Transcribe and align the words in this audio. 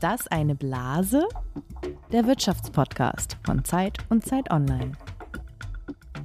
Ist 0.00 0.04
das 0.04 0.28
eine 0.28 0.54
Blase? 0.54 1.28
Der 2.10 2.26
Wirtschaftspodcast 2.26 3.36
von 3.44 3.66
Zeit 3.66 3.98
und 4.08 4.24
Zeit 4.24 4.50
Online. 4.50 4.92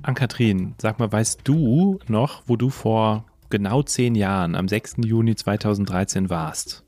Ann-Kathrin, 0.01 0.75
sag 0.77 0.97
mal, 0.97 1.11
weißt 1.11 1.41
du 1.43 1.99
noch, 2.07 2.43
wo 2.45 2.55
du 2.55 2.69
vor 2.69 3.25
genau 3.49 3.83
zehn 3.83 4.15
Jahren, 4.15 4.55
am 4.55 4.69
6. 4.69 4.99
Juni 5.03 5.35
2013 5.35 6.29
warst? 6.29 6.84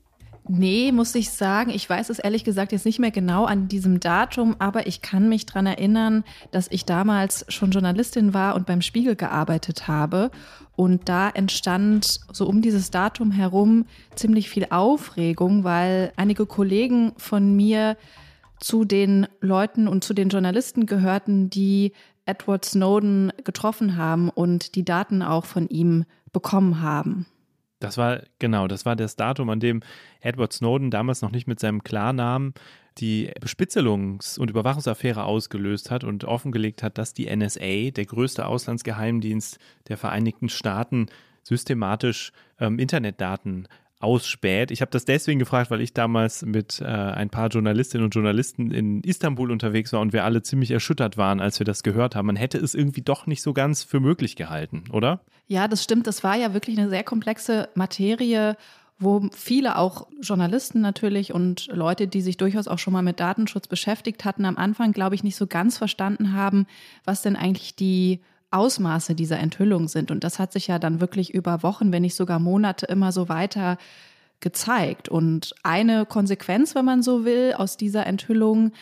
Nee, 0.50 0.92
muss 0.92 1.14
ich 1.14 1.30
sagen. 1.30 1.70
Ich 1.70 1.88
weiß 1.88 2.08
es 2.08 2.18
ehrlich 2.18 2.42
gesagt 2.42 2.72
jetzt 2.72 2.86
nicht 2.86 2.98
mehr 2.98 3.10
genau 3.10 3.44
an 3.44 3.68
diesem 3.68 4.00
Datum, 4.00 4.56
aber 4.58 4.86
ich 4.86 5.02
kann 5.02 5.28
mich 5.28 5.44
daran 5.44 5.66
erinnern, 5.66 6.24
dass 6.50 6.68
ich 6.70 6.86
damals 6.86 7.44
schon 7.48 7.70
Journalistin 7.70 8.32
war 8.32 8.54
und 8.54 8.64
beim 8.64 8.80
Spiegel 8.80 9.14
gearbeitet 9.14 9.88
habe. 9.88 10.30
Und 10.74 11.08
da 11.10 11.28
entstand 11.28 12.20
so 12.32 12.46
um 12.46 12.62
dieses 12.62 12.90
Datum 12.90 13.30
herum 13.30 13.84
ziemlich 14.14 14.48
viel 14.48 14.66
Aufregung, 14.70 15.64
weil 15.64 16.12
einige 16.16 16.46
Kollegen 16.46 17.12
von 17.18 17.54
mir 17.54 17.98
zu 18.58 18.86
den 18.86 19.26
Leuten 19.40 19.86
und 19.86 20.02
zu 20.02 20.14
den 20.14 20.30
Journalisten 20.30 20.86
gehörten, 20.86 21.50
die 21.50 21.92
Edward 22.24 22.64
Snowden 22.64 23.32
getroffen 23.44 23.96
haben 23.96 24.30
und 24.30 24.74
die 24.76 24.84
Daten 24.84 25.22
auch 25.22 25.44
von 25.44 25.68
ihm 25.68 26.04
bekommen 26.32 26.80
haben. 26.80 27.26
Das 27.80 27.96
war, 27.96 28.22
genau, 28.38 28.66
das 28.66 28.84
war 28.84 28.96
das 28.96 29.16
Datum, 29.16 29.50
an 29.50 29.60
dem 29.60 29.82
Edward 30.20 30.52
Snowden 30.52 30.90
damals 30.90 31.22
noch 31.22 31.30
nicht 31.30 31.46
mit 31.46 31.60
seinem 31.60 31.84
Klarnamen 31.84 32.54
die 32.98 33.30
Bespitzelungs- 33.40 34.38
und 34.38 34.50
Überwachungsaffäre 34.50 35.22
ausgelöst 35.24 35.90
hat 35.90 36.02
und 36.02 36.24
offengelegt 36.24 36.82
hat, 36.82 36.98
dass 36.98 37.14
die 37.14 37.34
NSA, 37.34 37.90
der 37.90 38.06
größte 38.06 38.46
Auslandsgeheimdienst 38.46 39.58
der 39.88 39.96
Vereinigten 39.96 40.48
Staaten, 40.48 41.06
systematisch 41.44 42.32
ähm, 42.58 42.78
Internetdaten 42.78 43.68
ausspäht. 44.00 44.70
Ich 44.70 44.80
habe 44.80 44.90
das 44.90 45.04
deswegen 45.04 45.38
gefragt, 45.38 45.70
weil 45.70 45.80
ich 45.80 45.92
damals 45.92 46.42
mit 46.42 46.80
äh, 46.80 46.84
ein 46.84 47.30
paar 47.30 47.48
Journalistinnen 47.48 48.04
und 48.04 48.14
Journalisten 48.14 48.70
in 48.70 49.02
Istanbul 49.02 49.50
unterwegs 49.50 49.92
war 49.92 50.00
und 50.00 50.12
wir 50.12 50.24
alle 50.24 50.42
ziemlich 50.42 50.70
erschüttert 50.70 51.16
waren, 51.16 51.40
als 51.40 51.58
wir 51.58 51.64
das 51.64 51.82
gehört 51.82 52.14
haben. 52.14 52.26
Man 52.26 52.36
hätte 52.36 52.58
es 52.58 52.74
irgendwie 52.74 53.02
doch 53.02 53.26
nicht 53.26 53.42
so 53.42 53.52
ganz 53.52 53.82
für 53.82 54.00
möglich 54.00 54.36
gehalten, 54.36 54.84
oder? 54.92 55.20
Ja, 55.48 55.66
das 55.66 55.82
stimmt. 55.82 56.06
Das 56.06 56.22
war 56.22 56.36
ja 56.36 56.54
wirklich 56.54 56.78
eine 56.78 56.88
sehr 56.88 57.04
komplexe 57.04 57.68
Materie 57.74 58.56
wo 58.98 59.28
viele 59.32 59.78
auch 59.78 60.08
Journalisten 60.20 60.80
natürlich 60.80 61.32
und 61.32 61.68
Leute, 61.68 62.08
die 62.08 62.20
sich 62.20 62.36
durchaus 62.36 62.66
auch 62.66 62.78
schon 62.78 62.92
mal 62.92 63.02
mit 63.02 63.20
Datenschutz 63.20 63.68
beschäftigt 63.68 64.24
hatten, 64.24 64.44
am 64.44 64.56
Anfang, 64.56 64.92
glaube 64.92 65.14
ich, 65.14 65.22
nicht 65.22 65.36
so 65.36 65.46
ganz 65.46 65.78
verstanden 65.78 66.32
haben, 66.32 66.66
was 67.04 67.22
denn 67.22 67.36
eigentlich 67.36 67.76
die 67.76 68.20
Ausmaße 68.50 69.14
dieser 69.14 69.38
Enthüllung 69.38 69.88
sind. 69.88 70.10
Und 70.10 70.24
das 70.24 70.38
hat 70.38 70.52
sich 70.52 70.66
ja 70.68 70.78
dann 70.78 71.00
wirklich 71.00 71.34
über 71.34 71.62
Wochen, 71.62 71.92
wenn 71.92 72.02
nicht 72.02 72.14
sogar 72.14 72.38
Monate 72.38 72.86
immer 72.86 73.12
so 73.12 73.28
weiter 73.28 73.78
gezeigt. 74.40 75.08
Und 75.08 75.54
eine 75.62 76.06
Konsequenz, 76.06 76.74
wenn 76.74 76.84
man 76.84 77.02
so 77.02 77.24
will, 77.24 77.54
aus 77.56 77.76
dieser 77.76 78.06
Enthüllung 78.06 78.72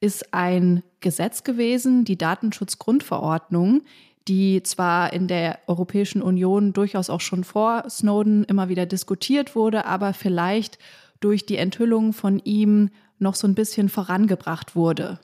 ist 0.00 0.34
ein 0.34 0.82
Gesetz 1.00 1.42
gewesen, 1.42 2.04
die 2.04 2.18
Datenschutzgrundverordnung, 2.18 3.82
die 4.28 4.62
zwar 4.62 5.12
in 5.12 5.28
der 5.28 5.60
Europäischen 5.66 6.20
Union 6.20 6.72
durchaus 6.72 7.10
auch 7.10 7.20
schon 7.20 7.44
vor 7.44 7.88
Snowden 7.88 8.44
immer 8.44 8.68
wieder 8.68 8.86
diskutiert 8.86 9.54
wurde, 9.54 9.86
aber 9.86 10.12
vielleicht 10.12 10.78
durch 11.20 11.46
die 11.46 11.56
Enthüllung 11.56 12.12
von 12.12 12.40
ihm 12.40 12.90
noch 13.18 13.34
so 13.34 13.46
ein 13.46 13.54
bisschen 13.54 13.88
vorangebracht 13.88 14.76
wurde. 14.76 15.18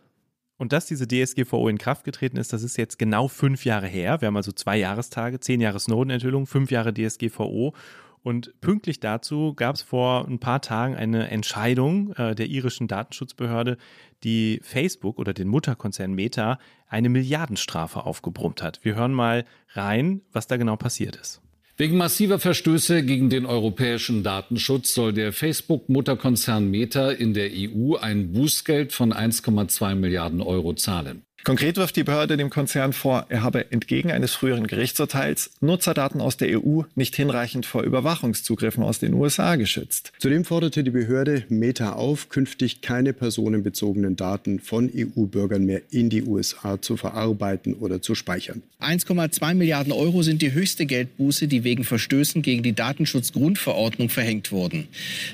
Und 0.63 0.73
dass 0.73 0.87
diese 0.87 1.09
DSGVO 1.09 1.69
in 1.69 1.77
Kraft 1.77 2.05
getreten 2.05 2.37
ist, 2.37 2.53
das 2.53 2.63
ist 2.63 2.77
jetzt 2.77 2.97
genau 2.97 3.27
fünf 3.27 3.65
Jahre 3.65 3.89
her. 3.89 4.21
Wir 4.21 4.29
haben 4.29 4.37
also 4.37 4.53
zwei 4.53 4.77
Jahrestage, 4.77 5.41
zehn 5.41 5.61
Jahre 5.61 5.81
Snowden-Enthüllung, 5.81 6.47
fünf 6.47 6.71
Jahre 6.71 6.95
DSGVO. 6.95 7.75
Und 8.23 8.61
pünktlich 8.61 9.01
dazu 9.01 9.55
gab 9.55 9.75
es 9.75 9.83
vor 9.83 10.25
ein 10.29 10.39
paar 10.39 10.63
Tagen 10.63 10.95
eine 10.95 11.29
Entscheidung 11.31 12.13
äh, 12.13 12.37
der 12.37 12.47
irischen 12.47 12.87
Datenschutzbehörde, 12.87 13.77
die 14.23 14.61
Facebook 14.63 15.19
oder 15.19 15.35
den 15.35 15.49
Mutterkonzern 15.49 16.13
Meta 16.13 16.61
eine 16.87 17.09
Milliardenstrafe 17.09 18.07
aufgebrummt 18.07 18.63
hat. 18.63 18.85
Wir 18.85 18.95
hören 18.95 19.15
mal 19.15 19.45
rein, 19.71 20.21
was 20.31 20.47
da 20.47 20.59
genau 20.59 20.77
passiert 20.77 21.17
ist. 21.17 21.42
Wegen 21.79 21.97
massiver 21.97 22.39
Verstöße 22.39 23.03
gegen 23.03 23.31
den 23.31 23.47
europäischen 23.47 24.23
Datenschutz 24.23 24.93
soll 24.93 25.15
der 25.15 25.33
Facebook-Mutterkonzern 25.33 26.71
Meta 26.71 27.11
in 27.11 27.33
der 27.33 27.51
EU 27.51 27.97
ein 27.97 28.33
Bußgeld 28.33 28.93
von 28.93 29.13
1,2 29.13 29.95
Milliarden 29.95 30.43
Euro 30.43 30.75
zahlen. 30.75 31.25
Konkret 31.45 31.77
wirft 31.77 31.97
die 31.97 32.05
Behörde 32.05 32.37
dem 32.37 32.51
Konzern 32.51 32.93
vor, 32.93 33.27
er 33.29 33.43
habe 33.43 33.73
entgegen 33.73 34.13
eines 34.13 34.33
früheren 34.33 34.69
Gerichtsurteils 34.69 35.51
Nutzerdaten 35.61 36.21
aus 36.21 36.37
der 36.37 36.63
EU 36.63 36.83
nicht 36.95 37.17
hinreichend 37.17 37.67
vor 37.67 37.83
Überwachungszugriffen 37.83 38.85
aus 38.85 39.01
den 39.01 39.13
USA 39.15 39.57
geschützt. 39.57 40.13
Zudem 40.21 40.45
forderte 40.45 40.85
die 40.85 40.93
Behörde 40.93 41.45
Meta 41.49 41.95
auf, 41.95 42.29
künftig 42.29 42.81
keine 42.81 43.13
personenbezogenen 43.13 44.15
Daten 44.15 44.61
von 44.61 44.89
EU-Bürgern 44.95 45.65
mehr 45.65 45.83
in 45.91 46.11
die 46.11 46.23
USA 46.23 46.81
zu 46.81 46.97
verarbeiten 46.97 47.75
oder 47.75 48.01
zu 48.01 48.15
speichern. 48.15 48.63
1,2 48.81 49.55
Milliarden 49.55 49.93
Euro 49.93 50.23
sind 50.23 50.43
die 50.43 50.53
höchste 50.53 50.87
Geldbuße, 50.87 51.49
die 51.49 51.65
wegen 51.65 51.83
Verstößen 51.83 52.43
gegen 52.43 52.63
die 52.63 52.73
Datenschutzgrundverordnung 52.73 54.11
verhängt 54.11 54.53
wurden. 54.53 54.87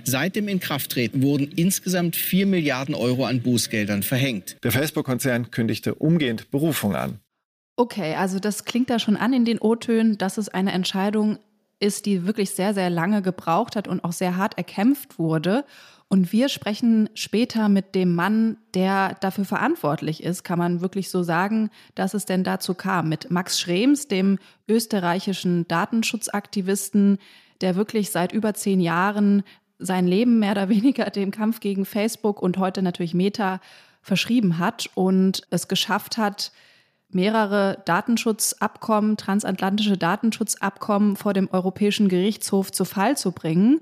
Seit 0.05 0.37
dem 0.37 0.49
Inkrafttreten 0.49 1.21
wurden 1.21 1.53
insgesamt 1.55 2.17
4 2.17 2.47
Milliarden 2.47 2.95
Euro 2.95 3.27
an 3.27 3.43
Bußgeldern 3.43 4.03
verhängt. 4.03 4.57
Der 4.63 4.73
Facebook-Konzern 4.73 5.51
kündigte 5.51 5.98
umgehend 5.99 6.51
Berufung 6.51 6.95
an. 6.95 7.21
Okay, 7.77 8.15
also 8.17 8.39
das 8.41 8.65
klingt 8.65 8.91
da 8.91 8.99
schon 8.99 9.17
an 9.17 9.33
in 9.33 9.45
den 9.45 9.61
O-Tönen, 9.61 10.19
dass 10.19 10.37
es 10.37 10.49
eine 10.49 10.73
Entscheidung 10.73 11.39
ist, 11.81 12.07
die 12.07 12.27
wirklich 12.27 12.51
sehr, 12.51 12.75
sehr 12.75 12.91
lange 12.91 13.23
gebraucht 13.23 13.77
hat 13.77 13.87
und 13.87 14.03
auch 14.03 14.13
sehr 14.13 14.37
hart 14.37 14.59
erkämpft 14.59 15.19
wurde. 15.19 15.65
Und 16.09 16.33
wir 16.33 16.49
sprechen 16.49 17.11
später 17.15 17.69
mit 17.69 17.95
dem 17.95 18.15
Mann, 18.15 18.57
der 18.75 19.15
dafür 19.21 19.45
verantwortlich 19.45 20.23
ist, 20.23 20.43
kann 20.43 20.59
man 20.59 20.81
wirklich 20.81 21.11
so 21.11 21.23
sagen, 21.23 21.71
dass 21.95 22.15
es 22.15 22.25
denn 22.25 22.45
dazu 22.45 22.75
kam, 22.75 23.09
mit 23.09 23.31
Max 23.31 23.61
Schrems, 23.61 24.09
dem 24.09 24.39
österreichischen 24.67 25.69
Datenschutzaktivisten, 25.69 27.19
der 27.61 27.77
wirklich 27.77 28.11
seit 28.11 28.33
über 28.33 28.55
zehn 28.55 28.81
Jahren 28.81 29.45
sein 29.79 30.07
Leben 30.07 30.39
mehr 30.39 30.53
oder 30.53 30.69
weniger 30.69 31.11
dem 31.11 31.31
Kampf 31.31 31.61
gegen 31.61 31.85
Facebook 31.85 32.43
und 32.43 32.59
heute 32.59 32.83
natürlich 32.83 33.15
Meta 33.15 33.61
verschrieben 34.03 34.59
hat 34.59 34.89
und 34.95 35.43
es 35.51 35.69
geschafft 35.69 36.19
hat, 36.19 36.53
mehrere 37.11 37.83
Datenschutzabkommen, 37.87 39.17
transatlantische 39.17 39.97
Datenschutzabkommen 39.97 41.17
vor 41.17 41.33
dem 41.33 41.49
Europäischen 41.51 42.09
Gerichtshof 42.09 42.71
zu 42.71 42.85
Fall 42.85 43.17
zu 43.17 43.33
bringen. 43.33 43.81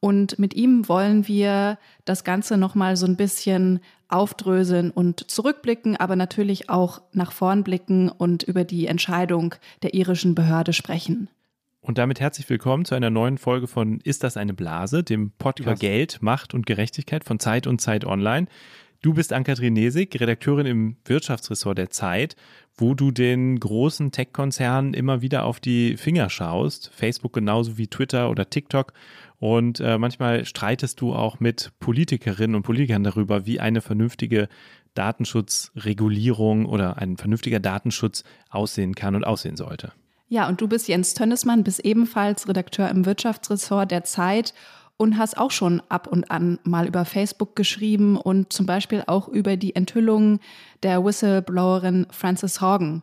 Und 0.00 0.38
mit 0.38 0.54
ihm 0.54 0.88
wollen 0.88 1.28
wir 1.28 1.78
das 2.04 2.24
Ganze 2.24 2.58
nochmal 2.58 2.96
so 2.96 3.06
ein 3.06 3.16
bisschen 3.16 3.80
aufdröseln 4.08 4.90
und 4.90 5.30
zurückblicken, 5.30 5.96
aber 5.96 6.14
natürlich 6.14 6.68
auch 6.68 7.00
nach 7.12 7.32
vorn 7.32 7.64
blicken 7.64 8.10
und 8.10 8.42
über 8.42 8.64
die 8.64 8.86
Entscheidung 8.86 9.54
der 9.82 9.94
irischen 9.94 10.34
Behörde 10.34 10.72
sprechen. 10.72 11.28
Und 11.80 11.98
damit 11.98 12.18
herzlich 12.18 12.48
willkommen 12.48 12.84
zu 12.84 12.94
einer 12.94 13.10
neuen 13.10 13.38
Folge 13.38 13.66
von 13.66 14.00
Ist 14.00 14.24
das 14.24 14.36
eine 14.36 14.54
Blase, 14.54 15.04
dem 15.04 15.32
Pod 15.32 15.60
über 15.60 15.74
Geld, 15.74 16.22
Macht 16.22 16.54
und 16.54 16.64
Gerechtigkeit 16.66 17.24
von 17.24 17.38
Zeit 17.38 17.66
und 17.66 17.80
Zeit 17.80 18.06
Online. 18.06 18.46
Du 19.04 19.12
bist 19.12 19.34
Ann-Kathrin 19.34 19.74
Nesig, 19.74 20.18
Redakteurin 20.18 20.64
im 20.64 20.96
Wirtschaftsressort 21.04 21.76
der 21.76 21.90
Zeit, 21.90 22.36
wo 22.74 22.94
du 22.94 23.10
den 23.10 23.60
großen 23.60 24.12
Tech-Konzernen 24.12 24.94
immer 24.94 25.20
wieder 25.20 25.44
auf 25.44 25.60
die 25.60 25.98
Finger 25.98 26.30
schaust. 26.30 26.90
Facebook 26.94 27.34
genauso 27.34 27.76
wie 27.76 27.86
Twitter 27.86 28.30
oder 28.30 28.48
TikTok. 28.48 28.94
Und 29.38 29.78
äh, 29.80 29.98
manchmal 29.98 30.46
streitest 30.46 31.02
du 31.02 31.12
auch 31.12 31.38
mit 31.38 31.72
Politikerinnen 31.80 32.56
und 32.56 32.62
Politikern 32.62 33.04
darüber, 33.04 33.44
wie 33.44 33.60
eine 33.60 33.82
vernünftige 33.82 34.48
Datenschutzregulierung 34.94 36.64
oder 36.64 36.96
ein 36.96 37.18
vernünftiger 37.18 37.60
Datenschutz 37.60 38.24
aussehen 38.48 38.94
kann 38.94 39.16
und 39.16 39.24
aussehen 39.24 39.58
sollte. 39.58 39.92
Ja, 40.28 40.48
und 40.48 40.62
du 40.62 40.66
bist 40.66 40.88
Jens 40.88 41.12
Tönnesmann, 41.12 41.62
bist 41.62 41.80
ebenfalls 41.80 42.48
Redakteur 42.48 42.88
im 42.88 43.04
Wirtschaftsressort 43.04 43.90
der 43.90 44.04
Zeit 44.04 44.54
und 44.96 45.18
hast 45.18 45.36
auch 45.36 45.50
schon 45.50 45.82
ab 45.88 46.06
und 46.06 46.30
an 46.30 46.58
mal 46.64 46.86
über 46.86 47.04
Facebook 47.04 47.56
geschrieben 47.56 48.16
und 48.16 48.52
zum 48.52 48.66
Beispiel 48.66 49.04
auch 49.06 49.28
über 49.28 49.56
die 49.56 49.74
Enthüllung 49.74 50.40
der 50.82 51.04
Whistleblowerin 51.04 52.06
Frances 52.10 52.60
Horgan 52.60 53.02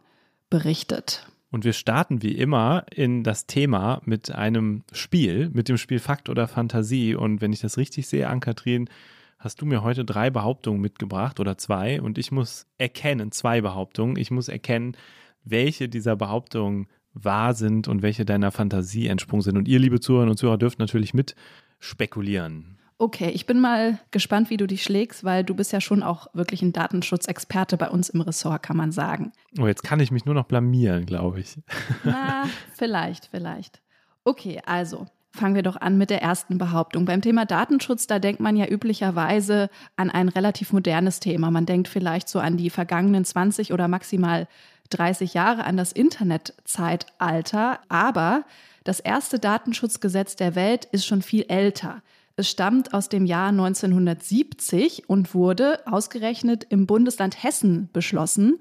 berichtet. 0.50 1.28
Und 1.52 1.66
wir 1.66 1.74
starten 1.74 2.22
wie 2.22 2.32
immer 2.32 2.86
in 2.96 3.24
das 3.24 3.46
Thema 3.46 4.02
mit 4.06 4.32
einem 4.32 4.84
Spiel, 4.94 5.50
mit 5.54 5.68
dem 5.68 5.78
Spiel 5.78 6.00
Fakt 6.00 6.30
oder 6.30 6.48
Fantasie. 6.48 7.14
Und 7.14 7.42
wenn 7.42 7.52
ich 7.52 7.60
das 7.60 7.78
richtig 7.78 8.08
sehe, 8.08 8.30
Ann-Kathrin, 8.30 8.90
hast 9.38 9.62
du 9.62 9.66
mir 9.66 9.84
heute 9.84 10.06
drei 10.06 10.30
Behauptungen 10.30 10.80
mitgebracht 10.80 11.42
oder 11.42 11.58
zwei. 11.58 12.02
Und 12.02 12.18
ich 12.18 12.32
muss 12.32 12.68
erkennen, 12.78 13.34
zwei 13.34 13.60
Behauptungen. 13.60 14.16
Ich 14.16 14.32
muss 14.32 14.48
erkennen, 14.48 14.96
welche 15.44 15.90
dieser 15.90 16.16
Behauptungen 16.16 16.88
wahr 17.14 17.54
sind 17.54 17.90
und 17.90 18.02
welche 18.02 18.24
deiner 18.24 18.52
Fantasie 18.52 19.08
entsprungen 19.08 19.42
sind. 19.42 19.58
Und 19.58 19.68
ihr, 19.68 19.80
liebe 19.80 20.00
Zuhörerinnen 20.00 20.32
und 20.32 20.38
Zuhörer, 20.38 20.58
dürft 20.58 20.80
natürlich 20.80 21.14
mit 21.14 21.36
spekulieren. 21.82 22.78
Okay, 22.98 23.32
ich 23.32 23.46
bin 23.46 23.60
mal 23.60 23.98
gespannt, 24.12 24.50
wie 24.50 24.58
du 24.58 24.68
dich 24.68 24.84
schlägst, 24.84 25.24
weil 25.24 25.44
du 25.44 25.56
bist 25.56 25.74
ja 25.74 25.82
schon 25.82 26.04
auch 26.04 26.28
wirklich 26.34 26.62
ein 26.62 26.72
Datenschutzexperte 26.72 27.76
bei 27.76 27.90
uns 27.90 28.10
im 28.10 28.22
Ressort, 28.22 28.62
kann 28.62 28.78
man 28.78 28.92
sagen. 28.92 29.34
Oh, 29.60 29.68
jetzt 29.68 29.84
kann 29.84 30.00
ich 30.00 30.12
mich 30.12 30.26
nur 30.26 30.36
noch 30.36 30.46
blamieren, 30.46 31.06
glaube 31.08 31.40
ich. 31.40 31.58
Na, 32.04 32.46
vielleicht, 32.76 33.26
vielleicht. 33.26 33.82
Okay, 34.24 34.62
also, 34.66 35.08
Fangen 35.34 35.56
wir 35.56 35.64
doch 35.64 35.78
an 35.78 35.98
mit 35.98 36.10
der 36.10 36.22
ersten 36.22 36.58
Behauptung. 36.58 37.06
Beim 37.06 37.22
Thema 37.22 37.46
Datenschutz, 37.46 38.06
da 38.06 38.20
denkt 38.20 38.42
man 38.42 38.58
ja 38.58 38.68
üblicherweise 38.68 39.70
an 39.96 40.10
ein 40.10 40.28
relativ 40.28 40.74
modernes 40.74 41.22
Thema. 41.22 41.50
Man 41.52 41.66
denkt 41.66 41.88
vielleicht 41.88 42.28
so 42.28 42.40
an 42.40 42.58
die 42.58 42.70
vergangenen 42.70 43.24
20 43.24 43.72
oder 43.72 43.88
maximal 43.88 44.50
30 44.90 45.34
Jahre, 45.34 45.64
an 45.64 45.78
das 45.78 45.94
Internetzeitalter. 45.94 47.80
Aber 47.88 48.44
das 48.84 49.00
erste 49.00 49.40
Datenschutzgesetz 49.40 50.36
der 50.36 50.56
Welt 50.56 50.86
ist 50.86 51.06
schon 51.06 51.22
viel 51.22 51.46
älter. 51.48 52.02
Es 52.36 52.50
stammt 52.50 52.94
aus 52.94 53.10
dem 53.10 53.26
Jahr 53.26 53.50
1970 53.50 55.08
und 55.08 55.36
wurde 55.36 55.86
ausgerechnet 55.86 56.66
im 56.70 56.88
Bundesland 56.88 57.44
Hessen 57.44 57.90
beschlossen 57.94 58.60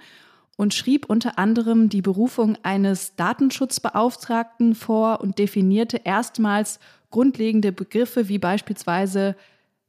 und 0.56 0.74
schrieb 0.74 1.06
unter 1.08 1.38
anderem 1.38 1.88
die 1.88 2.02
Berufung 2.02 2.58
eines 2.62 3.16
Datenschutzbeauftragten 3.16 4.74
vor 4.74 5.20
und 5.22 5.38
definierte 5.38 6.02
erstmals 6.04 6.80
grundlegende 7.08 7.72
Begriffe 7.72 8.28
wie 8.28 8.38
beispielsweise 8.38 9.36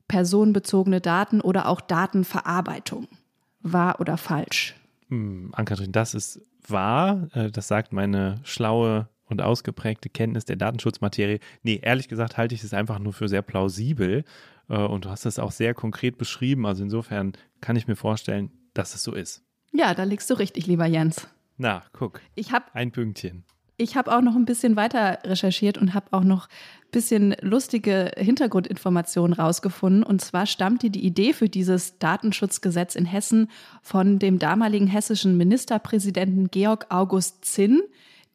personenbezogene 0.07 1.01
Daten 1.01 1.41
oder 1.41 1.67
auch 1.67 1.81
Datenverarbeitung. 1.81 3.07
Wahr 3.61 3.99
oder 3.99 4.17
falsch? 4.17 4.75
Hm, 5.09 5.49
Ann-Kathrin, 5.53 5.91
das 5.91 6.13
ist 6.13 6.41
wahr. 6.67 7.27
Äh, 7.33 7.51
das 7.51 7.67
sagt 7.67 7.91
meine 7.91 8.39
schlaue 8.43 9.09
und 9.31 9.41
ausgeprägte 9.41 10.09
Kenntnis 10.09 10.45
der 10.45 10.57
Datenschutzmaterie. 10.57 11.39
Nee, 11.63 11.79
ehrlich 11.81 12.07
gesagt 12.07 12.37
halte 12.37 12.53
ich 12.53 12.63
es 12.63 12.73
einfach 12.73 12.99
nur 12.99 13.13
für 13.13 13.27
sehr 13.27 13.41
plausibel. 13.41 14.23
Äh, 14.69 14.77
und 14.77 15.05
du 15.05 15.09
hast 15.09 15.25
es 15.25 15.39
auch 15.39 15.51
sehr 15.51 15.73
konkret 15.73 16.17
beschrieben. 16.17 16.65
Also 16.65 16.83
insofern 16.83 17.33
kann 17.61 17.75
ich 17.75 17.87
mir 17.87 17.95
vorstellen, 17.95 18.51
dass 18.73 18.93
es 18.93 19.03
so 19.03 19.13
ist. 19.13 19.43
Ja, 19.71 19.93
da 19.93 20.03
liegst 20.03 20.29
du 20.29 20.35
richtig, 20.35 20.67
lieber 20.67 20.85
Jens. 20.85 21.27
Na, 21.57 21.83
guck. 21.93 22.21
Ich 22.35 22.51
habe 22.51 22.65
ein 22.73 22.91
Pünktchen. 22.91 23.43
Ich 23.77 23.95
habe 23.95 24.15
auch 24.15 24.21
noch 24.21 24.35
ein 24.35 24.45
bisschen 24.45 24.75
weiter 24.75 25.19
recherchiert 25.23 25.77
und 25.77 25.95
habe 25.95 26.07
auch 26.11 26.23
noch 26.23 26.47
ein 26.47 26.91
bisschen 26.91 27.35
lustige 27.41 28.11
Hintergrundinformationen 28.15 29.33
rausgefunden. 29.33 30.03
Und 30.03 30.21
zwar 30.21 30.45
stammte 30.45 30.91
die 30.91 31.03
Idee 31.03 31.33
für 31.33 31.49
dieses 31.49 31.97
Datenschutzgesetz 31.97 32.93
in 32.93 33.05
Hessen 33.05 33.49
von 33.81 34.19
dem 34.19 34.37
damaligen 34.37 34.85
hessischen 34.85 35.35
Ministerpräsidenten 35.35 36.51
Georg 36.51 36.85
August 36.89 37.43
Zinn, 37.43 37.81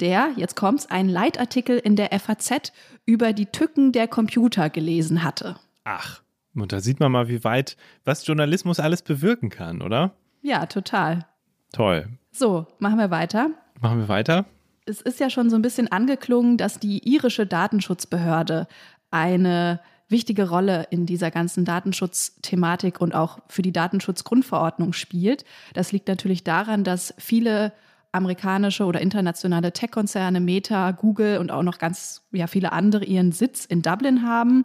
der, 0.00 0.30
jetzt 0.36 0.56
kommt's, 0.56 0.86
einen 0.86 1.08
Leitartikel 1.08 1.78
in 1.78 1.96
der 1.96 2.10
FAZ 2.18 2.72
über 3.04 3.32
die 3.32 3.46
Tücken 3.46 3.92
der 3.92 4.08
Computer 4.08 4.70
gelesen 4.70 5.22
hatte. 5.22 5.56
Ach, 5.84 6.22
und 6.54 6.72
da 6.72 6.80
sieht 6.80 7.00
man 7.00 7.12
mal, 7.12 7.28
wie 7.28 7.44
weit, 7.44 7.76
was 8.04 8.26
Journalismus 8.26 8.80
alles 8.80 9.02
bewirken 9.02 9.50
kann, 9.50 9.82
oder? 9.82 10.12
Ja, 10.42 10.66
total. 10.66 11.26
Toll. 11.72 12.08
So, 12.30 12.66
machen 12.78 12.98
wir 12.98 13.10
weiter. 13.10 13.50
Machen 13.80 13.98
wir 13.98 14.08
weiter. 14.08 14.46
Es 14.86 15.00
ist 15.00 15.20
ja 15.20 15.30
schon 15.30 15.50
so 15.50 15.56
ein 15.56 15.62
bisschen 15.62 15.90
angeklungen, 15.90 16.56
dass 16.56 16.78
die 16.78 17.06
irische 17.08 17.46
Datenschutzbehörde 17.46 18.68
eine 19.10 19.80
wichtige 20.08 20.48
Rolle 20.48 20.86
in 20.90 21.04
dieser 21.04 21.30
ganzen 21.30 21.64
Datenschutzthematik 21.64 23.00
und 23.00 23.14
auch 23.14 23.40
für 23.48 23.62
die 23.62 23.72
Datenschutzgrundverordnung 23.72 24.92
spielt. 24.92 25.44
Das 25.74 25.92
liegt 25.92 26.08
natürlich 26.08 26.44
daran, 26.44 26.84
dass 26.84 27.12
viele 27.18 27.72
amerikanische 28.16 28.84
oder 28.84 29.00
internationale 29.00 29.72
Tech-Konzerne, 29.72 30.40
Meta, 30.40 30.90
Google 30.90 31.38
und 31.38 31.50
auch 31.50 31.62
noch 31.62 31.78
ganz 31.78 32.22
ja, 32.32 32.46
viele 32.46 32.72
andere 32.72 33.04
ihren 33.04 33.32
Sitz 33.32 33.64
in 33.64 33.82
Dublin 33.82 34.26
haben 34.26 34.64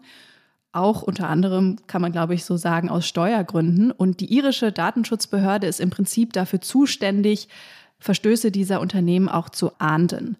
auch 0.74 1.02
unter 1.02 1.28
anderem, 1.28 1.78
kann 1.88 2.02
man 2.02 2.12
glaube 2.12 2.34
ich 2.34 2.46
so 2.46 2.58
sagen, 2.58 2.90
aus 2.90 3.08
Steuergründen. 3.08 3.92
Und 3.92 4.20
die 4.20 4.34
irische 4.34 4.72
Datenschutzbehörde 4.72 5.68
ist 5.68 5.80
im 5.80 5.90
Prinzip 5.90 6.34
dafür 6.34 6.62
zuständig, 6.62 7.50
Verstöße 8.00 8.52
dieser 8.52 8.82
Unternehmen 8.82 9.30
auch 9.30 9.50
zu 9.50 9.72
ahnden. 9.80 10.38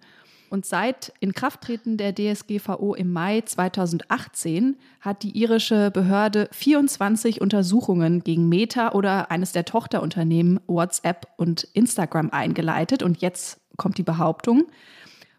Und 0.52 0.66
seit 0.66 1.14
Inkrafttreten 1.22 1.96
der 1.96 2.14
DSGVO 2.14 2.94
im 2.94 3.14
Mai 3.14 3.40
2018 3.40 4.76
hat 5.00 5.24
die 5.24 5.32
irische 5.40 5.92
Behörde 5.92 6.50
24 6.52 7.40
Untersuchungen 7.40 8.22
gegen 8.22 8.50
Meta 8.50 8.92
oder 8.92 9.32
eines 9.32 9.54
der 9.54 9.64
Tochterunternehmen 9.64 10.60
WhatsApp 10.68 11.28
und 11.38 11.64
Instagram 11.72 12.32
eingeleitet. 12.32 13.02
Und 13.02 13.22
jetzt 13.22 13.62
kommt 13.78 13.98
die 13.98 14.04
Behauptung. 14.04 14.66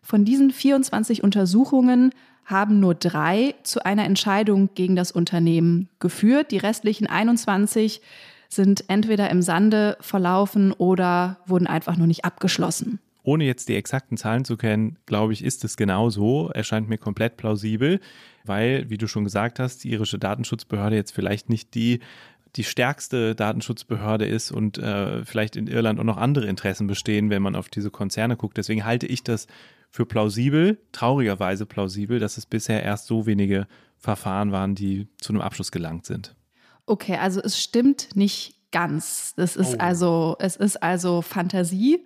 Von 0.00 0.24
diesen 0.24 0.50
24 0.50 1.22
Untersuchungen 1.22 2.14
haben 2.46 2.80
nur 2.80 2.94
drei 2.94 3.54
zu 3.64 3.84
einer 3.84 4.06
Entscheidung 4.06 4.70
gegen 4.74 4.96
das 4.96 5.12
Unternehmen 5.12 5.90
geführt. 6.00 6.52
Die 6.52 6.58
restlichen 6.58 7.06
21 7.06 8.00
sind 8.48 8.88
entweder 8.88 9.28
im 9.28 9.42
Sande 9.42 9.98
verlaufen 10.00 10.72
oder 10.72 11.36
wurden 11.44 11.66
einfach 11.66 11.98
nur 11.98 12.06
nicht 12.06 12.24
abgeschlossen. 12.24 12.98
Ohne 13.22 13.44
jetzt 13.44 13.68
die 13.68 13.76
exakten 13.76 14.16
Zahlen 14.16 14.44
zu 14.44 14.56
kennen, 14.56 14.98
glaube 15.06 15.32
ich, 15.32 15.44
ist 15.44 15.64
es 15.64 15.76
genau 15.76 16.10
so. 16.10 16.50
Erscheint 16.50 16.88
mir 16.88 16.98
komplett 16.98 17.36
plausibel, 17.36 18.00
weil, 18.44 18.90
wie 18.90 18.98
du 18.98 19.06
schon 19.06 19.24
gesagt 19.24 19.58
hast, 19.58 19.84
die 19.84 19.90
irische 19.90 20.18
Datenschutzbehörde 20.18 20.96
jetzt 20.96 21.12
vielleicht 21.12 21.48
nicht 21.48 21.74
die 21.74 22.00
die 22.56 22.64
stärkste 22.64 23.34
Datenschutzbehörde 23.34 24.26
ist 24.26 24.50
und 24.50 24.76
äh, 24.76 25.24
vielleicht 25.24 25.56
in 25.56 25.66
Irland 25.66 25.98
auch 25.98 26.04
noch 26.04 26.18
andere 26.18 26.46
Interessen 26.46 26.86
bestehen, 26.86 27.30
wenn 27.30 27.42
man 27.42 27.56
auf 27.56 27.68
diese 27.68 27.90
Konzerne 27.90 28.36
guckt. 28.36 28.58
Deswegen 28.58 28.84
halte 28.84 29.06
ich 29.06 29.24
das 29.24 29.46
für 29.90 30.06
plausibel, 30.06 30.78
traurigerweise 30.92 31.66
plausibel, 31.66 32.18
dass 32.18 32.36
es 32.36 32.46
bisher 32.46 32.82
erst 32.82 33.06
so 33.06 33.26
wenige 33.26 33.66
Verfahren 33.96 34.52
waren, 34.52 34.74
die 34.74 35.08
zu 35.18 35.32
einem 35.32 35.40
Abschluss 35.40 35.72
gelangt 35.72 36.06
sind. 36.06 36.34
Okay, 36.84 37.16
also 37.16 37.40
es 37.40 37.62
stimmt 37.62 38.16
nicht 38.16 38.54
ganz. 38.70 39.34
Das 39.36 39.56
ist 39.56 39.74
oh. 39.74 39.78
also, 39.78 40.36
es 40.38 40.56
ist 40.56 40.82
also 40.82 41.22
Fantasie. 41.22 42.04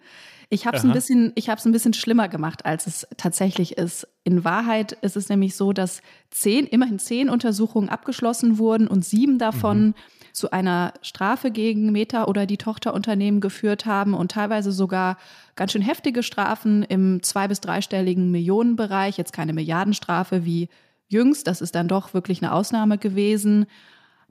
Ich 0.49 0.67
habe 0.67 0.77
es 0.77 0.85
ein 0.85 0.93
bisschen, 0.93 1.33
ich 1.35 1.49
habe 1.49 1.59
es 1.59 1.65
ein 1.65 1.73
bisschen 1.73 1.93
schlimmer 1.93 2.29
gemacht, 2.29 2.65
als 2.65 2.87
es 2.87 3.07
tatsächlich 3.17 3.79
ist. 3.79 4.07
In 4.23 4.45
Wahrheit 4.45 4.93
ist 4.93 5.17
es 5.17 5.29
nämlich 5.29 5.57
so, 5.57 5.73
dass 5.73 6.03
zehn, 6.31 6.67
immerhin 6.67 7.01
zehn 7.01 7.29
Untersuchungen 7.29 7.89
abgeschlossen 7.89 8.59
wurden 8.59 8.87
und 8.87 9.05
sieben 9.05 9.39
davon 9.39 9.87
mhm. 9.89 9.95
zu 10.33 10.53
einer 10.53 10.95
Strafe 11.03 11.51
gegen 11.51 11.91
Meta 11.91 12.27
oder 12.27 12.47
die 12.47 12.59
Tochterunternehmen 12.59 13.41
geführt 13.41 13.87
haben 13.87 14.15
und 14.15 14.31
teilweise 14.31 14.71
sogar 14.71 15.19
ganz 15.57 15.73
schön 15.73 15.83
heftige 15.83 16.23
Strafen 16.23 16.85
im 16.85 17.23
zwei- 17.25 17.49
bis 17.49 17.61
dreistelligen 17.61 18.31
Millionenbereich. 18.31 19.19
Jetzt 19.19 19.33
keine 19.33 19.53
Milliardenstrafe 19.53 20.45
wie 20.45 20.69
jüngst. 21.09 21.49
Das 21.49 21.61
ist 21.61 21.75
dann 21.75 21.89
doch 21.89 22.15
wirklich 22.15 22.41
eine 22.41 22.53
Ausnahme 22.53 22.99
gewesen. 22.99 23.67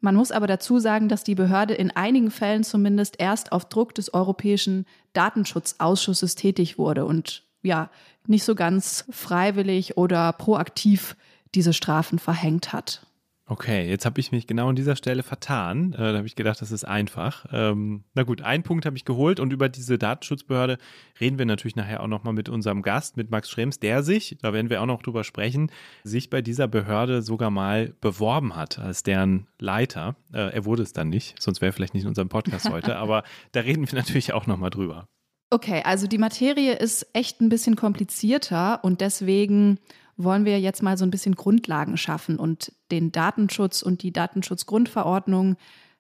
Man 0.01 0.15
muss 0.15 0.31
aber 0.31 0.47
dazu 0.47 0.79
sagen, 0.79 1.09
dass 1.09 1.23
die 1.23 1.35
Behörde 1.35 1.73
in 1.73 1.91
einigen 1.91 2.31
Fällen 2.31 2.63
zumindest 2.63 3.19
erst 3.19 3.51
auf 3.51 3.65
Druck 3.65 3.95
des 3.95 4.13
Europäischen 4.13 4.85
Datenschutzausschusses 5.13 6.35
tätig 6.35 6.77
wurde 6.77 7.05
und 7.05 7.43
ja, 7.63 7.89
nicht 8.27 8.43
so 8.43 8.55
ganz 8.55 9.05
freiwillig 9.09 9.97
oder 9.97 10.33
proaktiv 10.33 11.15
diese 11.55 11.73
Strafen 11.73 12.19
verhängt 12.19 12.73
hat. 12.73 13.05
Okay, 13.47 13.87
jetzt 13.87 14.07
habe 14.07 14.19
ich 14.19 14.31
mich 14.31 14.47
genau 14.47 14.69
an 14.69 14.75
dieser 14.75 14.95
Stelle 14.95 15.21
vertan. 15.21 15.93
Äh, 15.93 15.97
da 15.97 16.17
habe 16.17 16.25
ich 16.25 16.35
gedacht, 16.35 16.59
das 16.61 16.71
ist 16.71 16.83
einfach. 16.83 17.45
Ähm, 17.51 18.03
na 18.15 18.23
gut, 18.23 18.41
einen 18.41 18.63
Punkt 18.63 18.87
habe 18.87 18.97
ich 18.97 19.05
geholt 19.05 19.39
und 19.39 19.53
über 19.53 19.69
diese 19.69 19.99
Datenschutzbehörde 19.99 20.79
reden 21.21 21.37
wir 21.37 21.45
natürlich 21.45 21.75
nachher 21.75 22.01
auch 22.01 22.07
nochmal 22.07 22.33
mit 22.33 22.49
unserem 22.49 22.81
Gast, 22.81 23.17
mit 23.17 23.29
Max 23.29 23.51
Schrems, 23.51 23.79
der 23.79 24.01
sich, 24.01 24.37
da 24.41 24.51
werden 24.51 24.71
wir 24.71 24.81
auch 24.81 24.87
noch 24.87 25.03
drüber 25.03 25.23
sprechen, 25.23 25.71
sich 26.03 26.31
bei 26.31 26.41
dieser 26.41 26.67
Behörde 26.67 27.21
sogar 27.21 27.51
mal 27.51 27.93
beworben 28.01 28.55
hat 28.55 28.79
als 28.79 29.03
deren 29.03 29.45
Leiter. 29.59 30.15
Äh, 30.33 30.51
er 30.51 30.65
wurde 30.65 30.81
es 30.81 30.93
dann 30.93 31.09
nicht, 31.09 31.39
sonst 31.39 31.61
wäre 31.61 31.69
er 31.69 31.73
vielleicht 31.73 31.93
nicht 31.93 32.03
in 32.03 32.09
unserem 32.09 32.29
Podcast 32.29 32.67
heute, 32.71 32.95
aber 32.97 33.23
da 33.51 33.59
reden 33.59 33.87
wir 33.87 33.95
natürlich 33.95 34.33
auch 34.33 34.47
nochmal 34.47 34.71
drüber. 34.71 35.07
Okay, 35.51 35.83
also 35.85 36.07
die 36.07 36.17
Materie 36.17 36.73
ist 36.73 37.05
echt 37.13 37.41
ein 37.41 37.49
bisschen 37.49 37.75
komplizierter 37.75 38.83
und 38.83 39.01
deswegen 39.01 39.77
wollen 40.17 40.45
wir 40.45 40.59
jetzt 40.59 40.81
mal 40.81 40.97
so 40.97 41.05
ein 41.05 41.11
bisschen 41.11 41.35
Grundlagen 41.35 41.97
schaffen 41.97 42.37
und 42.37 42.71
den 42.91 43.11
Datenschutz 43.11 43.81
und 43.81 44.03
die 44.03 44.13
Datenschutzgrundverordnung 44.13 45.57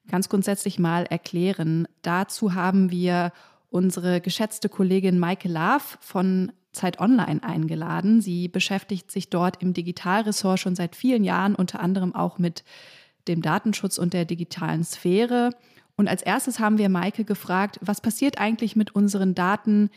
ganz 0.09 0.29
grundsätzlich 0.29 0.79
mal 0.79 1.03
erklären. 1.03 1.87
Dazu 2.01 2.53
haben 2.53 2.91
wir 2.91 3.31
unsere 3.69 4.21
geschätzte 4.21 4.69
Kollegin 4.69 5.19
Maike 5.19 5.49
Laaf 5.49 5.97
von 5.99 6.51
Zeit 6.71 6.99
Online 6.99 7.41
eingeladen. 7.43 8.21
Sie 8.21 8.47
beschäftigt 8.47 9.11
sich 9.11 9.29
dort 9.29 9.61
im 9.61 9.73
Digitalressort 9.73 10.59
schon 10.59 10.75
seit 10.75 10.95
vielen 10.95 11.23
Jahren, 11.23 11.55
unter 11.55 11.79
anderem 11.79 12.13
auch 12.13 12.37
mit 12.37 12.63
dem 13.27 13.41
Datenschutz 13.41 13.97
und 13.97 14.13
der 14.13 14.25
digitalen 14.25 14.83
Sphäre. 14.83 15.51
Und 15.97 16.07
als 16.07 16.21
erstes 16.21 16.59
haben 16.59 16.77
wir 16.77 16.89
Maike 16.89 17.23
gefragt, 17.23 17.79
was 17.81 18.01
passiert 18.01 18.37
eigentlich 18.37 18.75
mit 18.75 18.93
unseren 18.93 19.33
Daten, 19.33 19.89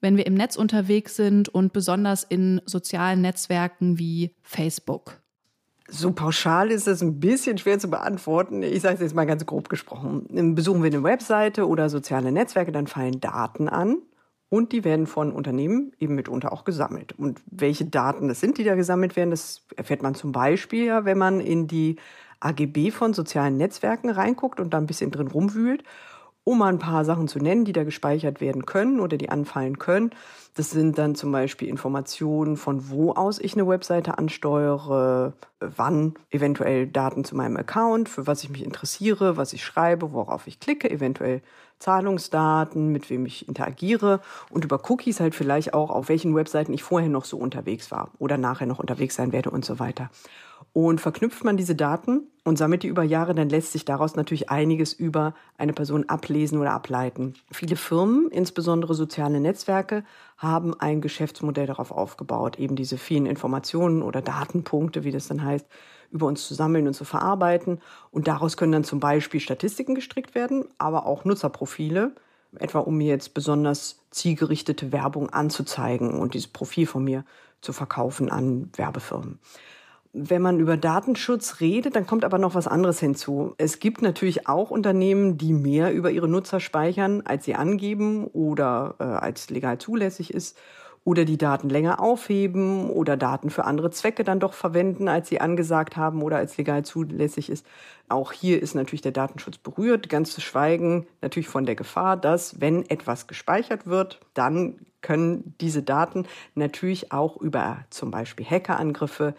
wenn 0.00 0.16
wir 0.16 0.26
im 0.26 0.34
Netz 0.34 0.56
unterwegs 0.56 1.16
sind 1.16 1.48
und 1.48 1.72
besonders 1.72 2.24
in 2.24 2.60
sozialen 2.64 3.20
Netzwerken 3.20 3.98
wie 3.98 4.34
Facebook? 4.42 5.20
So 5.90 6.12
pauschal 6.12 6.70
ist 6.70 6.86
es 6.86 7.02
ein 7.02 7.18
bisschen 7.18 7.56
schwer 7.56 7.78
zu 7.78 7.88
beantworten. 7.88 8.62
Ich 8.62 8.82
sage 8.82 8.96
es 8.96 9.00
jetzt 9.00 9.14
mal 9.14 9.24
ganz 9.24 9.46
grob 9.46 9.70
gesprochen. 9.70 10.54
Besuchen 10.54 10.82
wir 10.82 10.90
eine 10.90 11.02
Webseite 11.02 11.66
oder 11.66 11.88
soziale 11.88 12.30
Netzwerke, 12.30 12.72
dann 12.72 12.86
fallen 12.86 13.20
Daten 13.20 13.68
an 13.70 14.02
und 14.50 14.72
die 14.72 14.84
werden 14.84 15.06
von 15.06 15.32
Unternehmen 15.32 15.92
eben 15.98 16.14
mitunter 16.14 16.52
auch 16.52 16.64
gesammelt. 16.64 17.12
Und 17.18 17.40
welche 17.46 17.86
Daten 17.86 18.28
das 18.28 18.40
sind, 18.40 18.58
die 18.58 18.64
da 18.64 18.74
gesammelt 18.74 19.16
werden, 19.16 19.30
das 19.30 19.62
erfährt 19.76 20.02
man 20.02 20.14
zum 20.14 20.32
Beispiel 20.32 20.84
ja, 20.84 21.06
wenn 21.06 21.18
man 21.18 21.40
in 21.40 21.68
die 21.68 21.96
AGB 22.40 22.90
von 22.90 23.14
sozialen 23.14 23.56
Netzwerken 23.56 24.10
reinguckt 24.10 24.60
und 24.60 24.74
da 24.74 24.78
ein 24.78 24.86
bisschen 24.86 25.10
drin 25.10 25.28
rumwühlt. 25.28 25.84
Um 26.48 26.56
mal 26.56 26.68
ein 26.72 26.78
paar 26.78 27.04
Sachen 27.04 27.28
zu 27.28 27.40
nennen, 27.40 27.66
die 27.66 27.74
da 27.74 27.84
gespeichert 27.84 28.40
werden 28.40 28.64
können 28.64 29.00
oder 29.00 29.18
die 29.18 29.28
anfallen 29.28 29.78
können. 29.78 30.12
Das 30.54 30.70
sind 30.70 30.96
dann 30.96 31.14
zum 31.14 31.30
Beispiel 31.30 31.68
Informationen, 31.68 32.56
von 32.56 32.88
wo 32.88 33.12
aus 33.12 33.38
ich 33.38 33.52
eine 33.52 33.68
Webseite 33.68 34.16
ansteuere, 34.16 35.34
wann 35.60 36.14
eventuell 36.30 36.86
Daten 36.86 37.22
zu 37.24 37.36
meinem 37.36 37.58
Account, 37.58 38.08
für 38.08 38.26
was 38.26 38.44
ich 38.44 38.48
mich 38.48 38.64
interessiere, 38.64 39.36
was 39.36 39.52
ich 39.52 39.62
schreibe, 39.62 40.14
worauf 40.14 40.46
ich 40.46 40.58
klicke, 40.58 40.90
eventuell 40.90 41.42
Zahlungsdaten, 41.80 42.88
mit 42.88 43.10
wem 43.10 43.26
ich 43.26 43.46
interagiere 43.46 44.20
und 44.48 44.64
über 44.64 44.80
Cookies 44.88 45.20
halt 45.20 45.34
vielleicht 45.34 45.74
auch, 45.74 45.90
auf 45.90 46.08
welchen 46.08 46.34
Webseiten 46.34 46.72
ich 46.72 46.82
vorher 46.82 47.10
noch 47.10 47.26
so 47.26 47.36
unterwegs 47.36 47.90
war 47.90 48.10
oder 48.18 48.38
nachher 48.38 48.66
noch 48.66 48.78
unterwegs 48.78 49.16
sein 49.16 49.32
werde 49.32 49.50
und 49.50 49.66
so 49.66 49.78
weiter. 49.78 50.08
Und 50.80 51.00
verknüpft 51.00 51.42
man 51.42 51.56
diese 51.56 51.74
Daten 51.74 52.28
und 52.44 52.56
sammelt 52.56 52.84
die 52.84 52.86
über 52.86 53.02
Jahre, 53.02 53.34
dann 53.34 53.48
lässt 53.48 53.72
sich 53.72 53.84
daraus 53.84 54.14
natürlich 54.14 54.48
einiges 54.48 54.92
über 54.92 55.34
eine 55.56 55.72
Person 55.72 56.08
ablesen 56.08 56.56
oder 56.60 56.70
ableiten. 56.70 57.34
Viele 57.50 57.74
Firmen, 57.74 58.30
insbesondere 58.30 58.94
soziale 58.94 59.40
Netzwerke, 59.40 60.04
haben 60.36 60.78
ein 60.78 61.00
Geschäftsmodell 61.00 61.66
darauf 61.66 61.90
aufgebaut, 61.90 62.60
eben 62.60 62.76
diese 62.76 62.96
vielen 62.96 63.26
Informationen 63.26 64.02
oder 64.02 64.22
Datenpunkte, 64.22 65.02
wie 65.02 65.10
das 65.10 65.26
dann 65.26 65.42
heißt, 65.42 65.66
über 66.12 66.28
uns 66.28 66.46
zu 66.46 66.54
sammeln 66.54 66.86
und 66.86 66.94
zu 66.94 67.04
verarbeiten. 67.04 67.80
Und 68.12 68.28
daraus 68.28 68.56
können 68.56 68.70
dann 68.70 68.84
zum 68.84 69.00
Beispiel 69.00 69.40
Statistiken 69.40 69.96
gestrickt 69.96 70.36
werden, 70.36 70.64
aber 70.78 71.06
auch 71.06 71.24
Nutzerprofile, 71.24 72.12
etwa 72.56 72.78
um 72.78 72.98
mir 72.98 73.08
jetzt 73.08 73.34
besonders 73.34 74.04
zielgerichtete 74.12 74.92
Werbung 74.92 75.28
anzuzeigen 75.30 76.14
und 76.20 76.34
dieses 76.34 76.52
Profil 76.52 76.86
von 76.86 77.02
mir 77.02 77.24
zu 77.62 77.72
verkaufen 77.72 78.30
an 78.30 78.70
Werbefirmen. 78.76 79.40
Wenn 80.12 80.40
man 80.40 80.58
über 80.58 80.76
Datenschutz 80.76 81.60
redet, 81.60 81.94
dann 81.94 82.06
kommt 82.06 82.24
aber 82.24 82.38
noch 82.38 82.54
was 82.54 82.66
anderes 82.66 82.98
hinzu. 82.98 83.54
Es 83.58 83.78
gibt 83.78 84.00
natürlich 84.00 84.48
auch 84.48 84.70
Unternehmen, 84.70 85.36
die 85.36 85.52
mehr 85.52 85.92
über 85.92 86.10
ihre 86.10 86.28
Nutzer 86.28 86.60
speichern, 86.60 87.22
als 87.24 87.44
sie 87.44 87.54
angeben 87.54 88.26
oder 88.26 88.94
äh, 88.98 89.04
als 89.04 89.50
legal 89.50 89.78
zulässig 89.78 90.32
ist 90.32 90.56
oder 91.04 91.24
die 91.24 91.38
Daten 91.38 91.70
länger 91.70 92.00
aufheben 92.00 92.90
oder 92.90 93.16
Daten 93.16 93.50
für 93.50 93.64
andere 93.64 93.90
Zwecke 93.90 94.24
dann 94.24 94.40
doch 94.40 94.52
verwenden, 94.52 95.08
als 95.08 95.28
sie 95.28 95.40
angesagt 95.40 95.96
haben 95.96 96.22
oder 96.22 96.36
als 96.36 96.58
legal 96.58 96.84
zulässig 96.84 97.48
ist. 97.48 97.66
Auch 98.08 98.32
hier 98.32 98.60
ist 98.62 98.74
natürlich 98.74 99.02
der 99.02 99.12
Datenschutz 99.12 99.58
berührt, 99.58 100.08
ganz 100.08 100.32
zu 100.32 100.40
schweigen 100.40 101.06
natürlich 101.22 101.48
von 101.48 101.64
der 101.64 101.76
Gefahr, 101.76 102.16
dass 102.16 102.60
wenn 102.60 102.88
etwas 102.90 103.26
gespeichert 103.26 103.86
wird, 103.86 104.20
dann 104.34 104.80
können 105.00 105.54
diese 105.60 105.82
Daten 105.82 106.26
natürlich 106.54 107.12
auch 107.12 107.36
über 107.38 107.84
zum 107.90 108.10
Beispiel 108.10 108.44
Hackerangriffe 108.44 109.34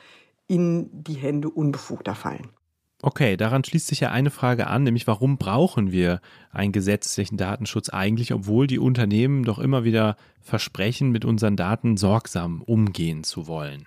in 0.49 0.89
die 0.91 1.13
Hände 1.13 1.49
Unbefugter 1.49 2.15
fallen. 2.15 2.49
Okay, 3.01 3.37
daran 3.37 3.63
schließt 3.63 3.87
sich 3.87 4.01
ja 4.01 4.11
eine 4.11 4.29
Frage 4.29 4.67
an, 4.67 4.83
nämlich 4.83 5.07
warum 5.07 5.37
brauchen 5.37 5.93
wir 5.93 6.19
einen 6.51 6.73
gesetzlichen 6.73 7.37
Datenschutz 7.37 7.87
eigentlich, 7.87 8.33
obwohl 8.33 8.67
die 8.67 8.79
Unternehmen 8.79 9.45
doch 9.45 9.59
immer 9.59 9.85
wieder 9.85 10.17
versprechen, 10.41 11.11
mit 11.11 11.23
unseren 11.23 11.55
Daten 11.55 11.95
sorgsam 11.95 12.61
umgehen 12.61 13.23
zu 13.23 13.47
wollen? 13.47 13.85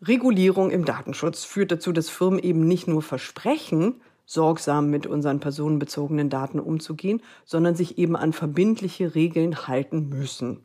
Regulierung 0.00 0.70
im 0.70 0.86
Datenschutz 0.86 1.44
führt 1.44 1.72
dazu, 1.72 1.92
dass 1.92 2.08
Firmen 2.08 2.38
eben 2.38 2.66
nicht 2.66 2.88
nur 2.88 3.02
versprechen, 3.02 4.00
sorgsam 4.24 4.88
mit 4.88 5.06
unseren 5.06 5.40
personenbezogenen 5.40 6.30
Daten 6.30 6.58
umzugehen, 6.58 7.20
sondern 7.44 7.74
sich 7.74 7.98
eben 7.98 8.16
an 8.16 8.32
verbindliche 8.32 9.14
Regeln 9.14 9.66
halten 9.66 10.08
müssen 10.08 10.62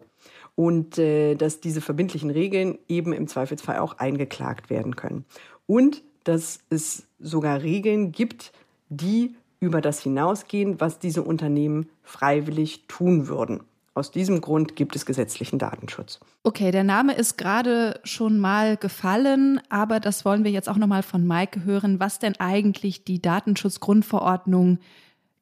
und 0.59 0.97
äh, 0.97 1.35
dass 1.35 1.61
diese 1.61 1.79
verbindlichen 1.79 2.29
Regeln 2.29 2.79
eben 2.89 3.13
im 3.13 3.29
Zweifelsfall 3.29 3.79
auch 3.79 3.97
eingeklagt 3.97 4.69
werden 4.69 4.97
können. 4.97 5.23
Und 5.67 6.03
dass 6.25 6.59
es 6.69 7.03
sogar 7.17 7.61
Regeln 7.61 8.11
gibt, 8.11 8.51
die 8.89 9.35
über 9.61 9.79
das 9.79 10.01
hinausgehen, 10.01 10.81
was 10.81 10.99
diese 10.99 11.23
Unternehmen 11.23 11.87
freiwillig 12.03 12.87
tun 12.89 13.29
würden. 13.29 13.61
Aus 13.93 14.11
diesem 14.11 14.41
Grund 14.41 14.75
gibt 14.75 14.97
es 14.97 15.05
gesetzlichen 15.05 15.59
Datenschutz. 15.59 16.19
Okay, 16.43 16.71
der 16.71 16.83
Name 16.83 17.13
ist 17.13 17.37
gerade 17.37 18.01
schon 18.03 18.37
mal 18.37 18.75
gefallen, 18.75 19.61
aber 19.69 20.01
das 20.01 20.25
wollen 20.25 20.43
wir 20.43 20.51
jetzt 20.51 20.67
auch 20.67 20.75
noch 20.75 20.87
mal 20.87 21.03
von 21.03 21.25
Maike 21.25 21.63
hören, 21.63 22.01
was 22.01 22.19
denn 22.19 22.37
eigentlich 22.37 23.05
die 23.05 23.21
Datenschutzgrundverordnung 23.21 24.79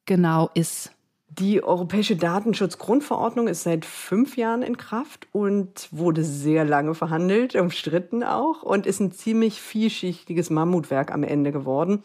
genau 0.06 0.48
ist. 0.54 0.92
Die 1.38 1.62
Europäische 1.62 2.16
Datenschutzgrundverordnung 2.16 3.46
ist 3.46 3.62
seit 3.62 3.84
fünf 3.84 4.36
Jahren 4.36 4.62
in 4.62 4.76
Kraft 4.76 5.28
und 5.30 5.88
wurde 5.92 6.24
sehr 6.24 6.64
lange 6.64 6.96
verhandelt, 6.96 7.54
umstritten 7.54 8.24
auch 8.24 8.64
und 8.64 8.86
ist 8.86 8.98
ein 8.98 9.12
ziemlich 9.12 9.60
vielschichtiges 9.60 10.50
Mammutwerk 10.50 11.12
am 11.12 11.22
Ende 11.22 11.52
geworden. 11.52 12.02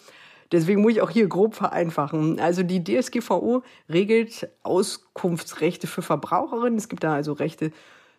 Deswegen 0.51 0.83
muss 0.83 0.91
ich 0.91 1.01
auch 1.01 1.09
hier 1.09 1.25
grob 1.27 1.55
vereinfachen. 1.55 2.39
Also 2.39 2.61
die 2.61 2.83
DSGVO 2.83 3.63
regelt 3.89 4.49
Auskunftsrechte 4.61 5.87
für 5.87 6.03
Verbraucherinnen. 6.03 6.77
Es 6.77 6.87
gibt 6.87 7.03
da 7.03 7.15
also 7.15 7.33
Rechte 7.33 7.71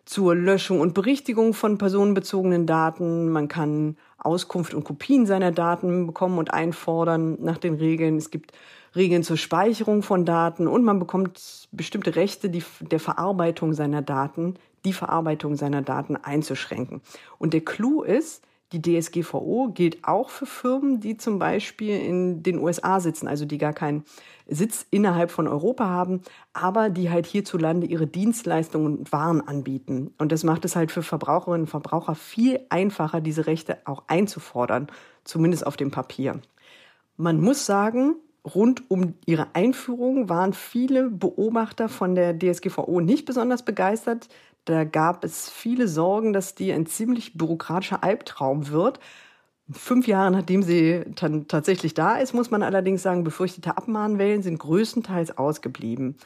zur 0.05 0.35
Löschung 0.35 0.79
und 0.79 0.93
Berichtigung 0.93 1.53
von 1.53 1.77
personenbezogenen 1.77 2.65
Daten. 2.65 3.29
Man 3.29 3.47
kann 3.47 3.97
Auskunft 4.17 4.73
und 4.73 4.83
Kopien 4.83 5.25
seiner 5.25 5.51
Daten 5.51 6.07
bekommen 6.07 6.37
und 6.37 6.53
einfordern 6.53 7.37
nach 7.41 7.57
den 7.57 7.75
Regeln. 7.75 8.17
Es 8.17 8.31
gibt 8.31 8.53
Regeln 8.95 9.23
zur 9.23 9.37
Speicherung 9.37 10.03
von 10.03 10.23
Daten 10.25 10.67
und 10.67 10.83
man 10.83 10.99
bekommt 10.99 11.67
bestimmte 11.71 12.15
Rechte 12.15 12.49
die, 12.49 12.63
der 12.79 12.99
Verarbeitung 12.99 13.73
seiner 13.73 14.01
Daten, 14.01 14.55
die 14.85 14.93
Verarbeitung 14.93 15.55
seiner 15.55 15.81
Daten 15.81 16.15
einzuschränken. 16.15 17.01
Und 17.37 17.53
der 17.53 17.61
Clou 17.61 18.03
ist, 18.03 18.43
die 18.79 18.99
DSGVO 18.99 19.71
gilt 19.73 20.03
auch 20.03 20.29
für 20.29 20.45
Firmen, 20.45 20.99
die 20.99 21.17
zum 21.17 21.39
Beispiel 21.39 21.99
in 21.99 22.43
den 22.43 22.59
USA 22.59 22.99
sitzen, 22.99 23.27
also 23.27 23.45
die 23.45 23.57
gar 23.57 23.73
keinen 23.73 24.03
Sitz 24.47 24.85
innerhalb 24.91 25.31
von 25.31 25.47
Europa 25.47 25.85
haben, 25.85 26.21
aber 26.53 26.89
die 26.89 27.09
halt 27.09 27.25
hierzulande 27.25 27.87
ihre 27.87 28.07
Dienstleistungen 28.07 28.97
und 28.97 29.11
Waren 29.11 29.41
anbieten. 29.41 30.13
Und 30.17 30.31
das 30.31 30.43
macht 30.43 30.65
es 30.65 30.75
halt 30.75 30.91
für 30.91 31.03
Verbraucherinnen 31.03 31.61
und 31.61 31.69
Verbraucher 31.69 32.15
viel 32.15 32.59
einfacher, 32.69 33.21
diese 33.21 33.47
Rechte 33.47 33.77
auch 33.85 34.03
einzufordern, 34.07 34.87
zumindest 35.23 35.65
auf 35.65 35.77
dem 35.77 35.91
Papier. 35.91 36.41
Man 37.17 37.41
muss 37.41 37.65
sagen, 37.65 38.15
rund 38.45 38.89
um 38.91 39.15
ihre 39.25 39.47
Einführung 39.53 40.29
waren 40.29 40.53
viele 40.53 41.09
Beobachter 41.09 41.89
von 41.89 42.13
der 42.13 42.37
DSGVO 42.37 43.01
nicht 43.01 43.25
besonders 43.25 43.63
begeistert. 43.63 44.27
Da 44.65 44.83
gab 44.83 45.23
es 45.23 45.49
viele 45.49 45.87
Sorgen, 45.87 46.33
dass 46.33 46.55
die 46.55 46.73
ein 46.73 46.87
ziemlich 46.87 47.37
bürokratischer 47.37 48.03
Albtraum 48.03 48.69
wird. 48.69 48.99
Fünf 49.71 50.07
Jahre 50.07 50.31
nachdem 50.31 50.63
sie 50.63 51.03
dann 51.15 51.47
tatsächlich 51.47 51.93
da 51.93 52.17
ist, 52.17 52.33
muss 52.33 52.51
man 52.51 52.63
allerdings 52.63 53.01
sagen, 53.03 53.23
befürchtete 53.23 53.77
Abmahnwellen 53.77 54.43
sind 54.43 54.59
größtenteils 54.59 55.37
ausgeblieben. 55.37 56.17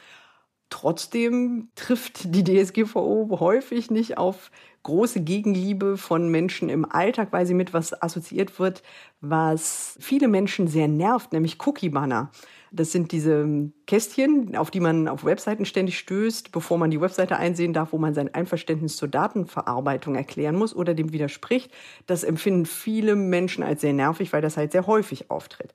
Trotzdem 0.70 1.70
trifft 1.74 2.34
die 2.34 2.44
DSGVO 2.44 3.40
häufig 3.40 3.90
nicht 3.90 4.18
auf 4.18 4.50
große 4.84 5.20
Gegenliebe 5.22 5.96
von 5.96 6.30
Menschen 6.30 6.68
im 6.68 6.90
Alltag, 6.90 7.28
weil 7.32 7.44
sie 7.44 7.54
mit 7.54 7.74
was 7.74 8.00
assoziiert 8.02 8.58
wird, 8.58 8.82
was 9.20 9.98
viele 10.00 10.28
Menschen 10.28 10.68
sehr 10.68 10.88
nervt, 10.88 11.32
nämlich 11.32 11.58
Cookie-Banner. 11.66 12.30
Das 12.72 12.92
sind 12.92 13.10
diese 13.10 13.70
Kästchen, 13.86 14.56
auf 14.56 14.70
die 14.70 14.80
man 14.80 15.08
auf 15.08 15.24
Webseiten 15.24 15.64
ständig 15.64 15.98
stößt, 15.98 16.52
bevor 16.52 16.78
man 16.78 16.90
die 16.90 17.00
Webseite 17.00 17.36
einsehen 17.36 17.72
darf, 17.72 17.92
wo 17.92 17.98
man 17.98 18.14
sein 18.14 18.32
Einverständnis 18.32 18.96
zur 18.96 19.08
Datenverarbeitung 19.08 20.14
erklären 20.14 20.56
muss 20.56 20.74
oder 20.74 20.94
dem 20.94 21.12
widerspricht. 21.12 21.72
Das 22.06 22.22
empfinden 22.22 22.66
viele 22.66 23.16
Menschen 23.16 23.64
als 23.64 23.80
sehr 23.80 23.92
nervig, 23.92 24.32
weil 24.32 24.42
das 24.42 24.56
halt 24.56 24.72
sehr 24.72 24.86
häufig 24.86 25.30
auftritt. 25.30 25.74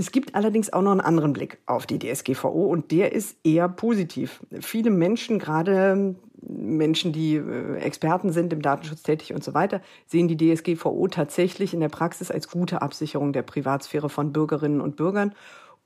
Es 0.00 0.12
gibt 0.12 0.36
allerdings 0.36 0.72
auch 0.72 0.82
noch 0.82 0.92
einen 0.92 1.00
anderen 1.00 1.32
Blick 1.32 1.58
auf 1.66 1.84
die 1.84 1.98
DSGVO 1.98 2.66
und 2.66 2.92
der 2.92 3.12
ist 3.12 3.36
eher 3.42 3.68
positiv. 3.68 4.40
Viele 4.60 4.90
Menschen, 4.90 5.40
gerade 5.40 6.14
Menschen, 6.40 7.12
die 7.12 7.34
äh, 7.34 7.78
Experten 7.78 8.32
sind 8.32 8.52
im 8.52 8.62
Datenschutz 8.62 9.02
tätig 9.02 9.34
und 9.34 9.42
so 9.42 9.54
weiter, 9.54 9.80
sehen 10.06 10.28
die 10.28 10.36
DSGVO 10.36 11.08
tatsächlich 11.08 11.74
in 11.74 11.80
der 11.80 11.88
Praxis 11.88 12.30
als 12.30 12.48
gute 12.48 12.80
Absicherung 12.80 13.32
der 13.32 13.42
Privatsphäre 13.42 14.08
von 14.08 14.32
Bürgerinnen 14.32 14.80
und 14.80 14.94
Bürgern. 14.94 15.34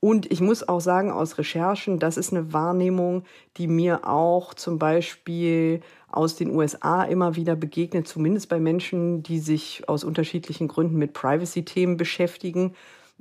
Und 0.03 0.29
ich 0.33 0.41
muss 0.41 0.67
auch 0.67 0.81
sagen, 0.81 1.11
aus 1.13 1.37
Recherchen, 1.37 1.97
das 1.97 2.17
ist 2.17 2.33
eine 2.33 2.51
Wahrnehmung, 2.51 3.23
die 3.55 3.67
mir 3.67 4.05
auch 4.05 4.53
zum 4.53 4.77
Beispiel 4.77 5.79
aus 6.11 6.35
den 6.35 6.53
USA 6.53 7.03
immer 7.03 7.37
wieder 7.37 7.55
begegnet, 7.55 8.05
zumindest 8.05 8.49
bei 8.49 8.59
Menschen, 8.59 9.23
die 9.23 9.39
sich 9.39 9.87
aus 9.87 10.03
unterschiedlichen 10.03 10.67
Gründen 10.67 10.97
mit 10.97 11.13
Privacy-Themen 11.13 11.95
beschäftigen 11.95 12.73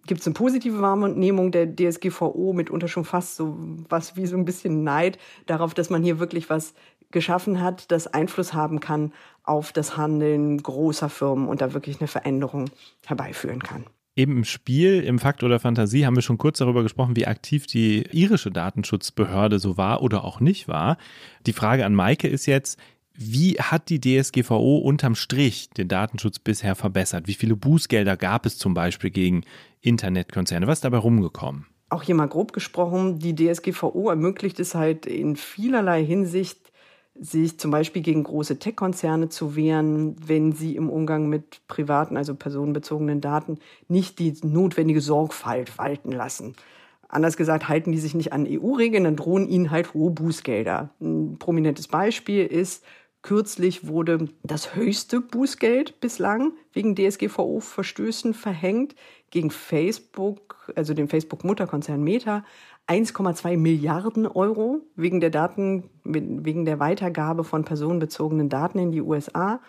gibt 0.05 0.23
es 0.23 0.27
eine 0.27 0.35
positive 0.35 0.81
Wahrnehmung 0.81 1.53
der 1.53 1.77
DSGVO, 1.77 2.53
mitunter 2.53 2.89
schon 2.89 3.05
fast 3.05 3.37
so 3.37 3.57
was 3.89 4.17
wie 4.17 4.27
so 4.27 4.37
ein 4.37 4.45
bisschen 4.45 4.83
Neid 4.83 5.17
darauf, 5.47 5.75
dass 5.75 5.91
man 5.91 6.03
hier 6.03 6.19
wirklich 6.19 6.51
was 6.51 6.75
geschaffen 7.13 7.63
hat, 7.63 7.93
das 7.93 8.09
Einfluss 8.09 8.53
haben 8.53 8.81
kann 8.81 9.13
auf 9.45 9.71
das 9.71 9.97
Handeln 9.97 10.61
großer 10.61 11.09
Firmen 11.09 11.47
und 11.47 11.61
da 11.61 11.73
wirklich 11.73 12.01
eine 12.01 12.09
Veränderung 12.09 12.65
herbeiführen 13.07 13.63
kann. 13.63 13.85
Eben 14.15 14.37
im 14.39 14.45
Spiel, 14.45 15.01
im 15.01 15.19
Fakt 15.19 15.43
oder 15.43 15.59
Fantasie 15.59 16.05
haben 16.05 16.17
wir 16.17 16.23
schon 16.23 16.39
kurz 16.39 16.59
darüber 16.59 16.83
gesprochen, 16.83 17.17
wie 17.17 17.27
aktiv 17.27 17.67
die 17.67 18.03
irische 18.13 18.51
Datenschutzbehörde 18.51 19.59
so 19.59 19.79
war 19.79 20.03
oder 20.03 20.25
auch 20.25 20.41
nicht 20.41 20.69
war. 20.69 20.99
Die 21.47 21.55
Frage 21.55 21.87
an 21.87 21.95
Maike 21.95 22.29
ist 22.29 22.47
jetzt, 22.47 22.79
wie 23.15 23.55
hat 23.55 23.89
die 23.89 24.01
DSGVO 24.01 24.79
unterm 24.79 25.15
Strich 25.15 25.71
den 25.71 25.89
Datenschutz 25.89 26.39
bisher 26.39 26.75
verbessert? 26.75 27.27
Wie 27.27 27.35
viele 27.35 27.57
Bußgelder 27.57 28.17
gab 28.17 28.45
es 28.45 28.59
zum 28.59 28.75
Beispiel 28.75 29.11
gegen 29.11 29.45
Internetkonzerne? 29.81 30.67
Was 30.67 30.79
ist 30.79 30.85
dabei 30.85 30.99
rumgekommen? 30.99 31.67
auch 31.93 32.03
hier 32.03 32.15
mal 32.15 32.27
grob 32.27 32.53
gesprochen, 32.53 33.19
die 33.19 33.35
DSGVO 33.35 34.09
ermöglicht 34.09 34.59
es 34.61 34.75
halt 34.75 35.07
in 35.07 35.37
vielerlei 35.37 36.05
Hinsicht, 36.05 36.72
sich 37.15 37.59
zum 37.59 37.71
Beispiel 37.71 38.03
gegen 38.03 38.23
große 38.23 38.59
Tech-Konzerne 38.59 39.29
zu 39.29 39.55
wehren, 39.55 40.17
wenn 40.27 40.53
sie 40.53 40.77
im 40.77 40.89
Umgang 40.89 41.29
mit 41.29 41.67
privaten, 41.69 42.17
also 42.17 42.35
personenbezogenen 42.35 43.21
Daten 43.21 43.59
nicht 43.89 44.19
die 44.19 44.35
notwendige 44.43 45.01
Sorgfalt 45.01 45.77
walten 45.79 46.13
lassen. 46.13 46.55
Anders 47.09 47.37
gesagt, 47.37 47.69
halten 47.69 47.93
die 47.93 47.99
sich 47.99 48.15
nicht 48.15 48.33
an 48.33 48.47
EU-Regeln, 48.49 49.05
dann 49.05 49.17
drohen 49.17 49.47
ihnen 49.47 49.71
halt 49.71 49.93
hohe 49.93 50.11
Bußgelder. 50.11 50.91
Ein 51.01 51.37
prominentes 51.39 51.87
Beispiel 51.87 52.47
ist, 52.47 52.83
kürzlich 53.21 53.87
wurde 53.87 54.29
das 54.43 54.75
höchste 54.75 55.21
Bußgeld 55.21 56.01
bislang 56.01 56.53
wegen 56.73 56.97
DSGVO-Verstößen 56.97 58.33
verhängt 58.35 58.95
gegen 59.31 59.51
Facebook, 59.51 60.73
also 60.75 60.95
dem 60.95 61.09
Facebook-Mutterkonzern 61.09 62.03
Meta. 62.03 62.45
1,2 62.89 63.57
Milliarden 63.57 64.27
Euro 64.27 64.81
wegen 64.97 65.21
der 65.21 65.31
Daten, 65.31 65.91
wegen 66.05 66.65
der 66.65 66.81
Weitergabe 66.81 67.45
von 67.45 67.65
personenbezogenen 67.65 68.49
Daten 68.49 68.79
in 68.79 68.93
die 68.93 69.01
USA. 69.01 69.61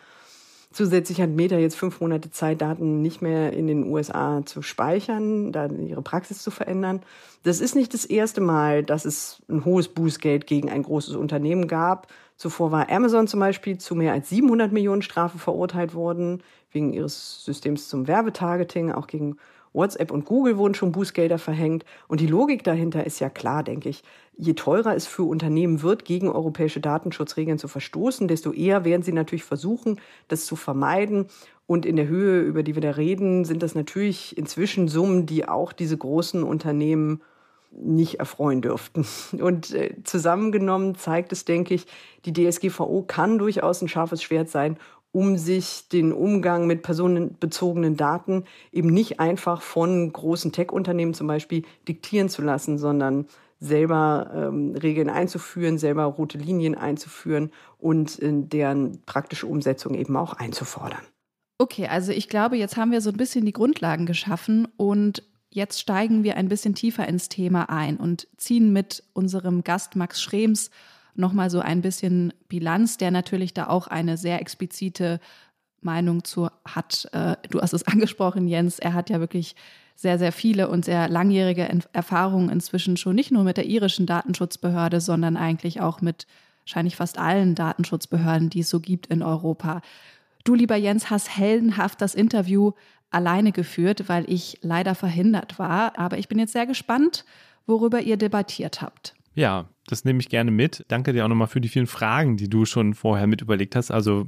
Zusätzlich 0.73 1.21
hat 1.21 1.29
Meta 1.29 1.55
jetzt 1.57 1.75
fünf 1.75 2.01
Monate 2.01 2.31
Zeit, 2.31 2.61
Daten 2.61 3.03
nicht 3.03 3.21
mehr 3.21 3.53
in 3.53 3.67
den 3.67 3.85
USA 3.85 4.41
zu 4.43 4.63
speichern, 4.63 5.51
da 5.51 5.67
ihre 5.67 6.01
Praxis 6.01 6.41
zu 6.41 6.49
verändern. 6.49 7.01
Das 7.43 7.61
ist 7.61 7.75
nicht 7.75 7.93
das 7.93 8.05
erste 8.05 8.41
Mal, 8.41 8.81
dass 8.83 9.05
es 9.05 9.43
ein 9.47 9.65
hohes 9.65 9.87
Bußgeld 9.87 10.47
gegen 10.47 10.71
ein 10.71 10.81
großes 10.81 11.15
Unternehmen 11.15 11.67
gab. 11.67 12.07
Zuvor 12.37 12.71
war 12.71 12.89
Amazon 12.89 13.27
zum 13.27 13.39
Beispiel 13.39 13.77
zu 13.77 13.93
mehr 13.93 14.13
als 14.13 14.29
700 14.29 14.71
Millionen 14.71 15.03
Strafe 15.03 15.37
verurteilt 15.37 15.93
worden, 15.93 16.41
wegen 16.71 16.91
ihres 16.91 17.45
Systems 17.45 17.87
zum 17.87 18.07
Werbetargeting, 18.07 18.91
auch 18.91 19.05
gegen 19.05 19.37
WhatsApp 19.73 20.11
und 20.11 20.25
Google 20.25 20.57
wurden 20.57 20.75
schon 20.75 20.91
Bußgelder 20.91 21.39
verhängt. 21.39 21.83
Und 22.07 22.19
die 22.19 22.27
Logik 22.27 22.63
dahinter 22.63 23.05
ist 23.05 23.19
ja 23.19 23.29
klar, 23.29 23.63
denke 23.63 23.89
ich. 23.89 24.03
Je 24.37 24.53
teurer 24.53 24.95
es 24.95 25.05
für 25.05 25.23
Unternehmen 25.23 25.81
wird, 25.81 26.05
gegen 26.05 26.29
europäische 26.29 26.79
Datenschutzregeln 26.79 27.59
zu 27.59 27.67
verstoßen, 27.67 28.27
desto 28.27 28.51
eher 28.51 28.85
werden 28.85 29.03
sie 29.03 29.11
natürlich 29.11 29.43
versuchen, 29.43 29.99
das 30.27 30.45
zu 30.45 30.55
vermeiden. 30.55 31.27
Und 31.67 31.85
in 31.85 31.95
der 31.95 32.07
Höhe, 32.07 32.41
über 32.41 32.63
die 32.63 32.75
wir 32.75 32.81
da 32.81 32.91
reden, 32.91 33.45
sind 33.45 33.63
das 33.63 33.75
natürlich 33.75 34.37
inzwischen 34.37 34.87
Summen, 34.87 35.25
die 35.25 35.47
auch 35.47 35.73
diese 35.73 35.97
großen 35.97 36.43
Unternehmen 36.43 37.21
nicht 37.71 38.19
erfreuen 38.19 38.61
dürften. 38.61 39.05
Und 39.41 39.73
äh, 39.73 39.95
zusammengenommen 40.03 40.95
zeigt 40.95 41.31
es, 41.31 41.45
denke 41.45 41.73
ich, 41.73 41.87
die 42.25 42.33
DSGVO 42.33 43.03
kann 43.03 43.37
durchaus 43.37 43.81
ein 43.81 43.87
scharfes 43.87 44.21
Schwert 44.21 44.49
sein, 44.49 44.77
um 45.13 45.37
sich 45.37 45.87
den 45.89 46.11
Umgang 46.11 46.67
mit 46.67 46.81
personenbezogenen 46.81 47.95
Daten 47.95 48.43
eben 48.71 48.89
nicht 48.89 49.19
einfach 49.19 49.61
von 49.61 50.11
großen 50.11 50.51
Tech-Unternehmen 50.51 51.13
zum 51.13 51.27
Beispiel 51.27 51.63
diktieren 51.87 52.29
zu 52.29 52.41
lassen, 52.41 52.77
sondern 52.77 53.27
selber 53.59 54.31
ähm, 54.35 54.75
Regeln 54.75 55.09
einzuführen, 55.09 55.77
selber 55.77 56.03
rote 56.03 56.37
Linien 56.37 56.75
einzuführen 56.75 57.51
und 57.77 58.17
in 58.17 58.49
deren 58.49 59.01
praktische 59.05 59.47
Umsetzung 59.47 59.93
eben 59.93 60.17
auch 60.17 60.33
einzufordern. 60.33 61.01
Okay, 61.59 61.87
also 61.87 62.11
ich 62.11 62.27
glaube, 62.27 62.57
jetzt 62.57 62.75
haben 62.75 62.91
wir 62.91 62.99
so 62.99 63.11
ein 63.11 63.17
bisschen 63.17 63.45
die 63.45 63.53
Grundlagen 63.53 64.07
geschaffen 64.07 64.67
und 64.75 65.23
jetzt 65.51 65.79
steigen 65.79 66.23
wir 66.23 66.35
ein 66.37 66.49
bisschen 66.49 66.73
tiefer 66.73 67.07
ins 67.07 67.29
Thema 67.29 67.69
ein 67.69 67.97
und 67.97 68.27
ziehen 68.37 68.73
mit 68.73 69.03
unserem 69.13 69.63
Gast 69.63 69.95
Max 69.95 70.21
Schrems 70.21 70.71
nochmal 71.15 71.49
so 71.49 71.59
ein 71.59 71.81
bisschen 71.81 72.33
Bilanz, 72.47 72.97
der 72.97 73.11
natürlich 73.11 73.53
da 73.53 73.67
auch 73.67 73.87
eine 73.87 74.17
sehr 74.17 74.41
explizite 74.41 75.19
Meinung 75.81 76.23
zu 76.23 76.49
hat. 76.65 77.07
Äh, 77.11 77.35
du 77.49 77.61
hast 77.61 77.73
es 77.73 77.83
angesprochen, 77.87 78.47
Jens. 78.47 78.79
Er 78.79 78.93
hat 78.93 79.09
ja 79.09 79.19
wirklich 79.19 79.55
sehr, 79.95 80.17
sehr 80.17 80.31
viele 80.31 80.69
und 80.69 80.85
sehr 80.85 81.07
langjährige 81.07 81.67
Erfahrungen 81.93 82.49
inzwischen 82.49 82.97
schon 82.97 83.15
nicht 83.15 83.31
nur 83.31 83.43
mit 83.43 83.57
der 83.57 83.65
irischen 83.65 84.05
Datenschutzbehörde, 84.05 85.01
sondern 85.01 85.37
eigentlich 85.37 85.81
auch 85.81 86.01
mit 86.01 86.25
wahrscheinlich 86.65 86.95
fast 86.95 87.17
allen 87.17 87.55
Datenschutzbehörden, 87.55 88.49
die 88.49 88.61
es 88.61 88.69
so 88.69 88.79
gibt 88.79 89.07
in 89.07 89.21
Europa. 89.21 89.81
Du, 90.43 90.55
lieber 90.55 90.75
Jens, 90.75 91.09
hast 91.09 91.37
heldenhaft 91.37 92.01
das 92.01 92.15
Interview 92.15 92.71
alleine 93.11 93.51
geführt, 93.51 94.09
weil 94.09 94.29
ich 94.29 94.57
leider 94.61 94.95
verhindert 94.95 95.59
war. 95.59 95.97
Aber 95.97 96.17
ich 96.17 96.27
bin 96.27 96.39
jetzt 96.39 96.53
sehr 96.53 96.65
gespannt, 96.65 97.25
worüber 97.67 98.01
ihr 98.01 98.17
debattiert 98.17 98.81
habt. 98.81 99.13
Ja, 99.35 99.69
das 99.87 100.05
nehme 100.05 100.19
ich 100.19 100.29
gerne 100.29 100.51
mit. 100.51 100.85
Danke 100.87 101.13
dir 101.13 101.25
auch 101.25 101.29
nochmal 101.29 101.47
für 101.47 101.61
die 101.61 101.69
vielen 101.69 101.87
Fragen, 101.87 102.37
die 102.37 102.49
du 102.49 102.65
schon 102.65 102.93
vorher 102.93 103.27
mit 103.27 103.41
überlegt 103.41 103.75
hast. 103.75 103.91
Also, 103.91 104.27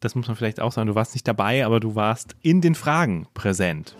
das 0.00 0.14
muss 0.14 0.26
man 0.26 0.36
vielleicht 0.36 0.60
auch 0.60 0.72
sagen. 0.72 0.88
Du 0.88 0.94
warst 0.94 1.14
nicht 1.14 1.28
dabei, 1.28 1.64
aber 1.64 1.80
du 1.80 1.94
warst 1.94 2.36
in 2.42 2.60
den 2.60 2.74
Fragen 2.74 3.26
präsent. 3.34 3.96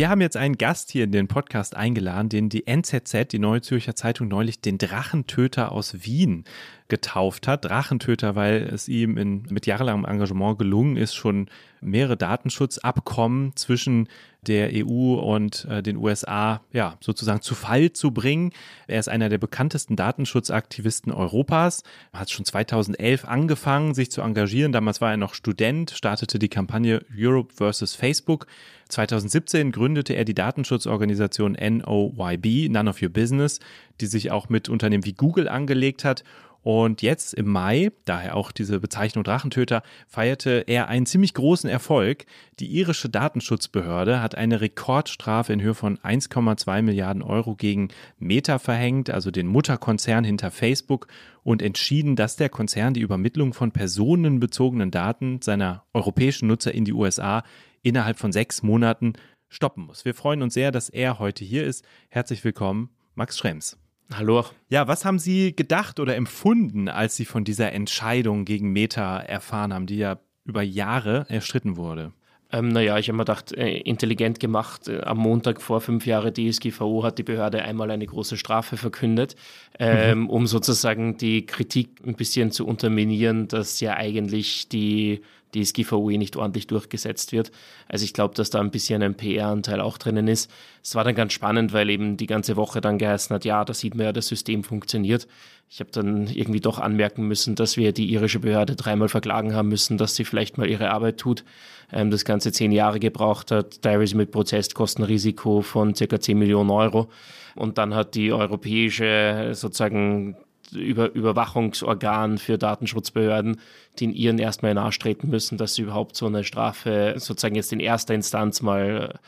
Wir 0.00 0.08
haben 0.08 0.22
jetzt 0.22 0.38
einen 0.38 0.56
Gast 0.56 0.90
hier 0.90 1.04
in 1.04 1.12
den 1.12 1.28
Podcast 1.28 1.76
eingeladen, 1.76 2.30
den 2.30 2.48
die 2.48 2.66
NZZ, 2.66 3.28
die 3.32 3.38
Neue 3.38 3.60
Zürcher 3.60 3.94
Zeitung, 3.94 4.28
neulich 4.28 4.62
den 4.62 4.78
Drachentöter 4.78 5.72
aus 5.72 6.06
Wien 6.06 6.44
getauft 6.88 7.46
hat. 7.46 7.66
Drachentöter, 7.66 8.34
weil 8.34 8.62
es 8.62 8.88
ihm 8.88 9.18
in, 9.18 9.42
mit 9.50 9.66
jahrelangem 9.66 10.06
Engagement 10.06 10.58
gelungen 10.58 10.96
ist, 10.96 11.14
schon 11.14 11.50
mehrere 11.82 12.16
Datenschutzabkommen 12.16 13.54
zwischen 13.56 14.08
der 14.46 14.70
EU 14.72 15.14
und 15.14 15.66
äh, 15.66 15.82
den 15.82 15.98
USA 15.98 16.62
ja, 16.72 16.96
sozusagen 17.00 17.42
zu 17.42 17.54
Fall 17.54 17.92
zu 17.92 18.10
bringen. 18.10 18.52
Er 18.86 19.00
ist 19.00 19.08
einer 19.08 19.28
der 19.28 19.36
bekanntesten 19.38 19.96
Datenschutzaktivisten 19.96 21.12
Europas, 21.12 21.82
hat 22.14 22.30
schon 22.30 22.46
2011 22.46 23.26
angefangen, 23.26 23.92
sich 23.92 24.10
zu 24.10 24.22
engagieren. 24.22 24.72
Damals 24.72 25.02
war 25.02 25.10
er 25.10 25.18
noch 25.18 25.34
Student, 25.34 25.90
startete 25.90 26.38
die 26.38 26.48
Kampagne 26.48 27.04
Europe 27.14 27.52
versus 27.54 27.94
Facebook. 27.94 28.46
2017 28.90 29.72
gründete 29.72 30.14
er 30.14 30.24
die 30.24 30.34
Datenschutzorganisation 30.34 31.52
NOYB, 31.52 32.68
None 32.70 32.90
of 32.90 33.00
Your 33.02 33.08
Business, 33.08 33.60
die 34.00 34.06
sich 34.06 34.30
auch 34.30 34.48
mit 34.48 34.68
Unternehmen 34.68 35.04
wie 35.04 35.14
Google 35.14 35.48
angelegt 35.48 36.04
hat 36.04 36.24
und 36.62 37.00
jetzt 37.00 37.32
im 37.32 37.48
Mai, 37.48 37.90
daher 38.04 38.36
auch 38.36 38.52
diese 38.52 38.80
Bezeichnung 38.80 39.24
Drachentöter, 39.24 39.82
feierte 40.06 40.64
er 40.66 40.88
einen 40.88 41.06
ziemlich 41.06 41.32
großen 41.32 41.70
Erfolg. 41.70 42.26
Die 42.58 42.66
irische 42.66 43.08
Datenschutzbehörde 43.08 44.20
hat 44.20 44.34
eine 44.34 44.60
Rekordstrafe 44.60 45.54
in 45.54 45.62
Höhe 45.62 45.74
von 45.74 45.96
1,2 45.98 46.82
Milliarden 46.82 47.22
Euro 47.22 47.54
gegen 47.54 47.88
Meta 48.18 48.58
verhängt, 48.58 49.08
also 49.08 49.30
den 49.30 49.46
Mutterkonzern 49.46 50.24
hinter 50.24 50.50
Facebook, 50.50 51.06
und 51.42 51.62
entschieden, 51.62 52.16
dass 52.16 52.36
der 52.36 52.50
Konzern 52.50 52.92
die 52.92 53.00
Übermittlung 53.00 53.54
von 53.54 53.72
personenbezogenen 53.72 54.90
Daten 54.90 55.40
seiner 55.40 55.84
europäischen 55.94 56.48
Nutzer 56.48 56.74
in 56.74 56.84
die 56.84 56.92
USA 56.92 57.42
innerhalb 57.82 58.18
von 58.18 58.32
sechs 58.32 58.62
Monaten 58.62 59.14
stoppen 59.48 59.84
muss. 59.84 60.04
Wir 60.04 60.14
freuen 60.14 60.42
uns 60.42 60.54
sehr, 60.54 60.70
dass 60.70 60.88
er 60.88 61.18
heute 61.18 61.44
hier 61.44 61.64
ist. 61.64 61.84
Herzlich 62.08 62.44
willkommen, 62.44 62.90
Max 63.14 63.38
Schrems. 63.38 63.78
Hallo. 64.12 64.44
Ja, 64.68 64.88
was 64.88 65.04
haben 65.04 65.18
Sie 65.18 65.54
gedacht 65.54 66.00
oder 66.00 66.16
empfunden, 66.16 66.88
als 66.88 67.16
Sie 67.16 67.24
von 67.24 67.44
dieser 67.44 67.72
Entscheidung 67.72 68.44
gegen 68.44 68.72
Meta 68.72 69.18
erfahren 69.20 69.72
haben, 69.72 69.86
die 69.86 69.98
ja 69.98 70.18
über 70.44 70.62
Jahre 70.62 71.26
erstritten 71.28 71.76
wurde? 71.76 72.12
Ähm, 72.52 72.68
naja, 72.68 72.98
ich 72.98 73.08
habe 73.08 73.16
mir 73.16 73.24
gedacht, 73.24 73.52
äh, 73.52 73.78
intelligent 73.78 74.40
gemacht. 74.40 74.88
Äh, 74.88 75.02
am 75.02 75.18
Montag 75.18 75.62
vor 75.62 75.80
fünf 75.80 76.06
Jahren 76.06 76.34
DSGVO 76.34 77.04
hat 77.04 77.18
die 77.18 77.22
Behörde 77.22 77.62
einmal 77.62 77.90
eine 77.90 78.06
große 78.06 78.36
Strafe 78.36 78.76
verkündet, 78.76 79.36
ähm, 79.78 80.22
mhm. 80.22 80.30
um 80.30 80.46
sozusagen 80.48 81.16
die 81.16 81.46
Kritik 81.46 82.00
ein 82.04 82.14
bisschen 82.14 82.50
zu 82.50 82.66
unterminieren, 82.66 83.46
dass 83.46 83.78
ja 83.78 83.94
eigentlich 83.94 84.68
die 84.68 85.20
DSGVO 85.54 86.10
nicht 86.10 86.36
ordentlich 86.36 86.66
durchgesetzt 86.66 87.32
wird. 87.32 87.50
Also 87.88 88.04
ich 88.04 88.12
glaube, 88.12 88.34
dass 88.34 88.50
da 88.50 88.60
ein 88.60 88.70
bisschen 88.70 89.02
ein 89.02 89.16
PR-Anteil 89.16 89.80
auch 89.80 89.98
drinnen 89.98 90.28
ist. 90.28 90.50
Es 90.82 90.94
war 90.94 91.04
dann 91.04 91.14
ganz 91.14 91.32
spannend, 91.32 91.72
weil 91.72 91.90
eben 91.90 92.16
die 92.16 92.26
ganze 92.26 92.56
Woche 92.56 92.80
dann 92.80 92.98
geheißen 92.98 93.34
hat, 93.34 93.44
ja, 93.44 93.64
da 93.64 93.74
sieht 93.74 93.94
man 93.94 94.06
ja, 94.06 94.12
das 94.12 94.28
System 94.28 94.64
funktioniert. 94.64 95.26
Ich 95.68 95.78
habe 95.78 95.90
dann 95.92 96.26
irgendwie 96.26 96.60
doch 96.60 96.80
anmerken 96.80 97.28
müssen, 97.28 97.54
dass 97.54 97.76
wir 97.76 97.92
die 97.92 98.10
irische 98.12 98.40
Behörde 98.40 98.74
dreimal 98.74 99.08
verklagen 99.08 99.54
haben 99.54 99.68
müssen, 99.68 99.98
dass 99.98 100.16
sie 100.16 100.24
vielleicht 100.24 100.58
mal 100.58 100.68
ihre 100.68 100.90
Arbeit 100.90 101.18
tut. 101.18 101.44
Ähm, 101.92 102.10
das 102.10 102.24
Ganze 102.24 102.50
zehn 102.52 102.72
Jahre 102.72 102.98
gebraucht 102.98 103.50
hat, 103.50 103.82
teilweise 103.82 104.16
mit 104.16 104.32
Prozesskostenrisiko 104.32 105.62
von 105.62 105.94
circa 105.94 106.18
10 106.20 106.38
Millionen 106.38 106.70
Euro. 106.70 107.08
Und 107.54 107.78
dann 107.78 107.94
hat 107.94 108.14
die 108.14 108.32
europäische 108.32 109.50
sozusagen 109.52 110.36
über 110.72 111.12
Überwachungsorgan 111.12 112.38
für 112.38 112.58
Datenschutzbehörden, 112.58 113.60
die 113.98 114.04
in 114.04 114.14
ihren 114.14 114.38
erstmal 114.38 114.74
nachstreten 114.74 115.28
müssen, 115.30 115.58
dass 115.58 115.74
sie 115.74 115.82
überhaupt 115.82 116.16
so 116.16 116.26
eine 116.26 116.44
Strafe 116.44 117.14
sozusagen 117.16 117.54
jetzt 117.54 117.72
in 117.72 117.80
erster 117.80 118.14
Instanz 118.14 118.62
mal 118.62 119.18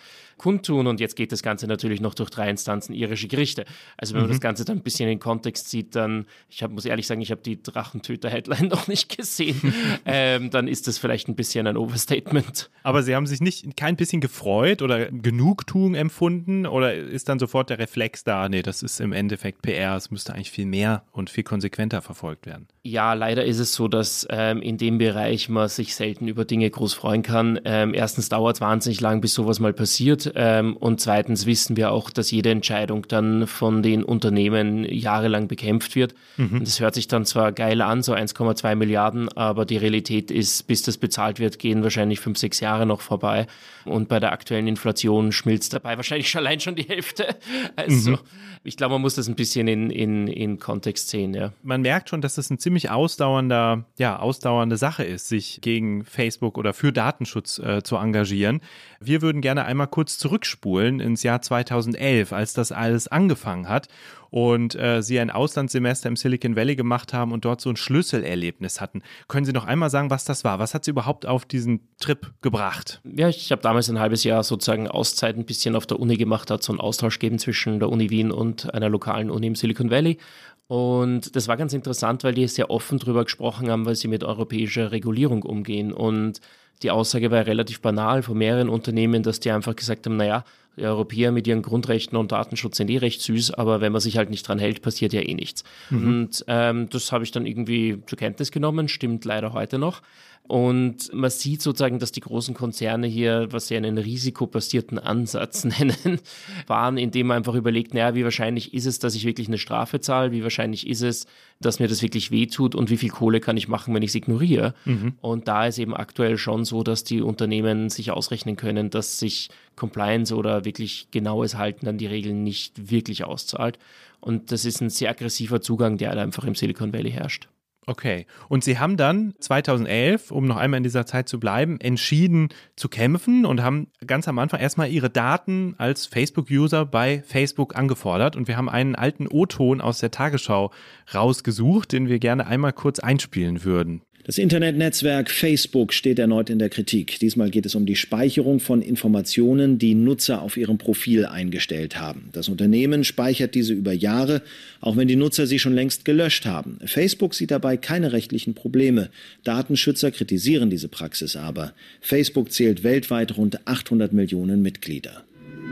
kundtun 0.42 0.88
und 0.88 0.98
jetzt 0.98 1.14
geht 1.14 1.30
das 1.30 1.42
Ganze 1.42 1.68
natürlich 1.68 2.00
noch 2.00 2.14
durch 2.14 2.28
drei 2.28 2.50
Instanzen 2.50 2.94
irische 2.94 3.28
Gerichte. 3.28 3.64
Also 3.96 4.14
wenn 4.14 4.22
man 4.22 4.28
mhm. 4.28 4.34
das 4.34 4.40
Ganze 4.40 4.64
dann 4.64 4.78
ein 4.78 4.82
bisschen 4.82 5.08
in 5.08 5.16
den 5.16 5.20
Kontext 5.20 5.70
sieht, 5.70 5.94
dann, 5.94 6.26
ich 6.48 6.64
hab, 6.64 6.72
muss 6.72 6.84
ehrlich 6.84 7.06
sagen, 7.06 7.20
ich 7.20 7.30
habe 7.30 7.42
die 7.42 7.62
Drachentöter-Headline 7.62 8.66
noch 8.68 8.88
nicht 8.88 9.16
gesehen, 9.16 9.72
ähm, 10.04 10.50
dann 10.50 10.66
ist 10.66 10.88
das 10.88 10.98
vielleicht 10.98 11.28
ein 11.28 11.36
bisschen 11.36 11.68
ein 11.68 11.76
Overstatement. 11.76 12.70
Aber 12.82 13.04
Sie 13.04 13.14
haben 13.14 13.26
sich 13.26 13.40
nicht 13.40 13.76
kein 13.76 13.94
bisschen 13.94 14.20
gefreut 14.20 14.82
oder 14.82 15.06
Genugtuung 15.12 15.94
empfunden 15.94 16.66
oder 16.66 16.92
ist 16.92 17.28
dann 17.28 17.38
sofort 17.38 17.70
der 17.70 17.78
Reflex 17.78 18.24
da, 18.24 18.48
nee, 18.48 18.62
das 18.62 18.82
ist 18.82 19.00
im 19.00 19.12
Endeffekt 19.12 19.62
PR, 19.62 19.96
es 19.96 20.10
müsste 20.10 20.34
eigentlich 20.34 20.50
viel 20.50 20.66
mehr 20.66 21.04
und 21.12 21.30
viel 21.30 21.44
konsequenter 21.44 22.02
verfolgt 22.02 22.46
werden. 22.46 22.66
Ja, 22.82 23.12
leider 23.14 23.44
ist 23.44 23.60
es 23.60 23.74
so, 23.74 23.86
dass 23.86 24.26
ähm, 24.52 24.62
in 24.62 24.78
dem 24.78 24.98
Bereich 24.98 25.48
man 25.48 25.68
sich 25.68 25.94
selten 25.94 26.28
über 26.28 26.44
Dinge 26.44 26.70
groß 26.70 26.94
freuen 26.94 27.22
kann. 27.22 27.60
Ähm, 27.64 27.94
erstens 27.94 28.28
dauert 28.28 28.56
es 28.56 28.60
wahnsinnig 28.60 29.00
lang, 29.00 29.20
bis 29.20 29.34
sowas 29.34 29.60
mal 29.60 29.72
passiert. 29.72 30.32
Ähm, 30.34 30.76
und 30.76 31.00
zweitens 31.00 31.46
wissen 31.46 31.76
wir 31.76 31.90
auch, 31.90 32.10
dass 32.10 32.30
jede 32.30 32.50
Entscheidung 32.50 33.06
dann 33.08 33.46
von 33.46 33.82
den 33.82 34.04
Unternehmen 34.04 34.84
jahrelang 34.84 35.48
bekämpft 35.48 35.96
wird. 35.96 36.14
Mhm. 36.36 36.58
Und 36.58 36.66
das 36.66 36.80
hört 36.80 36.94
sich 36.94 37.08
dann 37.08 37.24
zwar 37.24 37.52
geil 37.52 37.80
an, 37.82 38.02
so 38.02 38.14
1,2 38.14 38.74
Milliarden, 38.74 39.28
aber 39.30 39.64
die 39.64 39.76
Realität 39.76 40.30
ist, 40.30 40.66
bis 40.66 40.82
das 40.82 40.98
bezahlt 40.98 41.38
wird, 41.38 41.58
gehen 41.58 41.82
wahrscheinlich 41.82 42.20
fünf, 42.20 42.38
sechs 42.38 42.60
Jahre 42.60 42.86
noch 42.86 43.00
vorbei. 43.00 43.46
Und 43.84 44.08
bei 44.08 44.20
der 44.20 44.32
aktuellen 44.32 44.66
Inflation 44.66 45.32
schmilzt 45.32 45.72
dabei 45.72 45.96
wahrscheinlich 45.96 46.28
schon 46.30 46.40
allein 46.40 46.60
schon 46.60 46.74
die 46.74 46.84
Hälfte. 46.84 47.36
Also 47.76 48.12
mhm. 48.12 48.18
ich 48.64 48.76
glaube, 48.76 48.94
man 48.94 49.02
muss 49.02 49.14
das 49.14 49.28
ein 49.28 49.34
bisschen 49.34 49.68
in, 49.68 49.90
in, 49.90 50.28
in 50.28 50.58
Kontext 50.58 51.08
sehen. 51.08 51.34
Ja. 51.34 51.52
Man 51.62 51.82
merkt 51.82 52.08
schon, 52.10 52.20
dass 52.20 52.34
das 52.34 52.50
ein 52.50 52.58
ziemlich 52.58 52.90
ausdauernder, 52.90 53.84
ja, 53.98 54.18
ausdauernde 54.18 54.76
Sache 54.76 55.04
ist, 55.04 55.28
sich 55.28 55.60
gegen 55.60 56.04
Facebook 56.04 56.58
oder 56.58 56.72
für 56.72 56.92
Datenschutz 56.92 57.58
äh, 57.58 57.82
zu 57.82 57.96
engagieren. 57.96 58.60
Wir 59.00 59.22
würden 59.22 59.40
gerne 59.40 59.64
einmal 59.64 59.88
kurz 59.88 60.18
zurückspulen 60.18 61.00
ins 61.00 61.22
Jahr 61.22 61.42
2011, 61.42 62.32
als 62.32 62.52
das 62.52 62.72
alles 62.72 63.08
angefangen 63.08 63.68
hat 63.68 63.88
und 64.32 64.74
äh, 64.76 65.02
Sie 65.02 65.20
ein 65.20 65.30
Auslandssemester 65.30 66.08
im 66.08 66.16
Silicon 66.16 66.56
Valley 66.56 66.74
gemacht 66.74 67.12
haben 67.12 67.32
und 67.32 67.44
dort 67.44 67.60
so 67.60 67.68
ein 67.68 67.76
Schlüsselerlebnis 67.76 68.80
hatten. 68.80 69.02
Können 69.28 69.44
Sie 69.44 69.52
noch 69.52 69.66
einmal 69.66 69.90
sagen, 69.90 70.08
was 70.08 70.24
das 70.24 70.42
war? 70.42 70.58
Was 70.58 70.72
hat 70.72 70.86
Sie 70.86 70.90
überhaupt 70.90 71.26
auf 71.26 71.44
diesen 71.44 71.86
Trip 72.00 72.32
gebracht? 72.40 73.02
Ja, 73.04 73.28
ich 73.28 73.52
habe 73.52 73.60
damals 73.72 73.88
ein 73.88 73.98
halbes 73.98 74.22
Jahr 74.22 74.42
sozusagen 74.44 74.86
Auszeit 74.86 75.38
ein 75.38 75.46
bisschen 75.46 75.76
auf 75.76 75.86
der 75.86 75.98
Uni 75.98 76.18
gemacht, 76.18 76.50
hat 76.50 76.62
so 76.62 76.72
einen 76.72 76.80
Austausch 76.80 77.18
gegeben 77.18 77.38
zwischen 77.38 77.78
der 77.78 77.88
Uni 77.88 78.10
Wien 78.10 78.30
und 78.30 78.74
einer 78.74 78.90
lokalen 78.90 79.30
Uni 79.30 79.46
im 79.46 79.54
Silicon 79.54 79.90
Valley. 79.90 80.18
Und 80.66 81.34
das 81.34 81.48
war 81.48 81.56
ganz 81.56 81.72
interessant, 81.72 82.22
weil 82.22 82.34
die 82.34 82.46
sehr 82.48 82.68
offen 82.68 82.98
darüber 82.98 83.24
gesprochen 83.24 83.70
haben, 83.70 83.86
weil 83.86 83.94
sie 83.94 84.08
mit 84.08 84.24
europäischer 84.24 84.92
Regulierung 84.92 85.42
umgehen. 85.42 85.90
Und 85.90 86.42
die 86.82 86.90
Aussage 86.90 87.30
war 87.30 87.46
relativ 87.46 87.80
banal 87.80 88.22
von 88.22 88.36
mehreren 88.36 88.68
Unternehmen, 88.68 89.22
dass 89.22 89.40
die 89.40 89.50
einfach 89.50 89.74
gesagt 89.74 90.04
haben, 90.04 90.18
naja, 90.18 90.44
die 90.76 90.84
Europäer 90.84 91.32
mit 91.32 91.46
ihren 91.46 91.62
Grundrechten 91.62 92.16
und 92.18 92.32
Datenschutz 92.32 92.76
sind 92.76 92.90
eh 92.90 92.98
recht 92.98 93.22
süß, 93.22 93.52
aber 93.52 93.80
wenn 93.80 93.92
man 93.92 94.00
sich 94.02 94.18
halt 94.18 94.28
nicht 94.28 94.46
dran 94.46 94.58
hält, 94.58 94.82
passiert 94.82 95.14
ja 95.14 95.22
eh 95.22 95.34
nichts. 95.34 95.64
Mhm. 95.88 96.08
Und 96.08 96.44
ähm, 96.46 96.88
das 96.90 97.10
habe 97.10 97.24
ich 97.24 97.30
dann 97.30 97.46
irgendwie 97.46 98.02
zur 98.06 98.18
Kenntnis 98.18 98.50
genommen, 98.50 98.88
stimmt 98.88 99.24
leider 99.24 99.54
heute 99.54 99.78
noch. 99.78 100.02
Und 100.48 101.12
man 101.14 101.30
sieht 101.30 101.62
sozusagen, 101.62 102.00
dass 102.00 102.10
die 102.10 102.20
großen 102.20 102.54
Konzerne 102.54 103.06
hier, 103.06 103.48
was 103.52 103.68
sie 103.68 103.76
einen 103.76 103.96
risikobasierten 103.96 104.98
Ansatz 104.98 105.64
nennen, 105.78 106.20
waren, 106.66 106.98
indem 106.98 107.28
man 107.28 107.38
einfach 107.38 107.54
überlegt, 107.54 107.94
naja, 107.94 108.14
wie 108.14 108.24
wahrscheinlich 108.24 108.74
ist 108.74 108.86
es, 108.86 108.98
dass 108.98 109.14
ich 109.14 109.24
wirklich 109.24 109.46
eine 109.46 109.58
Strafe 109.58 110.00
zahle? 110.00 110.32
Wie 110.32 110.42
wahrscheinlich 110.42 110.86
ist 110.86 111.02
es, 111.02 111.26
dass 111.60 111.78
mir 111.78 111.88
das 111.88 112.02
wirklich 112.02 112.32
wehtut? 112.32 112.74
Und 112.74 112.90
wie 112.90 112.96
viel 112.96 113.10
Kohle 113.10 113.40
kann 113.40 113.56
ich 113.56 113.68
machen, 113.68 113.94
wenn 113.94 114.02
ich 114.02 114.10
es 114.10 114.14
ignoriere? 114.16 114.74
Mhm. 114.84 115.14
Und 115.20 115.46
da 115.46 115.66
ist 115.66 115.78
eben 115.78 115.94
aktuell 115.94 116.36
schon 116.36 116.64
so, 116.64 116.82
dass 116.82 117.04
die 117.04 117.22
Unternehmen 117.22 117.88
sich 117.88 118.10
ausrechnen 118.10 118.56
können, 118.56 118.90
dass 118.90 119.18
sich 119.18 119.48
Compliance 119.76 120.34
oder 120.34 120.64
wirklich 120.64 121.08
genaues 121.12 121.56
Halten 121.56 121.86
an 121.86 121.98
die 121.98 122.06
Regeln 122.06 122.42
nicht 122.42 122.90
wirklich 122.90 123.24
auszahlt. 123.24 123.78
Und 124.20 124.50
das 124.50 124.64
ist 124.64 124.80
ein 124.80 124.90
sehr 124.90 125.10
aggressiver 125.10 125.60
Zugang, 125.60 125.98
der 125.98 126.12
einfach 126.12 126.44
im 126.44 126.56
Silicon 126.56 126.92
Valley 126.92 127.12
herrscht. 127.12 127.48
Okay. 127.84 128.26
Und 128.48 128.62
Sie 128.62 128.78
haben 128.78 128.96
dann 128.96 129.34
2011, 129.40 130.30
um 130.30 130.46
noch 130.46 130.56
einmal 130.56 130.78
in 130.78 130.84
dieser 130.84 131.04
Zeit 131.04 131.28
zu 131.28 131.40
bleiben, 131.40 131.80
entschieden 131.80 132.50
zu 132.76 132.88
kämpfen 132.88 133.44
und 133.44 133.62
haben 133.62 133.88
ganz 134.06 134.28
am 134.28 134.38
Anfang 134.38 134.60
erstmal 134.60 134.88
Ihre 134.88 135.10
Daten 135.10 135.74
als 135.78 136.06
Facebook-User 136.06 136.86
bei 136.86 137.22
Facebook 137.26 137.76
angefordert. 137.76 138.36
Und 138.36 138.46
wir 138.46 138.56
haben 138.56 138.68
einen 138.68 138.94
alten 138.94 139.26
O-Ton 139.26 139.80
aus 139.80 139.98
der 139.98 140.12
Tagesschau 140.12 140.70
rausgesucht, 141.12 141.90
den 141.90 142.08
wir 142.08 142.20
gerne 142.20 142.46
einmal 142.46 142.72
kurz 142.72 143.00
einspielen 143.00 143.64
würden. 143.64 144.02
Das 144.24 144.38
Internetnetzwerk 144.38 145.32
Facebook 145.32 145.92
steht 145.92 146.20
erneut 146.20 146.48
in 146.48 146.60
der 146.60 146.68
Kritik. 146.68 147.18
Diesmal 147.18 147.50
geht 147.50 147.66
es 147.66 147.74
um 147.74 147.86
die 147.86 147.96
Speicherung 147.96 148.60
von 148.60 148.80
Informationen, 148.80 149.80
die 149.80 149.96
Nutzer 149.96 150.42
auf 150.42 150.56
ihrem 150.56 150.78
Profil 150.78 151.26
eingestellt 151.26 151.98
haben. 151.98 152.28
Das 152.30 152.48
Unternehmen 152.48 153.02
speichert 153.02 153.56
diese 153.56 153.72
über 153.72 153.92
Jahre, 153.92 154.42
auch 154.80 154.96
wenn 154.96 155.08
die 155.08 155.16
Nutzer 155.16 155.48
sie 155.48 155.58
schon 155.58 155.74
längst 155.74 156.04
gelöscht 156.04 156.46
haben. 156.46 156.78
Facebook 156.84 157.34
sieht 157.34 157.50
dabei 157.50 157.76
keine 157.76 158.12
rechtlichen 158.12 158.54
Probleme. 158.54 159.10
Datenschützer 159.42 160.12
kritisieren 160.12 160.70
diese 160.70 160.86
Praxis 160.86 161.34
aber. 161.34 161.72
Facebook 162.00 162.52
zählt 162.52 162.84
weltweit 162.84 163.36
rund 163.36 163.66
800 163.66 164.12
Millionen 164.12 164.62
Mitglieder. 164.62 165.24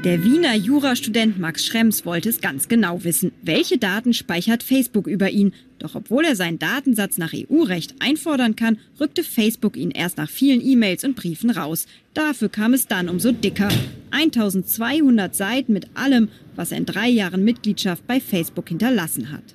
Der 0.02 0.24
Wiener 0.24 0.56
Jurastudent 0.56 1.38
Max 1.38 1.66
Schrems 1.66 2.04
wollte 2.04 2.28
es 2.28 2.40
ganz 2.40 2.66
genau 2.66 3.04
wissen. 3.04 3.30
Welche 3.42 3.78
Daten 3.78 4.12
speichert 4.12 4.64
Facebook 4.64 5.06
über 5.06 5.30
ihn? 5.30 5.52
Doch 5.80 5.94
obwohl 5.94 6.24
er 6.26 6.36
seinen 6.36 6.58
Datensatz 6.58 7.18
nach 7.18 7.32
EU-Recht 7.34 7.94
einfordern 8.00 8.54
kann, 8.54 8.78
rückte 9.00 9.24
Facebook 9.24 9.76
ihn 9.76 9.90
erst 9.90 10.18
nach 10.18 10.28
vielen 10.28 10.60
E-Mails 10.60 11.04
und 11.04 11.16
Briefen 11.16 11.50
raus. 11.50 11.86
Dafür 12.14 12.50
kam 12.50 12.74
es 12.74 12.86
dann 12.86 13.08
umso 13.08 13.32
dicker. 13.32 13.68
1200 14.10 15.34
Seiten 15.34 15.72
mit 15.72 15.88
allem, 15.94 16.28
was 16.54 16.70
er 16.70 16.78
in 16.78 16.86
drei 16.86 17.08
Jahren 17.08 17.44
Mitgliedschaft 17.44 18.06
bei 18.06 18.20
Facebook 18.20 18.68
hinterlassen 18.68 19.32
hat. 19.32 19.54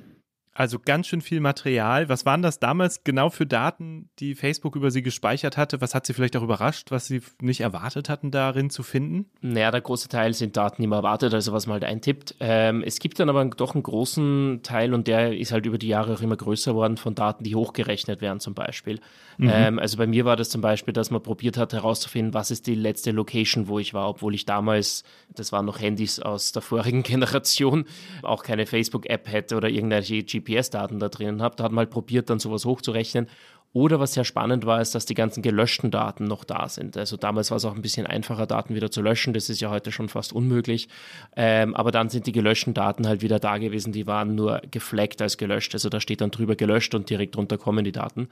Also 0.57 0.79
ganz 0.79 1.07
schön 1.07 1.19
viel 1.19 1.41
Material. 1.41 2.07
Was 2.07 2.25
waren 2.25 2.41
das 2.41 2.59
damals 2.59 3.03
genau 3.03 3.29
für 3.29 3.45
Daten, 3.45 4.09
die 4.19 4.35
Facebook 4.35 4.77
über 4.77 4.89
Sie 4.89 5.01
gespeichert 5.01 5.57
hatte? 5.57 5.81
Was 5.81 5.93
hat 5.93 6.05
Sie 6.05 6.13
vielleicht 6.13 6.37
auch 6.37 6.43
überrascht, 6.43 6.91
was 6.91 7.07
Sie 7.07 7.21
nicht 7.41 7.59
erwartet 7.59 8.07
hatten, 8.07 8.31
darin 8.31 8.69
zu 8.69 8.81
finden? 8.81 9.25
Naja, 9.41 9.69
der 9.69 9.81
große 9.81 10.07
Teil 10.07 10.33
sind 10.33 10.55
Daten, 10.55 10.81
die 10.81 10.87
man 10.87 10.99
erwartet, 10.99 11.33
also 11.33 11.51
was 11.51 11.67
man 11.67 11.73
halt 11.73 11.83
eintippt. 11.83 12.35
Ähm, 12.39 12.83
es 12.85 12.99
gibt 12.99 13.19
dann 13.19 13.27
aber 13.27 13.43
doch 13.43 13.75
einen 13.75 13.83
großen 13.83 14.61
Teil 14.63 14.93
und 14.93 15.07
der 15.07 15.37
ist 15.37 15.51
halt 15.51 15.65
über 15.65 15.77
die 15.77 15.89
Jahre 15.89 16.13
auch 16.13 16.21
immer 16.21 16.37
größer 16.37 16.73
worden 16.73 16.95
von 16.95 17.15
Daten, 17.15 17.43
die 17.43 17.55
hochgerechnet 17.55 18.21
werden 18.21 18.39
zum 18.39 18.53
Beispiel. 18.53 19.01
Mhm. 19.37 19.51
Ähm, 19.53 19.79
also 19.79 19.97
bei 19.97 20.07
mir 20.07 20.23
war 20.23 20.37
das 20.37 20.49
zum 20.49 20.61
Beispiel, 20.61 20.93
dass 20.93 21.11
man 21.11 21.21
probiert 21.21 21.57
hat 21.57 21.73
herauszufinden, 21.73 22.33
was 22.33 22.49
ist 22.49 22.65
die 22.65 22.75
letzte 22.75 23.11
Location, 23.11 23.67
wo 23.67 23.77
ich 23.79 23.93
war, 23.93 24.07
obwohl 24.07 24.33
ich 24.33 24.45
damals, 24.45 25.03
das 25.35 25.51
waren 25.51 25.65
noch 25.65 25.81
Handys 25.81 26.21
aus 26.21 26.53
der 26.53 26.61
vorigen 26.61 27.03
Generation, 27.03 27.83
auch 28.23 28.41
keine 28.41 28.65
Facebook-App 28.65 29.29
hätte 29.29 29.57
oder 29.57 29.67
irgendwelche 29.67 30.23
GPS-Daten 30.45 30.99
da 30.99 31.09
drinnen 31.09 31.41
habe. 31.41 31.55
Da 31.55 31.65
hat 31.65 31.71
man 31.71 31.79
halt 31.79 31.89
probiert, 31.89 32.29
dann 32.29 32.39
sowas 32.39 32.65
hochzurechnen. 32.65 33.27
Oder 33.75 33.99
was 33.99 34.13
sehr 34.13 34.23
spannend 34.23 34.65
war, 34.65 34.79
ist, 34.79 34.95
dass 34.95 35.05
die 35.05 35.15
ganzen 35.15 35.43
gelöschten 35.43 35.91
Daten 35.91 36.23
noch 36.23 36.45
da 36.45 36.69
sind. 36.69 36.95
Also 36.95 37.17
damals 37.17 37.51
war 37.51 37.57
es 37.57 37.65
auch 37.65 37.75
ein 37.75 37.81
bisschen 37.81 38.07
einfacher, 38.07 38.47
Daten 38.47 38.73
wieder 38.73 38.89
zu 38.89 39.01
löschen. 39.01 39.33
Das 39.33 39.49
ist 39.49 39.59
ja 39.59 39.69
heute 39.69 39.91
schon 39.91 40.07
fast 40.07 40.31
unmöglich. 40.31 40.87
Ähm, 41.35 41.75
aber 41.75 41.91
dann 41.91 42.07
sind 42.07 42.25
die 42.25 42.31
gelöschten 42.31 42.73
Daten 42.73 43.05
halt 43.05 43.21
wieder 43.21 43.37
da 43.37 43.57
gewesen. 43.57 43.91
Die 43.91 44.07
waren 44.07 44.33
nur 44.33 44.61
gefleckt 44.71 45.21
als 45.21 45.35
gelöscht. 45.35 45.73
Also 45.73 45.89
da 45.89 45.99
steht 45.99 46.21
dann 46.21 46.31
drüber 46.31 46.55
gelöscht 46.55 46.95
und 46.95 47.09
direkt 47.09 47.35
drunter 47.35 47.57
kommen 47.57 47.83
die 47.83 47.91
Daten. 47.91 48.29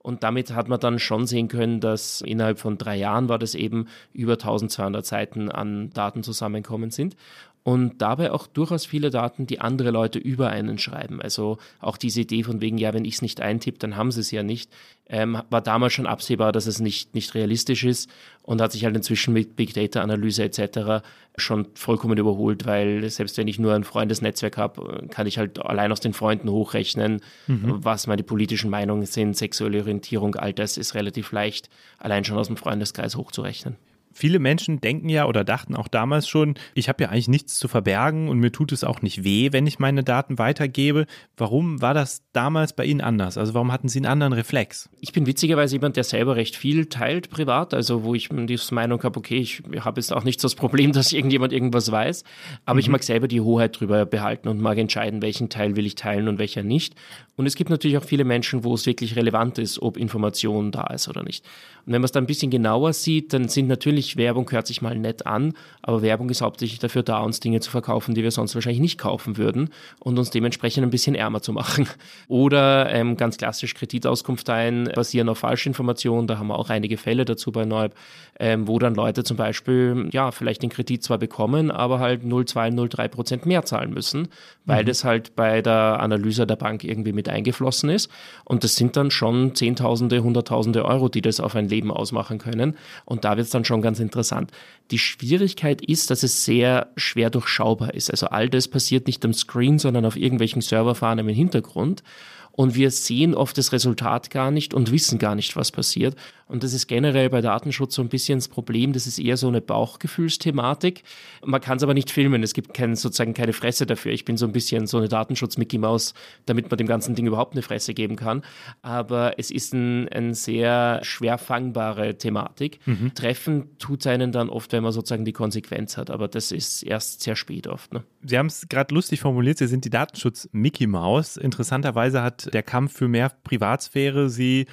Und 0.00 0.24
damit 0.24 0.54
hat 0.54 0.66
man 0.66 0.80
dann 0.80 0.98
schon 0.98 1.24
sehen 1.28 1.46
können, 1.46 1.78
dass 1.78 2.20
innerhalb 2.20 2.58
von 2.58 2.76
drei 2.76 2.96
Jahren 2.96 3.28
war 3.28 3.38
das 3.38 3.54
eben 3.54 3.86
über 4.12 4.32
1200 4.32 5.06
Seiten 5.06 5.52
an 5.52 5.90
Daten 5.90 6.24
zusammenkommen 6.24 6.90
sind 6.90 7.14
und 7.62 8.00
dabei 8.00 8.32
auch 8.32 8.46
durchaus 8.46 8.86
viele 8.86 9.10
Daten, 9.10 9.46
die 9.46 9.60
andere 9.60 9.90
Leute 9.90 10.18
über 10.18 10.48
einen 10.48 10.78
schreiben. 10.78 11.20
Also 11.20 11.58
auch 11.78 11.98
diese 11.98 12.22
Idee 12.22 12.42
von 12.42 12.60
wegen, 12.60 12.78
ja, 12.78 12.94
wenn 12.94 13.04
ich 13.04 13.14
es 13.14 13.22
nicht 13.22 13.40
eintippe, 13.40 13.78
dann 13.78 13.96
haben 13.96 14.10
sie 14.10 14.20
es 14.20 14.30
ja 14.30 14.42
nicht, 14.42 14.70
ähm, 15.08 15.42
war 15.50 15.60
damals 15.60 15.92
schon 15.92 16.06
absehbar, 16.06 16.52
dass 16.52 16.66
es 16.66 16.80
nicht, 16.80 17.14
nicht 17.14 17.34
realistisch 17.34 17.84
ist 17.84 18.10
und 18.42 18.62
hat 18.62 18.72
sich 18.72 18.84
halt 18.84 18.96
inzwischen 18.96 19.34
mit 19.34 19.56
Big 19.56 19.74
Data 19.74 20.00
Analyse 20.00 20.42
etc. 20.42 21.04
schon 21.36 21.66
vollkommen 21.74 22.16
überholt, 22.16 22.64
weil 22.64 23.08
selbst 23.10 23.36
wenn 23.36 23.48
ich 23.48 23.58
nur 23.58 23.74
ein 23.74 23.84
Freundesnetzwerk 23.84 24.56
habe, 24.56 25.06
kann 25.10 25.26
ich 25.26 25.36
halt 25.36 25.58
allein 25.58 25.92
aus 25.92 26.00
den 26.00 26.14
Freunden 26.14 26.50
hochrechnen, 26.50 27.20
mhm. 27.46 27.84
was 27.84 28.06
meine 28.06 28.22
politischen 28.22 28.70
Meinungen 28.70 29.04
sind, 29.04 29.36
sexuelle 29.36 29.80
Orientierung, 29.80 30.34
all 30.34 30.54
das 30.54 30.78
ist 30.78 30.94
relativ 30.94 31.30
leicht, 31.32 31.68
allein 31.98 32.24
schon 32.24 32.38
aus 32.38 32.46
dem 32.46 32.56
Freundeskreis 32.56 33.16
hochzurechnen 33.16 33.76
viele 34.12 34.38
Menschen 34.38 34.80
denken 34.80 35.08
ja 35.08 35.26
oder 35.26 35.44
dachten 35.44 35.74
auch 35.74 35.88
damals 35.88 36.28
schon, 36.28 36.54
ich 36.74 36.88
habe 36.88 37.02
ja 37.02 37.10
eigentlich 37.10 37.28
nichts 37.28 37.58
zu 37.58 37.68
verbergen 37.68 38.28
und 38.28 38.38
mir 38.38 38.52
tut 38.52 38.72
es 38.72 38.84
auch 38.84 39.02
nicht 39.02 39.24
weh, 39.24 39.52
wenn 39.52 39.66
ich 39.66 39.78
meine 39.78 40.02
Daten 40.02 40.38
weitergebe. 40.38 41.06
Warum 41.36 41.80
war 41.80 41.94
das 41.94 42.22
damals 42.32 42.72
bei 42.72 42.84
Ihnen 42.84 43.00
anders? 43.00 43.38
Also 43.38 43.54
warum 43.54 43.72
hatten 43.72 43.88
Sie 43.88 43.98
einen 43.98 44.06
anderen 44.06 44.32
Reflex? 44.32 44.88
Ich 45.00 45.12
bin 45.12 45.26
witzigerweise 45.26 45.76
jemand, 45.76 45.96
der 45.96 46.04
selber 46.04 46.36
recht 46.36 46.56
viel 46.56 46.86
teilt 46.86 47.30
privat, 47.30 47.74
also 47.74 48.04
wo 48.04 48.14
ich 48.14 48.28
die 48.28 48.58
Meinung 48.70 49.02
habe, 49.02 49.18
okay, 49.18 49.38
ich 49.38 49.62
habe 49.80 50.00
jetzt 50.00 50.12
auch 50.12 50.24
nicht 50.24 50.42
das 50.42 50.54
Problem, 50.54 50.92
dass 50.92 51.12
irgendjemand 51.12 51.52
irgendwas 51.52 51.90
weiß, 51.90 52.24
aber 52.64 52.74
mhm. 52.74 52.80
ich 52.80 52.88
mag 52.88 53.02
selber 53.02 53.28
die 53.28 53.40
Hoheit 53.40 53.80
drüber 53.80 54.06
behalten 54.06 54.48
und 54.48 54.60
mag 54.60 54.78
entscheiden, 54.78 55.22
welchen 55.22 55.48
Teil 55.48 55.76
will 55.76 55.86
ich 55.86 55.94
teilen 55.94 56.28
und 56.28 56.38
welcher 56.38 56.62
nicht. 56.62 56.94
Und 57.36 57.46
es 57.46 57.54
gibt 57.54 57.70
natürlich 57.70 57.96
auch 57.96 58.04
viele 58.04 58.24
Menschen, 58.24 58.64
wo 58.64 58.74
es 58.74 58.84
wirklich 58.86 59.16
relevant 59.16 59.58
ist, 59.58 59.80
ob 59.80 59.96
Information 59.96 60.72
da 60.72 60.88
ist 60.88 61.08
oder 61.08 61.22
nicht. 61.22 61.44
Und 61.86 61.92
wenn 61.94 62.02
man 62.02 62.04
es 62.04 62.12
dann 62.12 62.24
ein 62.24 62.26
bisschen 62.26 62.50
genauer 62.50 62.92
sieht, 62.92 63.32
dann 63.32 63.48
sind 63.48 63.66
natürlich 63.66 63.99
natürlich, 64.00 64.16
Werbung 64.16 64.50
hört 64.50 64.66
sich 64.66 64.82
mal 64.82 64.96
nett 64.96 65.26
an, 65.26 65.52
aber 65.82 66.02
Werbung 66.02 66.30
ist 66.30 66.40
hauptsächlich 66.40 66.78
dafür 66.78 67.02
da, 67.02 67.20
uns 67.20 67.40
Dinge 67.40 67.60
zu 67.60 67.70
verkaufen, 67.70 68.14
die 68.14 68.22
wir 68.22 68.30
sonst 68.30 68.54
wahrscheinlich 68.54 68.80
nicht 68.80 68.98
kaufen 68.98 69.36
würden 69.36 69.70
und 69.98 70.18
uns 70.18 70.30
dementsprechend 70.30 70.84
ein 70.84 70.90
bisschen 70.90 71.14
ärmer 71.14 71.42
zu 71.42 71.52
machen. 71.52 71.86
Oder 72.28 72.90
ähm, 72.92 73.16
ganz 73.16 73.36
klassisch 73.36 73.74
Kreditauskunft 73.74 74.48
ein, 74.48 74.90
basieren 74.94 75.28
auf 75.28 75.38
Falschinformationen, 75.38 76.26
da 76.26 76.38
haben 76.38 76.48
wir 76.48 76.58
auch 76.58 76.70
einige 76.70 76.96
Fälle 76.96 77.24
dazu 77.24 77.52
bei 77.52 77.64
Neub, 77.64 77.94
ähm, 78.38 78.66
wo 78.66 78.78
dann 78.78 78.94
Leute 78.94 79.22
zum 79.22 79.36
Beispiel, 79.36 80.08
ja, 80.12 80.30
vielleicht 80.30 80.62
den 80.62 80.70
Kredit 80.70 81.02
zwar 81.02 81.18
bekommen, 81.18 81.70
aber 81.70 81.98
halt 81.98 82.22
0,2, 82.22 82.74
0,3 82.74 83.08
Prozent 83.08 83.46
mehr 83.46 83.64
zahlen 83.64 83.92
müssen, 83.92 84.28
weil 84.64 84.82
mhm. 84.82 84.86
das 84.86 85.04
halt 85.04 85.36
bei 85.36 85.60
der 85.60 86.00
Analyse 86.00 86.46
der 86.46 86.56
Bank 86.56 86.84
irgendwie 86.84 87.12
mit 87.12 87.28
eingeflossen 87.28 87.90
ist. 87.90 88.10
Und 88.44 88.64
das 88.64 88.76
sind 88.76 88.96
dann 88.96 89.10
schon 89.10 89.54
Zehntausende, 89.54 90.22
Hunderttausende 90.22 90.84
Euro, 90.84 91.08
die 91.08 91.20
das 91.20 91.40
auf 91.40 91.54
ein 91.54 91.68
Leben 91.68 91.90
ausmachen 91.90 92.38
können. 92.38 92.76
Und 93.04 93.24
da 93.24 93.36
wird 93.36 93.46
es 93.46 93.50
dann 93.50 93.64
schon 93.64 93.82
ganz 93.82 93.89
interessant. 93.98 94.52
Die 94.90 94.98
Schwierigkeit 94.98 95.82
ist, 95.82 96.10
dass 96.10 96.22
es 96.22 96.44
sehr 96.44 96.92
schwer 96.96 97.30
durchschaubar 97.30 97.94
ist. 97.94 98.10
Also 98.10 98.26
all 98.26 98.48
das 98.48 98.68
passiert 98.68 99.06
nicht 99.06 99.24
am 99.24 99.32
Screen, 99.32 99.78
sondern 99.78 100.04
auf 100.04 100.16
irgendwelchen 100.16 100.62
Serverfarmen 100.62 101.26
im 101.26 101.34
Hintergrund 101.34 102.02
und 102.52 102.74
wir 102.74 102.90
sehen 102.90 103.34
oft 103.34 103.56
das 103.58 103.72
Resultat 103.72 104.30
gar 104.30 104.50
nicht 104.50 104.74
und 104.74 104.92
wissen 104.92 105.18
gar 105.18 105.34
nicht, 105.34 105.56
was 105.56 105.70
passiert. 105.70 106.16
Und 106.50 106.64
das 106.64 106.72
ist 106.72 106.88
generell 106.88 107.30
bei 107.30 107.40
Datenschutz 107.40 107.94
so 107.94 108.02
ein 108.02 108.08
bisschen 108.08 108.38
das 108.38 108.48
Problem. 108.48 108.92
Das 108.92 109.06
ist 109.06 109.20
eher 109.20 109.36
so 109.36 109.46
eine 109.46 109.60
Bauchgefühlsthematik. 109.60 111.04
Man 111.44 111.60
kann 111.60 111.76
es 111.76 111.84
aber 111.84 111.94
nicht 111.94 112.10
filmen. 112.10 112.42
Es 112.42 112.54
gibt 112.54 112.74
kein, 112.74 112.96
sozusagen 112.96 113.34
keine 113.34 113.52
Fresse 113.52 113.86
dafür. 113.86 114.10
Ich 114.10 114.24
bin 114.24 114.36
so 114.36 114.46
ein 114.46 114.52
bisschen 114.52 114.88
so 114.88 114.98
eine 114.98 115.08
Datenschutz-Mickey 115.08 115.78
Maus, 115.78 116.12
damit 116.46 116.68
man 116.68 116.76
dem 116.76 116.88
ganzen 116.88 117.14
Ding 117.14 117.26
überhaupt 117.28 117.52
eine 117.52 117.62
Fresse 117.62 117.94
geben 117.94 118.16
kann. 118.16 118.42
Aber 118.82 119.38
es 119.38 119.52
ist 119.52 119.72
ein, 119.74 120.08
ein 120.08 120.34
sehr 120.34 120.98
schwer 121.04 121.38
fangbare 121.38 122.18
Thematik. 122.18 122.80
Mhm. 122.84 123.14
Treffen 123.14 123.78
tut 123.78 124.00
es 124.00 124.08
einen 124.08 124.32
dann 124.32 124.48
oft, 124.48 124.72
wenn 124.72 124.82
man 124.82 124.90
sozusagen 124.90 125.24
die 125.24 125.32
Konsequenz 125.32 125.96
hat. 125.96 126.10
Aber 126.10 126.26
das 126.26 126.50
ist 126.50 126.82
erst 126.82 127.22
sehr 127.22 127.36
spät 127.36 127.68
oft. 127.68 127.94
Ne? 127.94 128.02
Sie 128.24 128.36
haben 128.36 128.46
es 128.46 128.68
gerade 128.68 128.92
lustig 128.92 129.20
formuliert. 129.20 129.58
Sie 129.58 129.68
sind 129.68 129.84
die 129.84 129.90
Datenschutz-Mickey 129.90 130.88
Maus. 130.88 131.36
Interessanterweise 131.36 132.22
hat 132.24 132.39
der 132.46 132.62
Kampf 132.62 132.96
für 132.96 133.08
mehr 133.08 133.32
Privatsphäre 133.44 134.30
sie 134.30 134.66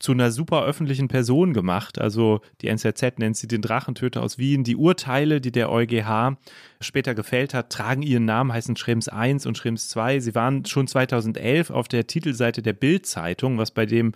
zu 0.00 0.12
einer 0.12 0.30
super 0.32 0.64
öffentlichen 0.64 1.08
Person 1.08 1.52
gemacht. 1.52 2.00
Also 2.00 2.40
die 2.62 2.68
NZZ 2.68 3.18
nennt 3.18 3.36
sie 3.36 3.46
den 3.46 3.60
Drachentöter 3.60 4.22
aus 4.22 4.38
Wien. 4.38 4.64
Die 4.64 4.76
Urteile, 4.76 5.42
die 5.42 5.52
der 5.52 5.70
EuGH 5.70 6.38
später 6.80 7.14
gefällt 7.14 7.52
hat, 7.52 7.70
tragen 7.70 8.02
ihren 8.02 8.24
Namen, 8.24 8.52
heißen 8.52 8.76
Schrems 8.76 9.08
1 9.08 9.44
und 9.44 9.58
Schrems 9.58 9.90
2. 9.90 10.20
Sie 10.20 10.34
waren 10.34 10.64
schon 10.64 10.86
2011 10.86 11.70
auf 11.70 11.86
der 11.86 12.06
Titelseite 12.06 12.62
der 12.62 12.72
Bild-Zeitung, 12.72 13.58
was 13.58 13.70
bei 13.70 13.84
dem 13.84 14.12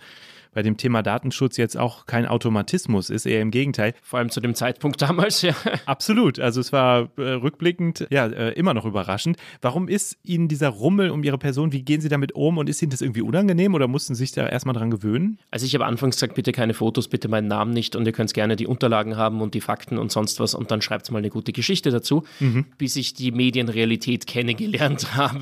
bei 0.55 0.62
dem 0.62 0.77
Thema 0.77 1.03
Datenschutz 1.03 1.57
jetzt 1.57 1.77
auch 1.77 2.07
kein 2.07 2.27
Automatismus 2.27 3.11
ist, 3.11 3.27
eher 3.27 3.43
im 3.43 3.51
Gegenteil. 3.51 3.95
Vor 4.03 4.19
allem 4.19 4.31
zu 4.31 4.40
dem 4.40 4.55
Zeitpunkt 4.55 5.03
damals, 5.03 5.43
ja. 5.43 5.55
Absolut. 5.87 6.38
Also 6.38 6.61
es 6.61 6.73
war 6.73 7.09
äh, 7.17 7.23
rückblickend 7.23 8.07
ja 8.11 8.27
äh, 8.27 8.53
immer 8.53 8.75
noch 8.75 8.85
überraschend. 8.85 9.37
Warum 9.61 9.88
ist 9.88 10.19
Ihnen 10.23 10.49
dieser 10.49 10.69
Rummel 10.69 11.11
um 11.11 11.23
Ihre 11.23 11.38
Person, 11.38 11.73
wie 11.73 11.83
gehen 11.83 12.01
Sie 12.01 12.09
damit 12.09 12.33
um 12.33 12.59
und 12.59 12.69
ist 12.69 12.83
Ihnen 12.83 12.90
das 12.90 13.01
irgendwie 13.01 13.23
unangenehm 13.23 13.75
oder 13.75 13.88
mussten 13.88 14.14
Sie 14.14 14.21
sich 14.21 14.33
da 14.33 14.47
erstmal 14.47 14.75
dran 14.75 14.90
gewöhnen? 14.90 15.38
Also 15.51 15.67
ich 15.67 15.75
habe 15.75 15.87
anfangs 15.87 16.17
gesagt, 16.17 16.35
bitte 16.35 16.53
keine 16.53 16.75
Fotos, 16.75 17.09
bitte 17.09 17.29
meinen 17.29 17.49
Namen 17.49 17.73
nicht 17.73 17.97
und 17.97 18.07
ihr 18.07 18.12
könnt 18.12 18.33
gerne 18.35 18.57
die 18.57 18.67
Unterlagen 18.67 19.17
haben 19.17 19.40
und 19.40 19.55
die 19.55 19.61
Fakten 19.61 19.99
und 19.99 20.11
sonst 20.11 20.40
was 20.40 20.55
und 20.55 20.71
dann 20.71 20.81
schreibt 20.81 21.11
mal 21.11 21.19
eine 21.19 21.31
gute 21.31 21.53
Geschichte 21.53 21.90
dazu, 21.90 22.25
mhm. 22.40 22.67
bis 22.79 22.97
ich 22.97 23.14
die 23.14 23.33
Medienrealität 23.33 24.27
kennengelernt 24.27 25.14
habe, 25.17 25.40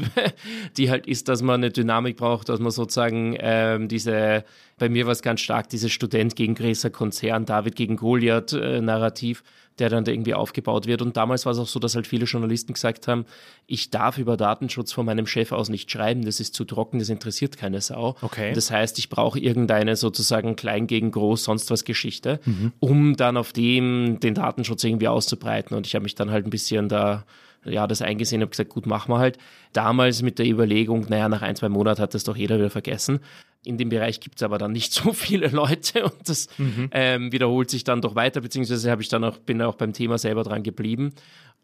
die 0.77 0.91
halt 0.91 1.07
ist, 1.07 1.29
dass 1.29 1.43
man 1.43 1.61
eine 1.61 1.71
Dynamik 1.71 2.17
braucht, 2.17 2.49
dass 2.49 2.61
man 2.61 2.71
sozusagen 2.71 3.37
ähm, 3.39 3.89
diese 3.89 4.45
bei 4.83 4.89
mir 4.89 5.07
war 5.07 5.13
es 5.13 5.23
ganz 5.23 5.41
stark 5.41 5.69
dieses 5.69 5.93
Student 5.93 6.35
gegen 6.35 6.57
großer 6.57 6.91
Konzern, 6.91 7.47
David 7.47 7.77
gegen 7.77 7.95
Goliath-Narrativ, 7.95 9.43
äh, 9.43 9.79
der 9.79 9.91
dann 9.91 10.03
da 10.03 10.11
irgendwie 10.11 10.35
aufgebaut 10.35 10.89
wird. 10.89 11.03
Und 11.03 11.17
damals 11.17 11.47
war 11.47 11.53
es 11.53 11.61
auch 11.61 11.69
so, 11.69 11.79
dass 11.79 11.95
halt 11.95 12.09
viele 12.09 12.25
Journalisten 12.25 12.73
gesagt 12.73 13.07
haben, 13.07 13.25
ich 13.69 13.91
darf 13.91 14.19
über 14.19 14.37
Datenschutz 14.37 14.91
von 14.91 15.07
meinem 15.07 15.29
Chef 15.29 15.53
aus 15.53 15.69
nicht 15.69 15.89
schreiben, 15.89 16.25
das 16.25 16.41
ist 16.41 16.57
zu 16.57 16.65
trocken, 16.65 16.99
das 16.99 17.11
interessiert 17.11 17.57
keine 17.57 17.81
Sau. 17.81 18.17
Okay. 18.23 18.55
Das 18.55 18.73
heißt, 18.73 18.99
ich 18.99 19.09
brauche 19.09 19.39
irgendeine 19.39 19.95
sozusagen 19.95 20.57
klein 20.57 20.89
gegen 20.89 21.13
groß, 21.13 21.45
sonst 21.45 21.71
was 21.71 21.85
Geschichte, 21.85 22.41
mhm. 22.45 22.73
um 22.81 23.15
dann 23.15 23.37
auf 23.37 23.53
dem 23.53 24.19
den 24.19 24.35
Datenschutz 24.35 24.83
irgendwie 24.83 25.07
auszubreiten. 25.07 25.77
Und 25.77 25.87
ich 25.87 25.95
habe 25.95 26.03
mich 26.03 26.17
dann 26.17 26.33
halt 26.33 26.45
ein 26.45 26.51
bisschen 26.51 26.89
da 26.89 27.25
ja, 27.65 27.87
das 27.87 28.03
eingesehen, 28.03 28.43
habe 28.43 28.51
gesagt, 28.51 28.71
gut, 28.71 28.87
machen 28.87 29.13
wir 29.13 29.19
halt. 29.19 29.39
Damals 29.73 30.23
mit 30.23 30.41
der 30.41 30.47
Überlegung, 30.47 31.07
naja, 31.09 31.29
nach 31.29 31.43
ein, 31.43 31.55
zwei 31.55 31.69
Monaten 31.69 32.03
hat 32.03 32.15
das 32.15 32.25
doch 32.25 32.37
jeder 32.37 32.59
wieder 32.59 32.71
vergessen. 32.71 33.21
In 33.65 33.79
dem 33.79 33.91
Bereich 33.91 34.21
gibt 34.21 34.37
es 34.37 34.43
aber 34.43 34.59
dann 34.59 34.73
nicht 34.73 34.93
so 34.93 35.13
viele 35.13 35.49
Leute 35.49 36.05
und 36.05 36.29
das 36.29 36.49
mhm. 36.59 36.89
ähm, 36.93 37.33
wiederholt 37.33 37.71
sich 37.71 37.85
dann 37.85 38.01
doch 38.01 38.15
weiter, 38.15 38.41
beziehungsweise 38.41 38.91
habe 38.91 39.03
ich 39.03 39.09
dann 39.09 39.25
auch, 39.25 39.39
bin 39.39 39.63
auch 39.63 39.77
beim 39.77 39.93
Thema 39.93 40.19
selber 40.19 40.43
dran 40.43 40.63
geblieben. 40.63 41.13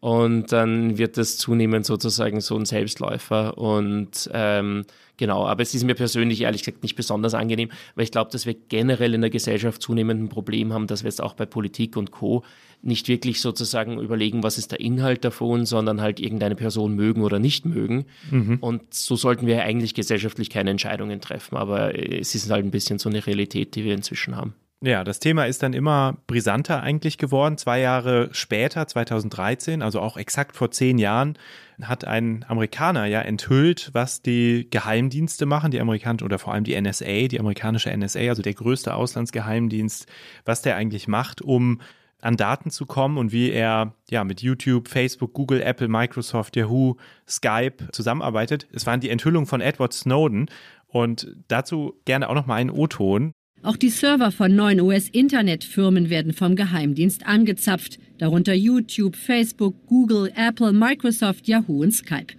Und 0.01 0.53
dann 0.53 0.97
wird 0.97 1.17
das 1.17 1.37
zunehmend 1.37 1.85
sozusagen 1.85 2.39
so 2.39 2.55
ein 2.55 2.65
Selbstläufer. 2.65 3.57
Und 3.57 4.29
ähm, 4.33 4.85
genau, 5.17 5.45
aber 5.45 5.61
es 5.61 5.75
ist 5.75 5.83
mir 5.83 5.95
persönlich 5.95 6.41
ehrlich 6.41 6.63
gesagt 6.63 6.83
nicht 6.83 6.95
besonders 6.95 7.33
angenehm, 7.33 7.69
weil 7.95 8.05
ich 8.05 8.11
glaube, 8.11 8.31
dass 8.31 8.45
wir 8.45 8.53
generell 8.53 9.13
in 9.13 9.21
der 9.21 9.29
Gesellschaft 9.29 9.81
zunehmend 9.81 10.23
ein 10.23 10.29
Problem 10.29 10.71
haben, 10.71 10.87
dass 10.87 11.03
wir 11.03 11.09
jetzt 11.09 11.21
auch 11.21 11.33
bei 11.33 11.45
Politik 11.45 11.97
und 11.97 12.11
Co. 12.11 12.43
nicht 12.81 13.07
wirklich 13.07 13.41
sozusagen 13.41 13.99
überlegen, 13.99 14.43
was 14.43 14.57
ist 14.57 14.71
der 14.71 14.79
Inhalt 14.79 15.25
davon, 15.25 15.65
sondern 15.65 16.01
halt 16.01 16.19
irgendeine 16.19 16.55
Person 16.55 16.95
mögen 16.95 17.21
oder 17.23 17.39
nicht 17.39 17.65
mögen. 17.65 18.05
Mhm. 18.31 18.57
Und 18.61 18.93
so 18.93 19.15
sollten 19.15 19.47
wir 19.47 19.63
eigentlich 19.63 19.93
gesellschaftlich 19.93 20.49
keine 20.49 20.71
Entscheidungen 20.71 21.21
treffen. 21.21 21.57
Aber 21.57 21.93
es 21.97 22.35
ist 22.35 22.49
halt 22.49 22.65
ein 22.65 22.71
bisschen 22.71 22.99
so 22.99 23.09
eine 23.09 23.25
Realität, 23.25 23.75
die 23.75 23.83
wir 23.83 23.93
inzwischen 23.93 24.35
haben. 24.35 24.53
Ja, 24.81 25.03
das 25.03 25.19
Thema 25.19 25.43
ist 25.45 25.61
dann 25.61 25.73
immer 25.73 26.17
brisanter 26.25 26.81
eigentlich 26.81 27.17
geworden. 27.17 27.57
Zwei 27.57 27.81
Jahre 27.81 28.29
später, 28.31 28.87
2013, 28.87 29.81
also 29.81 29.99
auch 29.99 30.15
exakt 30.15 30.55
vor 30.55 30.71
zehn 30.71 30.97
Jahren, 30.97 31.37
hat 31.81 32.05
ein 32.05 32.45
Amerikaner 32.47 33.05
ja 33.05 33.19
enthüllt, 33.21 33.89
was 33.91 34.21
die 34.21 34.67
Geheimdienste 34.69 35.45
machen, 35.45 35.71
die 35.71 35.81
amerikanische 35.81 36.23
oder 36.23 36.39
vor 36.39 36.53
allem 36.53 36.63
die 36.63 36.79
NSA, 36.79 37.27
die 37.27 37.41
amerikanische 37.41 37.95
NSA, 37.95 38.29
also 38.29 38.41
der 38.41 38.53
größte 38.53 38.95
Auslandsgeheimdienst, 38.95 40.07
was 40.45 40.61
der 40.61 40.77
eigentlich 40.77 41.09
macht, 41.09 41.41
um 41.41 41.81
an 42.21 42.37
Daten 42.37 42.69
zu 42.71 42.85
kommen 42.85 43.17
und 43.17 43.31
wie 43.31 43.49
er 43.49 43.93
ja 44.09 44.23
mit 44.23 44.41
YouTube, 44.41 44.87
Facebook, 44.87 45.33
Google, 45.33 45.61
Apple, 45.61 45.87
Microsoft, 45.87 46.55
Yahoo, 46.55 46.95
Skype 47.27 47.91
zusammenarbeitet. 47.91 48.67
Es 48.71 48.85
waren 48.85 48.99
die 48.99 49.09
Enthüllungen 49.09 49.47
von 49.47 49.61
Edward 49.61 49.93
Snowden 49.93 50.49
und 50.87 51.35
dazu 51.47 51.93
gerne 52.05 52.29
auch 52.29 52.35
noch 52.35 52.47
mal 52.47 52.55
einen 52.55 52.71
O-Ton. 52.71 53.31
Auch 53.61 53.75
die 53.75 53.89
Server 53.89 54.31
von 54.31 54.55
neuen 54.55 54.79
US-Internetfirmen 54.79 56.09
werden 56.09 56.31
vom 56.33 56.55
Geheimdienst 56.55 57.25
angezapft, 57.25 57.99
darunter 58.17 58.53
YouTube, 58.53 59.17
Facebook, 59.17 59.75
Google, 59.85 60.31
Apple, 60.35 60.71
Microsoft, 60.71 61.47
Yahoo 61.47 61.81
und 61.81 61.91
Skype. 61.91 62.33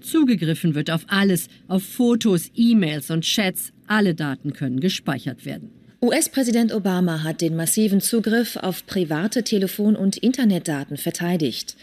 Zugegriffen 0.00 0.74
wird 0.74 0.90
auf 0.90 1.04
alles, 1.08 1.48
auf 1.68 1.82
Fotos, 1.82 2.50
E-Mails 2.54 3.10
und 3.10 3.22
Chats. 3.22 3.72
Alle 3.86 4.14
Daten 4.14 4.52
können 4.52 4.80
gespeichert 4.80 5.44
werden. 5.44 5.81
US-Präsident 6.04 6.74
Obama 6.74 7.22
hat 7.22 7.40
den 7.40 7.54
massiven 7.54 8.00
Zugriff 8.00 8.56
auf 8.56 8.86
private 8.86 9.44
Telefon- 9.44 9.94
und 9.94 10.16
Internetdaten 10.16 10.96
verteidigt. 10.96 11.76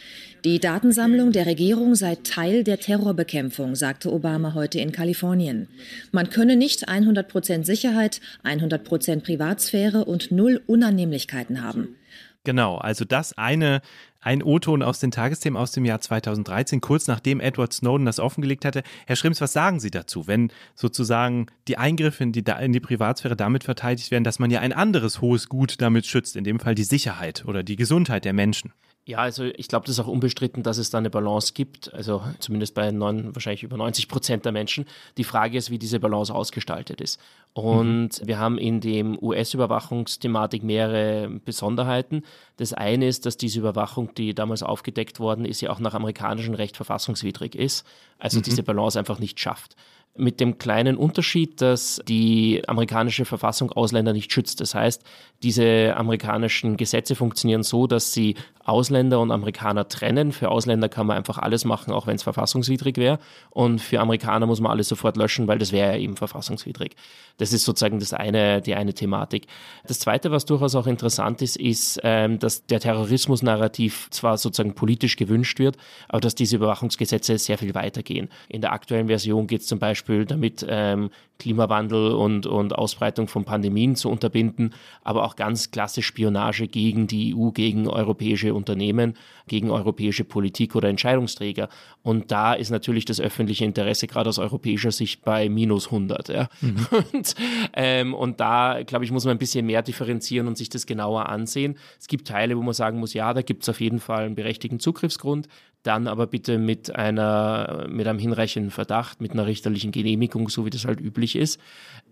Die 0.44 0.60
Datensammlung 0.60 1.32
der 1.32 1.46
Regierung 1.46 1.96
sei 1.96 2.18
Teil 2.22 2.66
der 2.66 2.82
Terrorbekämpfung, 2.82 3.78
sagte 3.78 4.12
Obama 4.12 4.54
heute 4.56 4.78
in 4.80 4.92
Kalifornien. 4.92 5.70
Man 6.12 6.30
könne 6.30 6.58
nicht 6.58 6.90
100 6.90 7.30
Prozent 7.30 7.66
Sicherheit, 7.66 8.20
100 8.44 8.84
Prozent 8.84 9.24
Privatsphäre 9.24 10.04
und 10.04 10.32
null 10.32 10.62
Unannehmlichkeiten 10.68 11.64
haben. 11.64 11.96
Genau, 12.44 12.78
also 12.78 13.06
das 13.06 13.38
eine, 13.38 13.82
ein 14.22 14.44
O-Ton 14.44 14.84
aus 14.84 15.00
den 15.00 15.12
Tagesthemen 15.12 15.58
aus 15.58 15.72
dem 15.72 15.86
Jahr 15.86 16.02
2013, 16.02 16.82
kurz 16.82 17.08
nachdem 17.08 17.40
Edward 17.40 17.74
Snowden 17.74 18.06
das 18.06 18.20
offengelegt 18.20 18.66
hatte. 18.66 18.84
Herr 19.08 19.16
Schrimms, 19.16 19.42
was 19.42 19.54
sagen 19.54 19.80
Sie 19.80 19.92
dazu, 19.92 20.28
wenn 20.28 20.52
sozusagen 20.76 21.48
die 21.68 21.78
Eingriffe 21.78 22.24
in 22.24 22.32
die, 22.32 22.44
in 22.62 22.74
die 22.74 22.80
Privatsphäre 22.80 23.36
damit 23.36 23.64
verteidigt 23.64 24.12
werden, 24.12 24.24
dass 24.24 24.40
man 24.40 24.52
ja 24.52 24.60
ein 24.60 24.74
anderes 24.74 25.22
hohes 25.22 25.48
Gut 25.48 25.82
damit 25.82 26.06
schützt, 26.06 26.36
in 26.36 26.44
dem 26.44 26.60
Fall 26.60 26.76
die 26.76 26.84
Sicherheit 26.84 27.46
oder 27.46 27.64
die 27.64 27.76
Gesundheit 27.76 28.26
der 28.26 28.34
Menschen? 28.34 28.74
Ja, 29.10 29.18
also 29.18 29.46
ich 29.46 29.68
glaube, 29.68 29.88
das 29.88 29.96
ist 29.96 30.00
auch 30.02 30.08
unbestritten, 30.08 30.62
dass 30.62 30.78
es 30.78 30.92
da 30.92 31.00
eine 31.00 31.10
Balance 31.10 31.54
gibt, 31.56 31.92
also 31.96 32.22
zumindest 32.38 32.76
bei 32.76 32.92
neun, 32.92 33.34
wahrscheinlich 33.34 33.64
über 33.64 33.76
90 33.76 34.08
Prozent 34.08 34.46
der 34.46 34.52
Menschen. 34.52 34.86
Die 35.18 35.24
Frage 35.24 35.58
ist, 35.58 35.72
wie 35.72 35.80
diese 35.80 36.00
Balance 36.00 36.32
ausgestaltet 36.32 37.02
ist. 37.02 37.20
Und 37.54 38.22
mhm. 38.22 38.28
wir 38.28 38.38
haben 38.38 38.60
in 38.60 38.82
dem 38.82 39.18
US-Überwachungsthematik 39.20 40.62
mehrere 40.62 41.28
Besonderheiten. 41.44 42.22
Das 42.58 42.72
eine 42.74 43.08
ist, 43.08 43.26
dass 43.26 43.36
diese 43.36 43.58
Überwachung, 43.58 44.14
die 44.14 44.36
damals 44.36 44.62
aufgedeckt 44.62 45.20
worden 45.20 45.44
ist, 45.44 45.62
ja 45.62 45.72
auch 45.72 45.80
nach 45.80 45.96
amerikanischem 45.96 46.54
Recht 46.54 46.76
verfassungswidrig 46.76 47.56
ist, 47.56 47.88
also 48.20 48.38
mhm. 48.38 48.44
diese 48.44 48.62
Balance 48.62 49.00
einfach 49.00 49.18
nicht 49.18 49.40
schafft. 49.40 49.76
Mit 50.16 50.40
dem 50.40 50.58
kleinen 50.58 50.98
Unterschied, 50.98 51.62
dass 51.62 52.02
die 52.08 52.62
amerikanische 52.68 53.26
Verfassung 53.26 53.72
Ausländer 53.72 54.14
nicht 54.14 54.32
schützt. 54.34 54.60
Das 54.60 54.76
heißt, 54.76 55.04
diese 55.44 55.96
amerikanischen 55.96 56.76
Gesetze 56.76 57.16
funktionieren 57.16 57.64
so, 57.64 57.88
dass 57.88 58.12
sie 58.12 58.36
Ausländer 58.66 59.20
und 59.20 59.32
Amerikaner 59.32 59.88
trennen. 59.88 60.32
Für 60.32 60.50
Ausländer 60.50 60.90
kann 60.90 61.08
man 61.08 61.18
einfach 61.18 61.38
alles 61.38 61.66
machen, 61.66 61.92
auch 61.92 62.06
wenn 62.06 62.16
es 62.16 62.24
verfassungswidrig 62.24 62.98
wäre. 62.98 63.18
Und 63.50 63.82
für 63.82 64.00
Amerikaner 64.00 64.46
muss 64.46 64.60
man 64.60 64.72
alles 64.72 64.90
sofort 64.90 65.18
löschen, 65.18 65.48
weil 65.48 65.58
das 65.58 65.72
wäre 65.72 65.94
ja 65.94 65.98
eben 65.98 66.18
verfassungswidrig. 66.18 66.96
Das 67.38 67.54
ist 67.54 67.64
sozusagen 67.64 68.00
das 68.00 68.14
eine, 68.14 68.62
die 68.62 68.76
eine 68.76 68.94
Thematik. 68.94 69.48
Das 69.88 70.00
zweite, 70.00 70.30
was 70.30 70.46
durchaus 70.46 70.76
auch 70.76 70.86
interessant 70.86 71.42
ist, 71.42 71.56
ist, 71.56 72.00
ähm, 72.04 72.38
dass 72.38 72.66
der 72.66 72.82
Terrorismus-Narrativ 72.82 74.10
zwar 74.12 74.38
sozusagen 74.38 74.76
politisch 74.76 75.16
gewünscht 75.16 75.58
wird, 75.58 75.78
aber 76.10 76.20
dass 76.20 76.36
diese 76.36 76.58
Überwachungsgesetze 76.58 77.38
sehr 77.38 77.58
viel 77.58 77.74
weitergehen. 77.74 78.30
In 78.50 78.62
der 78.62 78.74
aktuellen 78.74 79.08
Version 79.08 79.48
geht 79.48 79.62
es 79.62 79.68
zum 79.68 79.80
Beispiel 79.80 79.99
damit, 80.08 80.66
ähm, 80.68 81.10
Klimawandel 81.40 82.12
und, 82.12 82.46
und 82.46 82.76
Ausbreitung 82.76 83.28
von 83.28 83.46
Pandemien 83.46 83.96
zu 83.96 84.10
unterbinden, 84.10 84.74
aber 85.04 85.24
auch 85.24 85.38
ganz 85.38 85.72
klassisch 85.72 86.06
Spionage 86.06 86.68
gegen 86.68 87.08
die 87.08 87.34
EU, 87.34 87.52
gegen 87.52 87.88
europäische 87.88 88.54
Unternehmen, 88.54 89.16
gegen 89.48 89.72
europäische 89.72 90.26
Politik 90.26 90.76
oder 90.76 90.90
Entscheidungsträger. 90.90 91.70
Und 92.04 92.32
da 92.32 92.54
ist 92.54 92.70
natürlich 92.72 93.06
das 93.06 93.22
öffentliche 93.22 93.64
Interesse 93.64 94.08
gerade 94.08 94.30
aus 94.30 94.38
europäischer 94.38 94.92
Sicht 94.92 95.24
bei 95.24 95.48
minus 95.48 95.86
100. 95.88 96.28
Ja. 96.30 96.50
Mhm. 96.62 96.88
Und, 97.14 97.36
ähm, 97.74 98.14
und 98.14 98.40
da, 98.40 98.82
glaube 98.86 99.06
ich, 99.06 99.12
muss 99.12 99.26
man 99.26 99.36
ein 99.36 99.40
bisschen 99.40 99.66
mehr 99.66 99.82
differenzieren 99.82 100.48
und 100.48 100.58
sich 100.58 100.70
das 100.70 100.86
genauer 100.86 101.30
ansehen. 101.30 101.78
Es 102.00 102.08
gibt 102.08 102.28
Teile, 102.28 102.58
wo 102.58 102.62
man 102.62 102.74
sagen 102.74 103.00
muss, 103.00 103.14
ja, 103.14 103.34
da 103.34 103.42
gibt 103.42 103.64
es 103.64 103.70
auf 103.70 103.80
jeden 103.80 104.00
Fall 104.00 104.26
einen 104.26 104.36
berechtigten 104.36 104.80
Zugriffsgrund 104.80 105.48
dann 105.84 106.08
aber 106.08 106.28
bitte 106.28 106.58
mit 106.58 106.96
einer, 106.96 107.88
mit 107.90 108.08
einem 108.08 108.20
hinreichenden 108.20 108.72
Verdacht, 108.72 109.22
mit 109.22 109.32
einer 109.32 109.46
richterlichen 109.46 109.92
Genehmigung, 109.92 110.50
so 110.50 110.66
wie 110.66 110.70
das 110.70 110.86
halt 110.86 111.00
üblich 111.00 111.36
ist. 111.36 111.60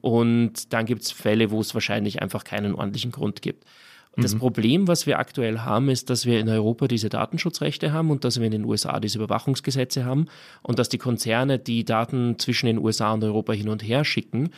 Und 0.02 0.74
dann 0.74 0.86
gibt 0.86 1.02
es 1.02 1.12
Fälle, 1.12 1.52
wo 1.52 1.60
es 1.60 1.74
wahrscheinlich 1.74 2.22
einfach 2.22 2.44
keinen 2.44 2.76
ordentlichen 2.76 3.12
Grund 3.12 3.42
gibt. 3.42 3.66
Das 4.20 4.34
mhm. 4.34 4.40
Problem, 4.40 4.88
was 4.88 5.06
wir 5.06 5.20
aktuell 5.20 5.60
haben, 5.60 5.90
ist, 5.90 6.10
dass 6.10 6.26
wir 6.26 6.40
in 6.40 6.50
Europa 6.50 6.88
diese 6.88 7.08
Datenschutzrechte 7.08 7.94
haben 7.94 8.10
und 8.10 8.24
dass 8.24 8.40
wir 8.40 8.48
in 8.48 8.52
den 8.52 8.66
USA 8.66 9.00
diese 9.00 9.20
Überwachungsgesetze 9.20 10.06
haben 10.06 10.26
und 10.64 10.80
dass 10.80 10.90
die 10.90 10.98
Konzerne 10.98 11.60
die 11.60 11.86
Daten 11.86 12.40
zwischen 12.40 12.66
den 12.66 12.80
USA 12.80 13.14
und 13.14 13.24
Europa 13.24 13.54
hin 13.54 13.70
und 13.70 13.84
her 13.84 14.04
schicken, 14.04 14.50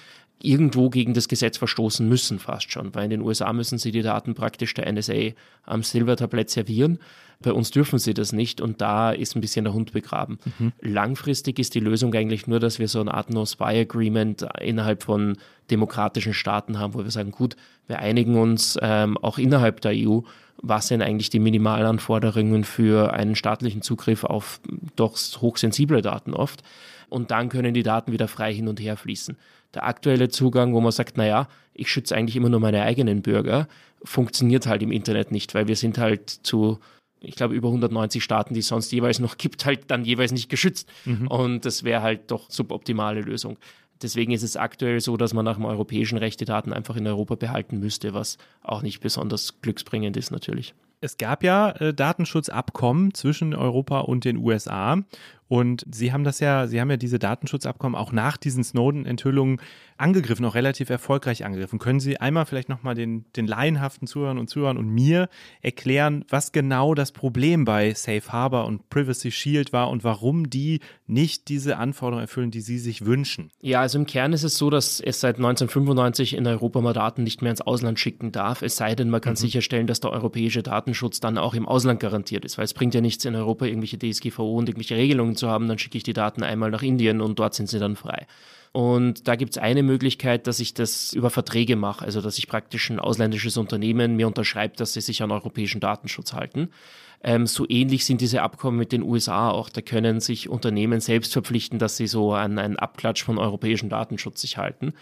irgendwo 0.41 0.89
gegen 0.89 1.13
das 1.13 1.27
Gesetz 1.27 1.57
verstoßen 1.57 2.07
müssen, 2.07 2.39
fast 2.39 2.71
schon. 2.71 2.95
Weil 2.95 3.05
in 3.05 3.09
den 3.09 3.21
USA 3.21 3.51
müssen 3.51 3.77
sie 3.77 3.91
die 3.91 4.01
Daten 4.01 4.35
praktisch 4.35 4.73
der 4.73 4.91
NSA 4.91 5.31
am 5.63 5.83
Silbertablett 5.83 6.49
servieren. 6.49 6.99
Bei 7.41 7.53
uns 7.53 7.71
dürfen 7.71 7.99
sie 7.99 8.13
das 8.13 8.33
nicht 8.33 8.59
und 8.59 8.81
da 8.81 9.11
ist 9.11 9.35
ein 9.35 9.41
bisschen 9.41 9.63
der 9.63 9.73
Hund 9.73 9.93
begraben. 9.93 10.39
Mhm. 10.57 10.73
Langfristig 10.81 11.57
ist 11.57 11.73
die 11.73 11.79
Lösung 11.79 12.13
eigentlich 12.13 12.47
nur, 12.47 12.59
dass 12.59 12.79
wir 12.79 12.89
so 12.89 12.99
eine 12.99 13.13
Art 13.13 13.29
No-Spy-Agreement 13.29 14.45
innerhalb 14.59 15.03
von 15.03 15.37
demokratischen 15.71 16.33
Staaten 16.33 16.79
haben, 16.79 16.93
wo 16.93 17.03
wir 17.03 17.11
sagen, 17.11 17.31
gut, 17.31 17.55
wir 17.87 17.99
einigen 17.99 18.37
uns 18.37 18.77
ähm, 18.81 19.17
auch 19.17 19.37
innerhalb 19.37 19.79
der 19.81 19.93
EU, 19.95 20.19
was 20.61 20.89
sind 20.89 21.01
eigentlich 21.01 21.29
die 21.29 21.39
Minimalanforderungen 21.39 22.65
für 22.65 23.13
einen 23.13 23.35
staatlichen 23.35 23.81
Zugriff 23.81 24.25
auf 24.25 24.59
doch 24.97 25.17
hochsensible 25.39 26.01
Daten 26.01 26.33
oft. 26.33 26.61
Und 27.07 27.31
dann 27.31 27.49
können 27.49 27.73
die 27.73 27.83
Daten 27.83 28.11
wieder 28.11 28.27
frei 28.27 28.53
hin 28.53 28.67
und 28.67 28.79
her 28.79 28.97
fließen. 28.97 29.37
Der 29.73 29.85
aktuelle 29.85 30.29
Zugang, 30.29 30.73
wo 30.73 30.81
man 30.81 30.91
sagt, 30.91 31.17
naja, 31.17 31.47
ich 31.73 31.91
schütze 31.91 32.15
eigentlich 32.15 32.35
immer 32.35 32.49
nur 32.49 32.59
meine 32.59 32.81
eigenen 32.81 33.21
Bürger, 33.21 33.67
funktioniert 34.03 34.67
halt 34.67 34.81
im 34.81 34.91
Internet 34.91 35.31
nicht, 35.31 35.53
weil 35.53 35.67
wir 35.67 35.75
sind 35.75 35.97
halt 35.97 36.29
zu 36.29 36.79
ich 37.21 37.35
glaube, 37.35 37.53
über 37.53 37.67
190 37.67 38.23
Staaten, 38.23 38.53
die 38.53 38.61
es 38.61 38.67
sonst 38.67 38.91
jeweils 38.91 39.19
noch 39.19 39.37
gibt, 39.37 39.65
halt 39.65 39.91
dann 39.91 40.05
jeweils 40.05 40.31
nicht 40.31 40.49
geschützt. 40.49 40.89
Mhm. 41.05 41.27
Und 41.27 41.65
das 41.65 41.83
wäre 41.83 42.01
halt 42.01 42.31
doch 42.31 42.49
suboptimale 42.49 43.21
Lösung. 43.21 43.57
Deswegen 44.01 44.31
ist 44.31 44.43
es 44.43 44.55
aktuell 44.55 45.01
so, 45.01 45.17
dass 45.17 45.33
man 45.33 45.43
nach 45.43 45.55
dem 45.55 45.65
europäischen 45.65 46.17
Recht 46.17 46.39
die 46.39 46.45
Daten 46.45 46.71
einfach 46.71 46.95
in 46.95 47.05
Europa 47.05 47.35
behalten 47.35 47.79
müsste, 47.79 48.13
was 48.13 48.37
auch 48.61 48.81
nicht 48.81 49.01
besonders 49.01 49.61
glücksbringend 49.61 50.15
ist 50.15 50.31
natürlich. 50.31 50.73
Es 51.01 51.17
gab 51.17 51.43
ja 51.43 51.71
äh, 51.71 51.93
Datenschutzabkommen 51.93 53.13
zwischen 53.13 53.53
Europa 53.53 53.99
und 53.99 54.25
den 54.25 54.37
USA 54.37 55.03
und 55.49 55.83
Sie 55.91 56.13
haben 56.13 56.23
das 56.23 56.39
ja, 56.39 56.67
Sie 56.67 56.79
haben 56.79 56.91
ja 56.91 56.97
diese 56.97 57.17
Datenschutzabkommen 57.17 57.99
auch 57.99 58.11
nach 58.11 58.37
diesen 58.37 58.63
Snowden-Enthüllungen 58.63 59.59
angegriffen, 59.97 60.45
auch 60.45 60.53
relativ 60.53 60.91
erfolgreich 60.91 61.43
angegriffen. 61.43 61.79
Können 61.79 61.99
Sie 61.99 62.17
einmal 62.17 62.45
vielleicht 62.45 62.69
nochmal 62.69 62.93
den, 62.93 63.25
den 63.35 63.47
laienhaften 63.47 64.07
Zuhörern 64.07 64.37
und 64.37 64.47
Zuhörern 64.47 64.77
und 64.77 64.87
mir 64.87 65.27
erklären, 65.61 66.23
was 66.29 66.51
genau 66.51 66.93
das 66.93 67.11
Problem 67.11 67.65
bei 67.65 67.95
Safe 67.95 68.21
Harbor 68.31 68.65
und 68.65 68.89
Privacy 68.91 69.31
Shield 69.31 69.73
war 69.73 69.89
und 69.89 70.03
warum 70.03 70.51
die 70.51 70.81
nicht 71.07 71.49
diese 71.49 71.77
Anforderungen 71.77 72.25
erfüllen, 72.25 72.51
die 72.51 72.61
Sie 72.61 72.77
sich 72.77 73.05
wünschen? 73.05 73.49
Ja, 73.59 73.81
also 73.81 73.97
im 73.97 74.05
Kern 74.05 74.33
ist 74.33 74.43
es 74.43 74.55
so, 74.55 74.69
dass 74.69 74.99
es 74.99 75.19
seit 75.19 75.37
1995 75.37 76.35
in 76.35 76.45
Europa 76.45 76.79
mal 76.79 76.93
Daten 76.93 77.23
nicht 77.23 77.41
mehr 77.41 77.49
ins 77.49 77.61
Ausland 77.61 77.99
schicken 77.99 78.31
darf, 78.31 78.61
es 78.61 78.75
sei 78.75 78.93
denn, 78.93 79.09
man 79.09 79.19
kann 79.19 79.33
mhm. 79.33 79.37
sicherstellen, 79.37 79.87
dass 79.87 79.99
der 79.99 80.11
europäische 80.11 80.61
Datenschutz 80.61 81.19
dann 81.19 81.39
auch 81.39 81.55
im 81.55 81.67
Ausland 81.67 81.99
garantiert 81.99 82.45
ist, 82.45 82.59
weil 82.59 82.65
es 82.65 82.75
bringt 82.75 82.93
ja 82.93 83.01
nichts 83.01 83.25
in 83.25 83.33
Europa 83.33 83.65
irgendwelche 83.65 83.97
DSGVO 83.97 84.55
und 84.55 84.69
irgendwelche 84.69 84.95
Regelungen 84.95 85.38
zu 85.39 85.49
haben, 85.49 85.67
dann 85.67 85.79
schicke 85.79 85.97
ich 85.97 86.03
die 86.03 86.13
Daten 86.13 86.43
einmal 86.43 86.69
nach 86.69 86.83
Indien 86.83 87.21
und 87.21 87.39
dort 87.39 87.55
sind 87.55 87.67
sie 87.67 87.79
dann 87.79 87.95
frei. 87.95 88.27
Und 88.71 89.27
da 89.27 89.35
gibt 89.35 89.53
es 89.53 89.57
eine 89.57 89.81
Möglichkeit, 89.81 90.45
dass 90.45 90.59
ich 90.59 90.75
das 90.75 91.13
über 91.13 91.31
Verträge 91.31 91.75
mache, 91.75 92.05
also 92.05 92.21
dass 92.21 92.37
ich 92.37 92.47
praktisch 92.47 92.89
ein 92.89 92.99
ausländisches 92.99 93.57
Unternehmen 93.57 94.15
mir 94.15 94.27
unterschreibt, 94.27 94.79
dass 94.79 94.93
sie 94.93 95.01
sich 95.01 95.23
an 95.23 95.31
europäischen 95.31 95.79
Datenschutz 95.79 96.33
halten. 96.33 96.69
Ähm, 97.21 97.47
so 97.47 97.65
ähnlich 97.67 98.05
sind 98.05 98.21
diese 98.21 98.41
Abkommen 98.41 98.77
mit 98.77 98.91
den 98.91 99.03
USA 99.03 99.49
auch. 99.49 99.69
Da 99.69 99.81
können 99.81 100.21
sich 100.21 100.47
Unternehmen 100.47 101.01
selbst 101.01 101.33
verpflichten, 101.33 101.77
dass 101.77 101.97
sie 101.97 102.07
so 102.07 102.33
an 102.33 102.57
einen 102.57 102.77
Abklatsch 102.77 103.23
von 103.23 103.37
europäischem 103.37 103.89
Datenschutz 103.89 104.41
sich 104.41 104.57
halten. 104.57 104.93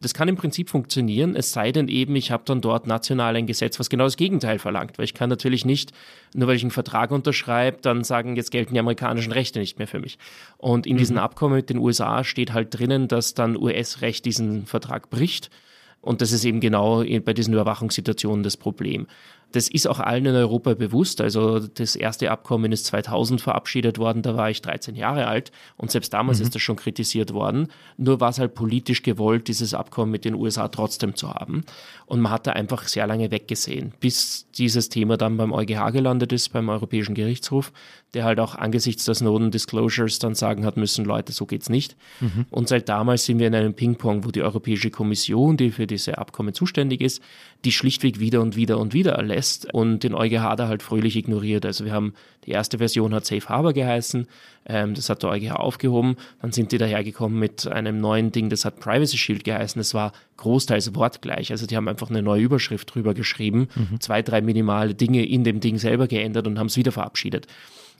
Das 0.00 0.14
kann 0.14 0.28
im 0.28 0.36
Prinzip 0.36 0.68
funktionieren, 0.68 1.34
es 1.34 1.52
sei 1.52 1.72
denn 1.72 1.88
eben, 1.88 2.14
ich 2.14 2.30
habe 2.30 2.42
dann 2.44 2.60
dort 2.60 2.86
national 2.86 3.36
ein 3.36 3.46
Gesetz, 3.46 3.80
was 3.80 3.88
genau 3.88 4.04
das 4.04 4.16
Gegenteil 4.16 4.58
verlangt. 4.58 4.98
Weil 4.98 5.04
ich 5.04 5.14
kann 5.14 5.30
natürlich 5.30 5.64
nicht, 5.64 5.92
nur 6.34 6.46
weil 6.46 6.56
ich 6.56 6.62
einen 6.62 6.70
Vertrag 6.70 7.10
unterschreibe, 7.10 7.78
dann 7.80 8.04
sagen, 8.04 8.36
jetzt 8.36 8.50
gelten 8.50 8.74
die 8.74 8.80
amerikanischen 8.80 9.32
Rechte 9.32 9.58
nicht 9.58 9.78
mehr 9.78 9.88
für 9.88 10.00
mich. 10.00 10.18
Und 10.58 10.86
in 10.86 10.94
mhm. 10.94 10.98
diesen 10.98 11.18
Abkommen 11.18 11.56
mit 11.56 11.70
den 11.70 11.78
USA 11.78 12.22
steht 12.22 12.52
halt 12.52 12.78
drinnen, 12.78 13.08
dass 13.08 13.34
dann 13.34 13.56
US-Recht 13.56 14.24
diesen 14.24 14.66
Vertrag 14.66 15.10
bricht. 15.10 15.50
Und 16.04 16.20
das 16.20 16.32
ist 16.32 16.44
eben 16.44 16.60
genau 16.60 17.02
bei 17.24 17.32
diesen 17.32 17.54
Überwachungssituationen 17.54 18.42
das 18.42 18.58
Problem. 18.58 19.06
Das 19.52 19.68
ist 19.68 19.86
auch 19.86 20.00
allen 20.00 20.26
in 20.26 20.34
Europa 20.34 20.74
bewusst. 20.74 21.20
Also 21.20 21.60
das 21.60 21.94
erste 21.94 22.30
Abkommen 22.32 22.72
ist 22.72 22.86
2000 22.86 23.40
verabschiedet 23.40 23.98
worden, 23.98 24.20
da 24.20 24.36
war 24.36 24.50
ich 24.50 24.60
13 24.60 24.96
Jahre 24.96 25.28
alt 25.28 25.52
und 25.76 25.92
selbst 25.92 26.12
damals 26.12 26.38
mhm. 26.40 26.46
ist 26.46 26.54
das 26.56 26.62
schon 26.62 26.74
kritisiert 26.74 27.32
worden. 27.32 27.68
Nur 27.96 28.20
war 28.20 28.30
es 28.30 28.40
halt 28.40 28.54
politisch 28.54 29.04
gewollt, 29.04 29.46
dieses 29.46 29.72
Abkommen 29.72 30.10
mit 30.10 30.24
den 30.24 30.34
USA 30.34 30.66
trotzdem 30.66 31.14
zu 31.14 31.32
haben. 31.32 31.64
Und 32.06 32.20
man 32.20 32.32
hat 32.32 32.48
da 32.48 32.52
einfach 32.52 32.88
sehr 32.88 33.06
lange 33.06 33.30
weggesehen, 33.30 33.94
bis 34.00 34.46
dieses 34.58 34.88
Thema 34.88 35.16
dann 35.16 35.36
beim 35.36 35.52
EuGH 35.52 35.92
gelandet 35.92 36.32
ist, 36.32 36.52
beim 36.52 36.68
Europäischen 36.68 37.14
Gerichtshof, 37.14 37.72
der 38.12 38.24
halt 38.24 38.40
auch 38.40 38.56
angesichts 38.56 39.04
der 39.04 39.14
Snowden 39.14 39.52
Disclosures 39.52 40.18
dann 40.18 40.34
sagen 40.34 40.66
hat 40.66 40.76
müssen, 40.76 41.04
Leute, 41.04 41.32
so 41.32 41.46
geht's 41.46 41.68
nicht. 41.68 41.96
Mhm. 42.20 42.46
Und 42.50 42.68
seit 42.68 42.88
damals 42.88 43.24
sind 43.24 43.38
wir 43.38 43.46
in 43.46 43.54
einem 43.54 43.74
Ping-Pong, 43.74 44.24
wo 44.24 44.32
die 44.32 44.42
Europäische 44.42 44.90
Kommission, 44.90 45.56
die 45.56 45.70
für 45.70 45.86
diese 45.94 46.18
Abkommen 46.18 46.54
zuständig 46.54 47.00
ist, 47.00 47.22
die 47.64 47.72
schlichtweg 47.72 48.20
wieder 48.20 48.40
und 48.40 48.56
wieder 48.56 48.78
und 48.78 48.92
wieder 48.92 49.12
erlässt 49.12 49.72
und 49.72 50.00
den 50.00 50.14
EuGH 50.14 50.56
da 50.56 50.68
halt 50.68 50.82
fröhlich 50.82 51.16
ignoriert. 51.16 51.64
Also 51.64 51.84
wir 51.84 51.92
haben, 51.92 52.14
die 52.44 52.50
erste 52.50 52.78
Version 52.78 53.14
hat 53.14 53.24
Safe 53.24 53.48
Harbor 53.48 53.72
geheißen, 53.72 54.26
ähm, 54.66 54.94
das 54.94 55.08
hat 55.08 55.22
der 55.22 55.30
EuGH 55.30 55.52
aufgehoben, 55.52 56.16
dann 56.42 56.52
sind 56.52 56.72
die 56.72 56.78
dahergekommen 56.78 57.38
mit 57.38 57.66
einem 57.66 58.00
neuen 58.00 58.32
Ding, 58.32 58.50
das 58.50 58.64
hat 58.64 58.80
Privacy 58.80 59.16
Shield 59.16 59.44
geheißen, 59.44 59.78
das 59.78 59.94
war 59.94 60.12
großteils 60.36 60.94
wortgleich, 60.94 61.50
also 61.50 61.66
die 61.66 61.76
haben 61.76 61.88
einfach 61.88 62.10
eine 62.10 62.22
neue 62.22 62.42
Überschrift 62.42 62.94
drüber 62.94 63.14
geschrieben, 63.14 63.68
mhm. 63.74 64.00
zwei, 64.00 64.22
drei 64.22 64.40
minimale 64.40 64.94
Dinge 64.94 65.24
in 65.24 65.44
dem 65.44 65.60
Ding 65.60 65.78
selber 65.78 66.06
geändert 66.06 66.46
und 66.46 66.58
haben 66.58 66.66
es 66.66 66.76
wieder 66.76 66.92
verabschiedet. 66.92 67.46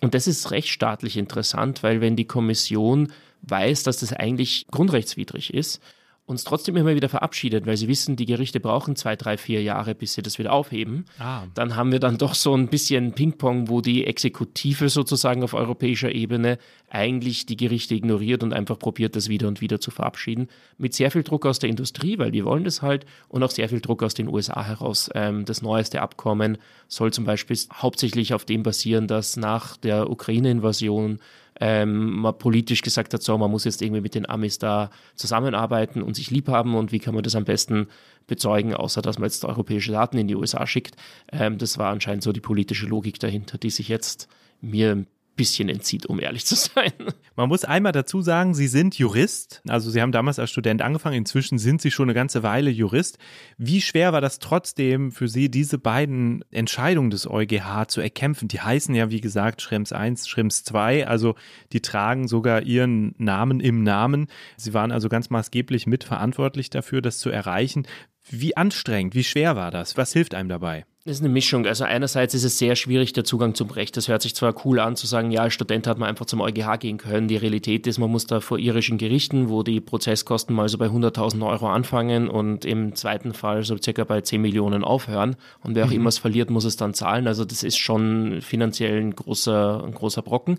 Und 0.01 0.15
das 0.15 0.27
ist 0.27 0.51
rechtsstaatlich 0.51 1.17
interessant, 1.17 1.83
weil 1.83 2.01
wenn 2.01 2.17
die 2.17 2.27
Kommission 2.27 3.13
weiß, 3.43 3.83
dass 3.85 3.99
das 3.99 4.13
eigentlich 4.13 4.67
grundrechtswidrig 4.71 5.53
ist, 5.53 5.81
uns 6.27 6.45
trotzdem 6.45 6.77
immer 6.77 6.95
wieder 6.95 7.11
verabschiedet, 7.11 7.67
weil 7.67 7.77
sie 7.77 7.87
wissen, 7.87 8.17
die 8.17 8.25
Gerichte 8.25 8.59
brauchen 8.59 8.97
zwei, 8.97 9.15
drei, 9.15 9.37
vier 9.37 9.63
Jahre, 9.63 9.95
bis 9.95 10.15
sie 10.15 10.23
das 10.23 10.39
wieder 10.39 10.53
aufheben. 10.53 11.05
Ah. 11.19 11.43
Dann 11.55 11.77
haben 11.77 11.93
wir 11.93 12.01
dann 12.01 12.17
doch 12.17 12.35
so 12.35 12.57
ein 12.57 12.69
bisschen 12.69 13.13
Ping-Pong, 13.13 13.69
wo 13.69 13.83
die 13.83 14.07
Exekutive 14.07 14.89
sozusagen 14.89 15.43
auf 15.43 15.53
europäischer 15.53 16.15
Ebene 16.15 16.59
eigentlich 16.89 17.45
die 17.45 17.57
Gerichte 17.57 17.95
ignoriert 17.95 18.43
und 18.43 18.55
einfach 18.55 18.79
probiert, 18.79 19.17
das 19.17 19.29
wieder 19.29 19.49
und 19.49 19.61
wieder 19.61 19.81
zu 19.81 19.91
verabschieden. 19.91 20.49
Mit 20.79 20.95
sehr 20.95 21.11
viel 21.11 21.25
Druck 21.25 21.45
aus 21.45 21.59
der 21.59 21.69
Industrie, 21.69 22.19
weil 22.19 22.31
die 22.31 22.45
wollen 22.45 22.65
das 22.65 22.81
halt, 22.81 23.05
und 23.29 23.43
auch 23.43 23.51
sehr 23.51 23.69
viel 23.69 23.81
Druck 23.81 24.03
aus 24.03 24.15
den 24.15 24.29
USA 24.29 24.65
heraus. 24.65 25.11
Ähm, 25.15 25.45
das 25.45 25.61
neueste 25.61 26.01
Abkommen 26.01 26.57
soll 26.89 27.13
zum 27.13 27.25
Beispiel 27.25 27.59
hauptsächlich 27.73 28.33
auf 28.33 28.47
dem 28.47 28.63
basieren, 28.63 29.09
dass 29.09 29.37
nach 29.37 29.77
der 29.77 30.09
Ukraine-Invasion 30.09 31.19
ähm, 31.61 32.21
man 32.21 32.37
politisch 32.37 32.83
gesagt 32.83 33.15
hat, 33.15 33.23
so, 33.23 33.37
man 33.39 33.51
muss 33.51 33.65
jetzt 33.65 33.83
irgendwie 33.83 34.01
mit 34.01 34.15
den 34.15 34.29
Amis 34.29 34.59
da 34.59 34.91
zusammenarbeiten 35.15 36.03
und 36.03 36.15
sich 36.15 36.31
lieb 36.31 36.49
haben 36.49 36.75
und 36.75 36.93
wie 36.93 36.99
kann 36.99 37.15
man 37.15 37.23
das 37.23 37.37
am 37.37 37.45
besten 37.45 37.89
bezeugen, 38.27 38.75
außer 38.75 39.03
dass 39.03 39.19
man 39.19 39.27
jetzt 39.27 39.45
europäische 39.45 39.93
Daten 39.93 40.19
in 40.19 40.29
die 40.29 40.35
USA 40.35 40.67
schickt. 40.67 40.97
Ähm, 41.33 41.59
das 41.59 41.79
war 41.79 41.93
anscheinend 41.93 42.23
so 42.23 42.33
die 42.33 42.41
politische 42.41 42.87
Logik 42.87 43.19
dahinter, 43.21 43.59
die 43.59 43.71
sich 43.71 43.89
jetzt 43.89 44.29
mir 44.61 45.05
bisschen 45.37 45.69
entzieht, 45.69 46.07
um 46.07 46.21
ehrlich 46.21 46.47
zu 46.47 46.55
sein. 46.55 46.93
Man 47.37 47.49
muss 47.49 47.65
einmal 47.65 47.93
dazu 47.93 48.23
sagen, 48.23 48.55
Sie 48.55 48.69
sind 48.69 48.99
Jurist. 48.99 49.63
Also 49.69 49.91
Sie 49.91 50.01
haben 50.01 50.13
damals 50.13 50.39
als 50.39 50.51
Student 50.51 50.83
angefangen. 50.83 51.17
Inzwischen 51.17 51.59
sind 51.59 51.83
Sie 51.83 51.91
schon 51.91 52.07
eine 52.07 52.15
ganze 52.15 52.43
Weile 52.43 52.71
Jurist. 52.71 53.19
Wie 53.59 53.81
schwer 53.81 54.13
war 54.13 54.21
das 54.21 54.39
trotzdem 54.39 55.13
für 55.13 55.29
Sie, 55.29 55.51
diese 55.51 55.79
beiden 55.79 56.45
Entscheidungen 56.51 57.11
des 57.11 57.29
EuGH 57.29 57.87
zu 57.89 58.01
erkämpfen? 58.01 58.49
Die 58.49 58.61
heißen 58.61 58.95
ja, 58.95 59.11
wie 59.11 59.21
gesagt, 59.21 59.63
Schrems 59.63 59.93
1, 59.93 60.29
Schrems 60.29 60.65
2. 60.65 61.07
Also 61.07 61.35
die 61.73 61.83
tragen 61.83 62.29
sogar 62.29 62.63
Ihren 62.63 63.15
Namen 63.19 63.61
im 63.61 63.83
Namen. 63.83 64.29
Sie 64.57 64.75
waren 64.75 64.93
also 64.93 65.09
ganz 65.09 65.31
maßgeblich 65.31 65.87
mitverantwortlich 65.87 66.71
dafür, 66.71 67.03
das 67.03 67.19
zu 67.19 67.31
erreichen. 67.31 67.87
Wie 68.31 68.57
anstrengend, 68.57 69.15
wie 69.15 69.25
schwer 69.25 69.57
war 69.57 69.71
das? 69.71 69.97
Was 69.97 70.13
hilft 70.13 70.35
einem 70.35 70.49
dabei? 70.49 70.87
Das 71.07 71.17
ist 71.17 71.23
eine 71.23 71.35
Mischung. 71.35 71.67
Also 71.67 71.85
einerseits 71.85 72.33
ist 72.33 72.45
es 72.45 72.57
sehr 72.57 72.77
schwierig, 72.77 73.13
der 73.13 73.25
Zugang 73.25 73.55
zum 73.55 73.69
Recht. 73.69 73.95
Das 73.99 74.09
hört 74.09 74.23
sich 74.23 74.35
zwar 74.35 74.55
cool 74.65 74.81
an, 74.81 74.97
zu 74.97 75.07
sagen, 75.07 75.31
ja, 75.31 75.43
als 75.43 75.53
Student 75.53 75.87
hat 75.87 75.99
man 75.99 76.09
einfach 76.09 76.25
zum 76.25 76.41
EuGH 76.41 76.79
gehen 76.81 76.97
können. 76.97 77.29
Die 77.29 77.37
Realität 77.37 77.87
ist, 77.87 77.99
man 77.99 78.11
muss 78.11 78.27
da 78.27 78.41
vor 78.41 78.59
irischen 78.59 78.97
Gerichten, 78.97 79.51
wo 79.51 79.63
die 79.63 79.83
Prozesskosten 79.83 80.57
mal 80.57 80.67
so 80.71 80.79
bei 80.79 80.87
100.000 80.87 81.47
Euro 81.47 81.69
anfangen 81.69 82.27
und 82.27 82.65
im 82.65 82.95
zweiten 82.95 83.35
Fall 83.35 83.65
so 83.65 83.77
circa 83.77 84.05
bei 84.05 84.23
10 84.23 84.41
Millionen 84.41 84.83
aufhören. 84.83 85.37
Und 85.63 85.75
wer 85.75 85.85
auch 85.85 85.91
mhm. 85.91 85.97
immer 85.97 86.09
es 86.09 86.17
verliert, 86.17 86.49
muss 86.49 86.65
es 86.65 86.79
dann 86.79 86.95
zahlen. 86.95 87.27
Also 87.27 87.45
das 87.45 87.65
ist 87.65 87.77
schon 87.77 88.41
finanziell 88.41 88.99
ein 88.99 89.15
großer, 89.15 89.85
ein 89.85 89.93
großer 89.93 90.23
Brocken. 90.23 90.59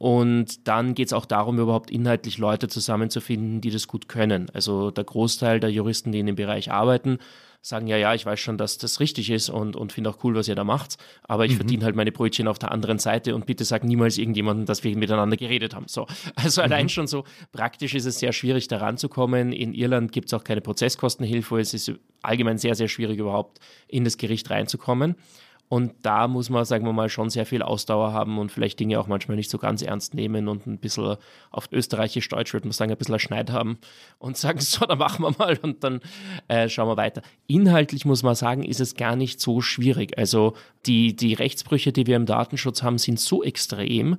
Und 0.00 0.66
dann 0.66 0.94
geht 0.94 1.08
es 1.08 1.12
auch 1.12 1.26
darum, 1.26 1.58
überhaupt 1.58 1.90
inhaltlich 1.90 2.38
Leute 2.38 2.68
zusammenzufinden, 2.68 3.60
die 3.60 3.68
das 3.68 3.86
gut 3.86 4.08
können. 4.08 4.48
Also 4.54 4.90
der 4.90 5.04
Großteil 5.04 5.60
der 5.60 5.70
Juristen, 5.70 6.10
die 6.10 6.20
in 6.20 6.24
dem 6.24 6.36
Bereich 6.36 6.72
arbeiten, 6.72 7.18
sagen, 7.60 7.86
ja, 7.86 7.98
ja, 7.98 8.14
ich 8.14 8.24
weiß 8.24 8.40
schon, 8.40 8.56
dass 8.56 8.78
das 8.78 8.98
richtig 9.00 9.28
ist 9.28 9.50
und, 9.50 9.76
und 9.76 9.92
finde 9.92 10.08
auch 10.08 10.24
cool, 10.24 10.34
was 10.34 10.48
ihr 10.48 10.54
da 10.54 10.64
macht, 10.64 10.96
aber 11.24 11.44
ich 11.44 11.52
mhm. 11.52 11.56
verdiene 11.56 11.84
halt 11.84 11.96
meine 11.96 12.12
Brötchen 12.12 12.48
auf 12.48 12.58
der 12.58 12.72
anderen 12.72 12.98
Seite 12.98 13.34
und 13.34 13.44
bitte 13.44 13.66
sag 13.66 13.84
niemals 13.84 14.16
irgendjemandem, 14.16 14.64
dass 14.64 14.84
wir 14.84 14.96
miteinander 14.96 15.36
geredet 15.36 15.74
haben. 15.74 15.84
So. 15.86 16.06
Also 16.34 16.62
mhm. 16.62 16.64
allein 16.64 16.88
schon 16.88 17.06
so 17.06 17.24
praktisch 17.52 17.94
ist 17.94 18.06
es 18.06 18.20
sehr 18.20 18.32
schwierig, 18.32 18.68
da 18.68 18.78
ranzukommen. 18.78 19.52
In 19.52 19.74
Irland 19.74 20.12
gibt 20.12 20.28
es 20.28 20.32
auch 20.32 20.44
keine 20.44 20.62
Prozesskostenhilfe. 20.62 21.60
Es 21.60 21.74
ist 21.74 21.92
allgemein 22.22 22.56
sehr, 22.56 22.74
sehr 22.74 22.88
schwierig, 22.88 23.18
überhaupt 23.18 23.58
in 23.86 24.04
das 24.04 24.16
Gericht 24.16 24.48
reinzukommen. 24.48 25.16
Und 25.70 25.92
da 26.02 26.26
muss 26.26 26.50
man, 26.50 26.64
sagen 26.64 26.84
wir 26.84 26.92
mal, 26.92 27.08
schon 27.08 27.30
sehr 27.30 27.46
viel 27.46 27.62
Ausdauer 27.62 28.12
haben 28.12 28.40
und 28.40 28.50
vielleicht 28.50 28.80
Dinge 28.80 28.98
auch 28.98 29.06
manchmal 29.06 29.36
nicht 29.36 29.48
so 29.48 29.56
ganz 29.56 29.82
ernst 29.82 30.14
nehmen 30.14 30.48
und 30.48 30.66
ein 30.66 30.78
bisschen 30.78 31.16
auf 31.52 31.68
österreichisch-deutsch 31.70 32.52
würde 32.52 32.66
man 32.66 32.72
sagen, 32.72 32.90
ein 32.90 32.98
bisschen 32.98 33.20
Schneid 33.20 33.52
haben 33.52 33.78
und 34.18 34.36
sagen, 34.36 34.58
so, 34.58 34.84
dann 34.84 34.98
machen 34.98 35.22
wir 35.22 35.32
mal 35.38 35.56
und 35.62 35.84
dann 35.84 36.00
äh, 36.48 36.68
schauen 36.68 36.88
wir 36.88 36.96
weiter. 36.96 37.22
Inhaltlich 37.46 38.04
muss 38.04 38.24
man 38.24 38.34
sagen, 38.34 38.64
ist 38.64 38.80
es 38.80 38.96
gar 38.96 39.14
nicht 39.14 39.40
so 39.40 39.60
schwierig. 39.60 40.18
Also 40.18 40.54
die, 40.86 41.14
die 41.14 41.34
Rechtsbrüche, 41.34 41.92
die 41.92 42.08
wir 42.08 42.16
im 42.16 42.26
Datenschutz 42.26 42.82
haben, 42.82 42.98
sind 42.98 43.20
so 43.20 43.44
extrem, 43.44 44.18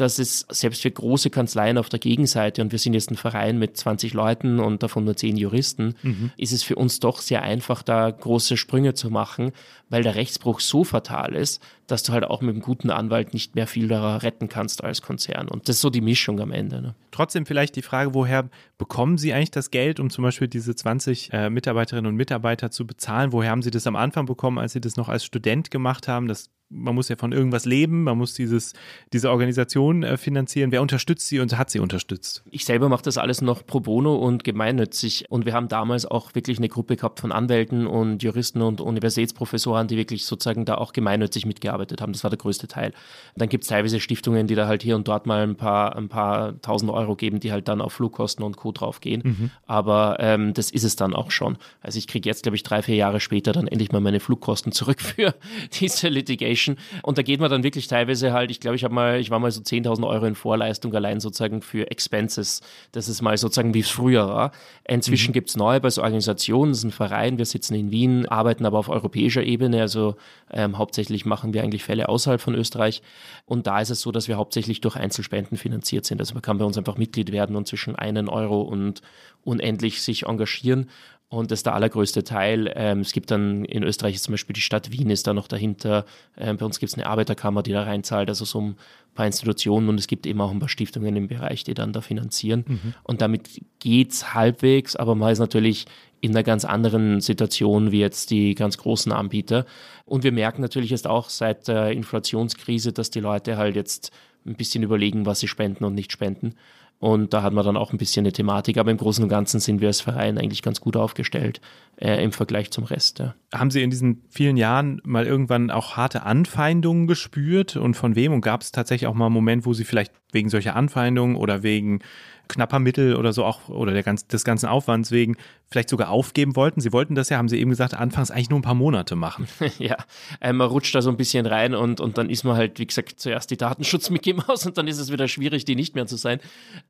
dass 0.00 0.18
es 0.18 0.46
selbst 0.48 0.82
für 0.82 0.90
große 0.90 1.28
Kanzleien 1.28 1.76
auf 1.76 1.88
der 1.88 1.98
Gegenseite, 1.98 2.62
und 2.62 2.72
wir 2.72 2.78
sind 2.78 2.94
jetzt 2.94 3.10
ein 3.10 3.16
Verein 3.16 3.58
mit 3.58 3.76
20 3.76 4.14
Leuten 4.14 4.60
und 4.60 4.82
davon 4.82 5.04
nur 5.04 5.16
10 5.16 5.36
Juristen, 5.36 5.94
mhm. 6.02 6.30
ist 6.36 6.52
es 6.52 6.62
für 6.62 6.76
uns 6.76 7.00
doch 7.00 7.20
sehr 7.20 7.42
einfach, 7.42 7.82
da 7.82 8.10
große 8.10 8.56
Sprünge 8.56 8.94
zu 8.94 9.10
machen, 9.10 9.52
weil 9.90 10.02
der 10.04 10.14
Rechtsbruch 10.14 10.60
so 10.60 10.84
fatal 10.84 11.34
ist, 11.34 11.60
dass 11.88 12.04
du 12.04 12.12
halt 12.12 12.24
auch 12.24 12.42
mit 12.42 12.50
einem 12.50 12.62
guten 12.62 12.90
Anwalt 12.90 13.32
nicht 13.32 13.56
mehr 13.56 13.66
viel 13.66 13.88
daran 13.88 14.20
retten 14.20 14.48
kannst 14.48 14.84
als 14.84 15.02
Konzern. 15.02 15.48
Und 15.48 15.68
das 15.68 15.76
ist 15.76 15.82
so 15.82 15.90
die 15.90 16.00
Mischung 16.00 16.38
am 16.40 16.52
Ende. 16.52 16.80
Ne? 16.80 16.94
Trotzdem 17.10 17.44
vielleicht 17.44 17.74
die 17.74 17.82
Frage, 17.82 18.14
woher 18.14 18.48
bekommen 18.76 19.18
Sie 19.18 19.32
eigentlich 19.32 19.50
das 19.50 19.70
Geld, 19.70 19.98
um 19.98 20.10
zum 20.10 20.22
Beispiel 20.22 20.46
diese 20.48 20.76
20 20.76 21.32
äh, 21.32 21.50
Mitarbeiterinnen 21.50 22.08
und 22.08 22.16
Mitarbeiter 22.16 22.70
zu 22.70 22.86
bezahlen? 22.86 23.32
Woher 23.32 23.50
haben 23.50 23.62
Sie 23.62 23.70
das 23.70 23.86
am 23.86 23.96
Anfang 23.96 24.26
bekommen, 24.26 24.58
als 24.58 24.74
Sie 24.74 24.80
das 24.80 24.96
noch 24.96 25.08
als 25.08 25.24
Student 25.24 25.70
gemacht 25.70 26.06
haben? 26.06 26.28
Das 26.28 26.50
man 26.70 26.94
muss 26.94 27.08
ja 27.08 27.16
von 27.16 27.32
irgendwas 27.32 27.64
leben, 27.64 28.04
man 28.04 28.18
muss 28.18 28.34
dieses, 28.34 28.74
diese 29.12 29.30
Organisation 29.30 30.02
äh, 30.02 30.16
finanzieren. 30.16 30.70
Wer 30.70 30.82
unterstützt 30.82 31.26
sie 31.28 31.40
und 31.40 31.56
hat 31.56 31.70
sie 31.70 31.78
unterstützt? 31.78 32.42
Ich 32.50 32.64
selber 32.64 32.88
mache 32.88 33.02
das 33.02 33.16
alles 33.16 33.40
noch 33.40 33.64
pro 33.64 33.80
bono 33.80 34.16
und 34.16 34.44
gemeinnützig. 34.44 35.24
Und 35.30 35.46
wir 35.46 35.54
haben 35.54 35.68
damals 35.68 36.04
auch 36.04 36.34
wirklich 36.34 36.58
eine 36.58 36.68
Gruppe 36.68 36.96
gehabt 36.96 37.20
von 37.20 37.32
Anwälten 37.32 37.86
und 37.86 38.22
Juristen 38.22 38.60
und 38.60 38.80
Universitätsprofessoren, 38.80 39.88
die 39.88 39.96
wirklich 39.96 40.26
sozusagen 40.26 40.64
da 40.64 40.74
auch 40.74 40.92
gemeinnützig 40.92 41.46
mitgearbeitet 41.46 42.02
haben. 42.02 42.12
Das 42.12 42.22
war 42.22 42.30
der 42.30 42.38
größte 42.38 42.68
Teil. 42.68 42.92
Dann 43.36 43.48
gibt 43.48 43.64
es 43.64 43.68
teilweise 43.68 43.98
Stiftungen, 44.00 44.46
die 44.46 44.54
da 44.54 44.66
halt 44.66 44.82
hier 44.82 44.96
und 44.96 45.08
dort 45.08 45.26
mal 45.26 45.42
ein 45.42 45.56
paar, 45.56 45.96
ein 45.96 46.08
paar 46.08 46.60
tausend 46.60 46.90
Euro 46.90 47.16
geben, 47.16 47.40
die 47.40 47.50
halt 47.50 47.68
dann 47.68 47.80
auf 47.80 47.94
Flugkosten 47.94 48.44
und 48.44 48.56
Co. 48.56 48.72
draufgehen. 48.72 49.22
Mhm. 49.24 49.50
Aber 49.66 50.18
ähm, 50.20 50.52
das 50.52 50.70
ist 50.70 50.84
es 50.84 50.96
dann 50.96 51.14
auch 51.14 51.30
schon. 51.30 51.56
Also 51.80 51.98
ich 51.98 52.06
kriege 52.06 52.28
jetzt, 52.28 52.42
glaube 52.42 52.56
ich, 52.56 52.62
drei, 52.62 52.82
vier 52.82 52.96
Jahre 52.96 53.20
später 53.20 53.52
dann 53.52 53.68
endlich 53.68 53.90
mal 53.90 54.00
meine 54.00 54.20
Flugkosten 54.20 54.72
zurück 54.72 55.00
für 55.00 55.34
diese 55.80 56.08
Litigation 56.08 56.57
Education. 56.58 56.76
Und 57.02 57.18
da 57.18 57.22
geht 57.22 57.40
man 57.40 57.50
dann 57.50 57.62
wirklich 57.62 57.86
teilweise 57.86 58.32
halt, 58.32 58.50
ich 58.50 58.60
glaube, 58.60 58.76
ich 58.76 58.84
habe 58.84 58.94
mal, 58.94 59.18
ich 59.18 59.30
war 59.30 59.38
mal 59.38 59.50
so 59.50 59.60
10.000 59.60 60.06
Euro 60.06 60.26
in 60.26 60.34
Vorleistung 60.34 60.94
allein 60.94 61.20
sozusagen 61.20 61.62
für 61.62 61.90
Expenses. 61.90 62.60
Das 62.92 63.08
ist 63.08 63.22
mal 63.22 63.36
sozusagen, 63.36 63.74
wie 63.74 63.80
es 63.80 63.90
früher 63.90 64.26
war. 64.26 64.52
Inzwischen 64.86 65.30
mhm. 65.30 65.34
gibt 65.34 65.50
es 65.50 65.56
neue 65.56 65.80
bei 65.80 65.90
so 65.90 66.02
Organisationen, 66.02 66.72
das 66.72 66.78
ist 66.78 66.84
ein 66.84 66.90
Verein, 66.90 67.38
wir 67.38 67.46
sitzen 67.46 67.74
in 67.74 67.90
Wien, 67.90 68.26
arbeiten 68.26 68.66
aber 68.66 68.78
auf 68.78 68.88
europäischer 68.88 69.42
Ebene, 69.42 69.80
also 69.80 70.16
ähm, 70.50 70.78
hauptsächlich 70.78 71.24
machen 71.24 71.54
wir 71.54 71.62
eigentlich 71.62 71.84
Fälle 71.84 72.08
außerhalb 72.08 72.40
von 72.40 72.54
Österreich. 72.54 73.02
Und 73.46 73.66
da 73.66 73.80
ist 73.80 73.90
es 73.90 74.00
so, 74.00 74.12
dass 74.12 74.28
wir 74.28 74.36
hauptsächlich 74.36 74.80
durch 74.80 74.96
Einzelspenden 74.96 75.56
finanziert 75.56 76.04
sind. 76.04 76.20
Also 76.20 76.34
man 76.34 76.42
kann 76.42 76.58
bei 76.58 76.64
uns 76.64 76.76
einfach 76.76 76.96
Mitglied 76.96 77.32
werden 77.32 77.56
und 77.56 77.66
zwischen 77.66 77.96
einen 77.96 78.28
Euro 78.28 78.62
und 78.62 79.02
unendlich 79.44 80.02
sich 80.02 80.24
engagieren. 80.26 80.88
Und 81.30 81.50
das 81.50 81.58
ist 81.58 81.66
der 81.66 81.74
allergrößte 81.74 82.24
Teil. 82.24 82.72
Ähm, 82.74 83.00
es 83.00 83.12
gibt 83.12 83.30
dann 83.30 83.66
in 83.66 83.82
Österreich 83.82 84.20
zum 84.22 84.32
Beispiel 84.32 84.54
die 84.54 84.62
Stadt 84.62 84.90
Wien 84.92 85.10
ist 85.10 85.26
da 85.26 85.34
noch 85.34 85.46
dahinter. 85.46 86.06
Ähm, 86.38 86.56
bei 86.56 86.64
uns 86.64 86.78
gibt 86.78 86.90
es 86.90 86.96
eine 86.96 87.06
Arbeiterkammer, 87.06 87.62
die 87.62 87.72
da 87.72 87.82
reinzahlt, 87.82 88.30
also 88.30 88.46
so 88.46 88.60
ein 88.62 88.76
paar 89.14 89.26
Institutionen 89.26 89.90
und 89.90 90.00
es 90.00 90.06
gibt 90.06 90.26
eben 90.26 90.40
auch 90.40 90.50
ein 90.50 90.58
paar 90.58 90.70
Stiftungen 90.70 91.16
im 91.16 91.28
Bereich, 91.28 91.64
die 91.64 91.74
dann 91.74 91.92
da 91.92 92.00
finanzieren. 92.00 92.64
Mhm. 92.66 92.94
Und 93.02 93.20
damit 93.20 93.60
geht 93.78 94.12
es 94.12 94.32
halbwegs, 94.32 94.96
aber 94.96 95.14
man 95.14 95.30
ist 95.30 95.38
natürlich 95.38 95.84
in 96.20 96.30
einer 96.30 96.42
ganz 96.42 96.64
anderen 96.64 97.20
Situation 97.20 97.92
wie 97.92 98.00
jetzt 98.00 98.30
die 98.30 98.54
ganz 98.54 98.78
großen 98.78 99.12
Anbieter. 99.12 99.66
Und 100.06 100.24
wir 100.24 100.32
merken 100.32 100.62
natürlich 100.62 100.90
jetzt 100.90 101.06
auch 101.06 101.28
seit 101.28 101.68
der 101.68 101.92
Inflationskrise, 101.92 102.92
dass 102.92 103.10
die 103.10 103.20
Leute 103.20 103.58
halt 103.58 103.76
jetzt 103.76 104.12
ein 104.46 104.54
bisschen 104.54 104.82
überlegen, 104.82 105.26
was 105.26 105.40
sie 105.40 105.48
spenden 105.48 105.84
und 105.84 105.94
nicht 105.94 106.10
spenden. 106.10 106.54
Und 107.00 107.32
da 107.32 107.42
hat 107.42 107.52
man 107.52 107.64
dann 107.64 107.76
auch 107.76 107.92
ein 107.92 107.98
bisschen 107.98 108.24
eine 108.24 108.32
Thematik. 108.32 108.76
Aber 108.76 108.90
im 108.90 108.96
Großen 108.96 109.22
und 109.22 109.30
Ganzen 109.30 109.60
sind 109.60 109.80
wir 109.80 109.88
als 109.88 110.00
Verein 110.00 110.36
eigentlich 110.36 110.62
ganz 110.62 110.80
gut 110.80 110.96
aufgestellt 110.96 111.60
äh, 111.96 112.22
im 112.22 112.32
Vergleich 112.32 112.72
zum 112.72 112.84
Rest. 112.84 113.20
Ja. 113.20 113.34
Haben 113.54 113.70
Sie 113.70 113.82
in 113.82 113.90
diesen 113.90 114.22
vielen 114.28 114.56
Jahren 114.56 115.00
mal 115.04 115.26
irgendwann 115.26 115.70
auch 115.70 115.96
harte 115.96 116.24
Anfeindungen 116.24 117.06
gespürt? 117.06 117.76
Und 117.76 117.94
von 117.94 118.16
wem? 118.16 118.32
Und 118.32 118.40
gab 118.40 118.62
es 118.62 118.72
tatsächlich 118.72 119.06
auch 119.06 119.14
mal 119.14 119.26
einen 119.26 119.34
Moment, 119.34 119.64
wo 119.64 119.74
Sie 119.74 119.84
vielleicht 119.84 120.12
wegen 120.32 120.48
solcher 120.48 120.74
Anfeindungen 120.74 121.36
oder 121.36 121.62
wegen 121.62 122.00
knapper 122.48 122.78
Mittel 122.78 123.16
oder 123.16 123.32
so 123.32 123.44
auch 123.44 123.68
oder 123.68 123.92
der 123.92 124.02
ganz, 124.02 124.26
des 124.26 124.44
ganzen 124.44 124.66
Aufwands 124.66 125.10
wegen 125.10 125.36
vielleicht 125.70 125.90
sogar 125.90 126.08
aufgeben 126.08 126.56
wollten. 126.56 126.80
Sie 126.80 126.92
wollten 126.92 127.14
das 127.14 127.28
ja, 127.28 127.36
haben 127.36 127.48
Sie 127.48 127.58
eben 127.58 127.70
gesagt, 127.70 127.94
anfangs 127.94 128.30
eigentlich 128.30 128.48
nur 128.48 128.58
ein 128.58 128.62
paar 128.62 128.74
Monate 128.74 129.16
machen. 129.16 129.46
ja, 129.78 129.96
äh, 130.40 130.52
man 130.52 130.66
rutscht 130.66 130.94
da 130.94 131.02
so 131.02 131.10
ein 131.10 131.16
bisschen 131.16 131.44
rein 131.44 131.74
und, 131.74 132.00
und 132.00 132.16
dann 132.16 132.30
ist 132.30 132.44
man 132.44 132.56
halt, 132.56 132.78
wie 132.78 132.86
gesagt, 132.86 133.20
zuerst 133.20 133.50
die 133.50 133.56
Datenschutz 133.56 134.08
mit 134.10 134.26
Maus 134.36 134.66
und 134.66 134.78
dann 134.78 134.88
ist 134.88 134.98
es 134.98 135.12
wieder 135.12 135.28
schwierig, 135.28 135.64
die 135.64 135.76
nicht 135.76 135.94
mehr 135.94 136.06
zu 136.06 136.16
sein. 136.16 136.40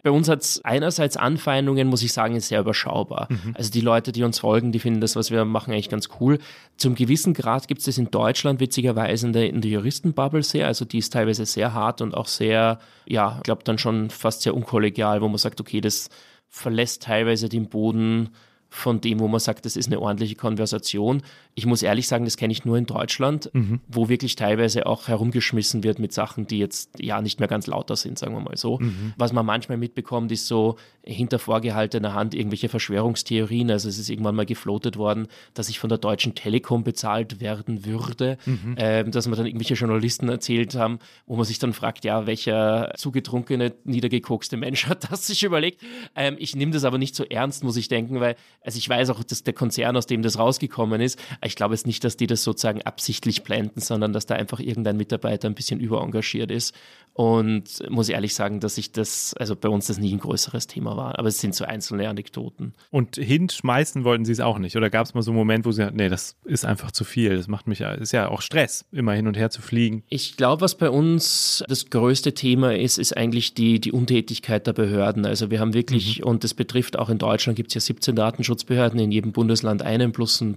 Bei 0.02 0.10
uns 0.10 0.28
hat 0.28 0.42
es 0.42 0.64
einerseits 0.64 1.16
Anfeindungen, 1.16 1.88
muss 1.88 2.02
ich 2.02 2.12
sagen, 2.12 2.36
ist 2.36 2.48
sehr 2.48 2.60
überschaubar. 2.60 3.26
Mhm. 3.30 3.54
Also 3.54 3.70
die 3.70 3.80
Leute, 3.80 4.12
die 4.12 4.22
uns 4.22 4.38
folgen, 4.38 4.70
die 4.70 4.78
finden 4.78 5.00
das, 5.00 5.16
was 5.16 5.30
wir 5.30 5.44
machen, 5.44 5.72
eigentlich 5.72 5.88
ganz 5.88 6.08
cool. 6.20 6.38
Zum 6.76 6.94
gewissen 6.94 7.34
Grad 7.34 7.66
gibt 7.66 7.80
es 7.80 7.86
das 7.86 7.98
in 7.98 8.10
Deutschland 8.10 8.60
witzigerweise 8.60 9.26
in 9.26 9.32
der, 9.32 9.48
in 9.48 9.60
der 9.60 9.70
Juristenbubble 9.70 10.42
sehr. 10.42 10.66
Also 10.68 10.84
die 10.84 10.98
ist 10.98 11.12
teilweise 11.12 11.46
sehr 11.46 11.74
hart 11.74 12.00
und 12.00 12.14
auch 12.14 12.28
sehr, 12.28 12.78
ja, 13.06 13.36
ich 13.38 13.42
glaube 13.42 13.64
dann 13.64 13.78
schon 13.78 14.10
fast 14.10 14.42
sehr 14.42 14.54
unkollegial, 14.54 15.20
wo 15.20 15.28
man 15.28 15.38
sagt, 15.38 15.47
okay, 15.60 15.80
das 15.80 16.08
verlässt 16.48 17.02
teilweise 17.02 17.48
den 17.48 17.68
Boden 17.68 18.30
von 18.70 19.00
dem, 19.00 19.20
wo 19.20 19.28
man 19.28 19.40
sagt, 19.40 19.64
das 19.64 19.76
ist 19.76 19.86
eine 19.86 20.00
ordentliche 20.00 20.34
Konversation. 20.34 21.22
Ich 21.58 21.66
muss 21.66 21.82
ehrlich 21.82 22.06
sagen, 22.06 22.24
das 22.24 22.36
kenne 22.36 22.52
ich 22.52 22.64
nur 22.64 22.78
in 22.78 22.86
Deutschland, 22.86 23.50
mhm. 23.52 23.80
wo 23.88 24.08
wirklich 24.08 24.36
teilweise 24.36 24.86
auch 24.86 25.08
herumgeschmissen 25.08 25.82
wird 25.82 25.98
mit 25.98 26.12
Sachen, 26.12 26.46
die 26.46 26.60
jetzt 26.60 27.00
ja 27.00 27.20
nicht 27.20 27.40
mehr 27.40 27.48
ganz 27.48 27.66
lauter 27.66 27.96
sind, 27.96 28.16
sagen 28.16 28.32
wir 28.32 28.40
mal 28.40 28.56
so. 28.56 28.78
Mhm. 28.78 29.14
Was 29.16 29.32
man 29.32 29.44
manchmal 29.44 29.76
mitbekommt, 29.76 30.30
ist 30.30 30.46
so 30.46 30.76
hinter 31.02 31.40
vorgehaltener 31.40 32.14
Hand 32.14 32.36
irgendwelche 32.36 32.68
Verschwörungstheorien. 32.68 33.72
Also 33.72 33.88
es 33.88 33.98
ist 33.98 34.08
irgendwann 34.08 34.36
mal 34.36 34.46
geflotet 34.46 34.98
worden, 34.98 35.26
dass 35.54 35.68
ich 35.68 35.80
von 35.80 35.88
der 35.88 35.98
Deutschen 35.98 36.36
Telekom 36.36 36.84
bezahlt 36.84 37.40
werden 37.40 37.84
würde, 37.84 38.38
mhm. 38.46 38.76
ähm, 38.78 39.10
dass 39.10 39.26
man 39.26 39.36
dann 39.36 39.46
irgendwelche 39.46 39.74
Journalisten 39.74 40.28
erzählt 40.28 40.76
haben, 40.76 41.00
wo 41.26 41.34
man 41.34 41.44
sich 41.44 41.58
dann 41.58 41.72
fragt, 41.72 42.04
ja, 42.04 42.28
welcher 42.28 42.92
zugetrunkene, 42.96 43.74
niedergekokste 43.82 44.56
Mensch 44.56 44.86
hat 44.88 45.10
das 45.10 45.26
sich 45.26 45.42
überlegt. 45.42 45.82
Ähm, 46.14 46.36
ich 46.38 46.54
nehme 46.54 46.70
das 46.70 46.84
aber 46.84 46.98
nicht 46.98 47.16
so 47.16 47.24
ernst, 47.24 47.64
muss 47.64 47.76
ich 47.76 47.88
denken, 47.88 48.20
weil 48.20 48.36
also 48.62 48.78
ich 48.78 48.88
weiß 48.88 49.10
auch, 49.10 49.24
dass 49.24 49.42
der 49.42 49.54
Konzern, 49.54 49.96
aus 49.96 50.06
dem 50.06 50.22
das 50.22 50.38
rausgekommen 50.38 51.00
ist, 51.00 51.18
ich 51.48 51.56
glaube 51.56 51.74
jetzt 51.74 51.86
nicht, 51.86 52.04
dass 52.04 52.16
die 52.16 52.26
das 52.26 52.44
sozusagen 52.44 52.82
absichtlich 52.82 53.42
blenden, 53.42 53.80
sondern 53.80 54.12
dass 54.12 54.26
da 54.26 54.36
einfach 54.36 54.60
irgendein 54.60 54.96
Mitarbeiter 54.96 55.48
ein 55.48 55.54
bisschen 55.54 55.80
überengagiert 55.80 56.50
ist. 56.50 56.74
Und 57.14 57.64
muss 57.90 58.08
ehrlich 58.08 58.32
sagen, 58.32 58.60
dass 58.60 58.78
ich 58.78 58.92
das, 58.92 59.34
also 59.34 59.56
bei 59.56 59.68
uns 59.68 59.88
das 59.88 59.98
nie 59.98 60.14
ein 60.14 60.20
größeres 60.20 60.68
Thema 60.68 60.96
war. 60.96 61.18
Aber 61.18 61.26
es 61.26 61.40
sind 61.40 61.52
so 61.52 61.64
einzelne 61.64 62.08
Anekdoten. 62.08 62.74
Und 62.90 63.16
hinschmeißen 63.16 64.04
wollten 64.04 64.24
sie 64.24 64.30
es 64.30 64.38
auch 64.38 64.60
nicht? 64.60 64.76
Oder 64.76 64.88
gab 64.88 65.04
es 65.04 65.14
mal 65.14 65.22
so 65.22 65.32
einen 65.32 65.38
Moment, 65.38 65.66
wo 65.66 65.72
sie, 65.72 65.90
nee, 65.90 66.08
das 66.08 66.36
ist 66.44 66.64
einfach 66.64 66.92
zu 66.92 67.02
viel. 67.02 67.36
Das 67.36 67.48
macht 67.48 67.66
mich, 67.66 67.80
ist 67.80 68.12
ja 68.12 68.28
auch 68.28 68.40
Stress, 68.40 68.84
immer 68.92 69.14
hin 69.14 69.26
und 69.26 69.36
her 69.36 69.50
zu 69.50 69.62
fliegen. 69.62 70.04
Ich 70.08 70.36
glaube, 70.36 70.60
was 70.60 70.76
bei 70.76 70.90
uns 70.90 71.64
das 71.66 71.90
größte 71.90 72.34
Thema 72.34 72.76
ist, 72.76 72.98
ist 72.98 73.16
eigentlich 73.16 73.52
die, 73.52 73.80
die 73.80 73.90
Untätigkeit 73.90 74.68
der 74.68 74.74
Behörden. 74.74 75.26
Also 75.26 75.50
wir 75.50 75.58
haben 75.58 75.74
wirklich, 75.74 76.20
mhm. 76.20 76.24
und 76.24 76.44
das 76.44 76.54
betrifft 76.54 76.96
auch 76.96 77.08
in 77.08 77.18
Deutschland, 77.18 77.56
gibt 77.56 77.70
es 77.70 77.74
ja 77.74 77.80
17 77.80 78.14
Datenschutzbehörden, 78.14 79.00
in 79.00 79.10
jedem 79.10 79.32
Bundesland 79.32 79.82
einen 79.82 80.12
plus 80.12 80.40
einen 80.40 80.56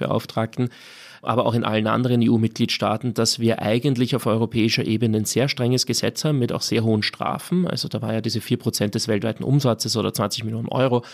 Bundesdatenschutzbeauftragten 0.00 0.70
aber 1.22 1.44
auch 1.44 1.52
in 1.52 1.64
allen 1.64 1.86
anderen 1.86 2.22
EU-Mitgliedstaaten, 2.26 3.12
dass 3.12 3.38
wir 3.38 3.60
eigentlich 3.60 4.16
auf 4.16 4.24
europäischer 4.24 4.86
Ebene 4.86 5.18
ein 5.18 5.24
sehr 5.26 5.50
strenges 5.50 5.84
Gesetz 5.84 6.24
haben 6.24 6.38
mit 6.38 6.50
auch 6.50 6.62
sehr 6.62 6.82
hohen 6.82 7.02
Strafen. 7.02 7.66
Also 7.66 7.88
da 7.88 8.00
war 8.00 8.14
ja 8.14 8.22
diese 8.22 8.38
4% 8.38 8.88
des 8.88 9.06
weltweiten 9.06 9.44
Umsatzes 9.44 9.98
oder 9.98 10.14
20 10.14 10.44
Millionen 10.44 10.68
Euro. 10.68 11.04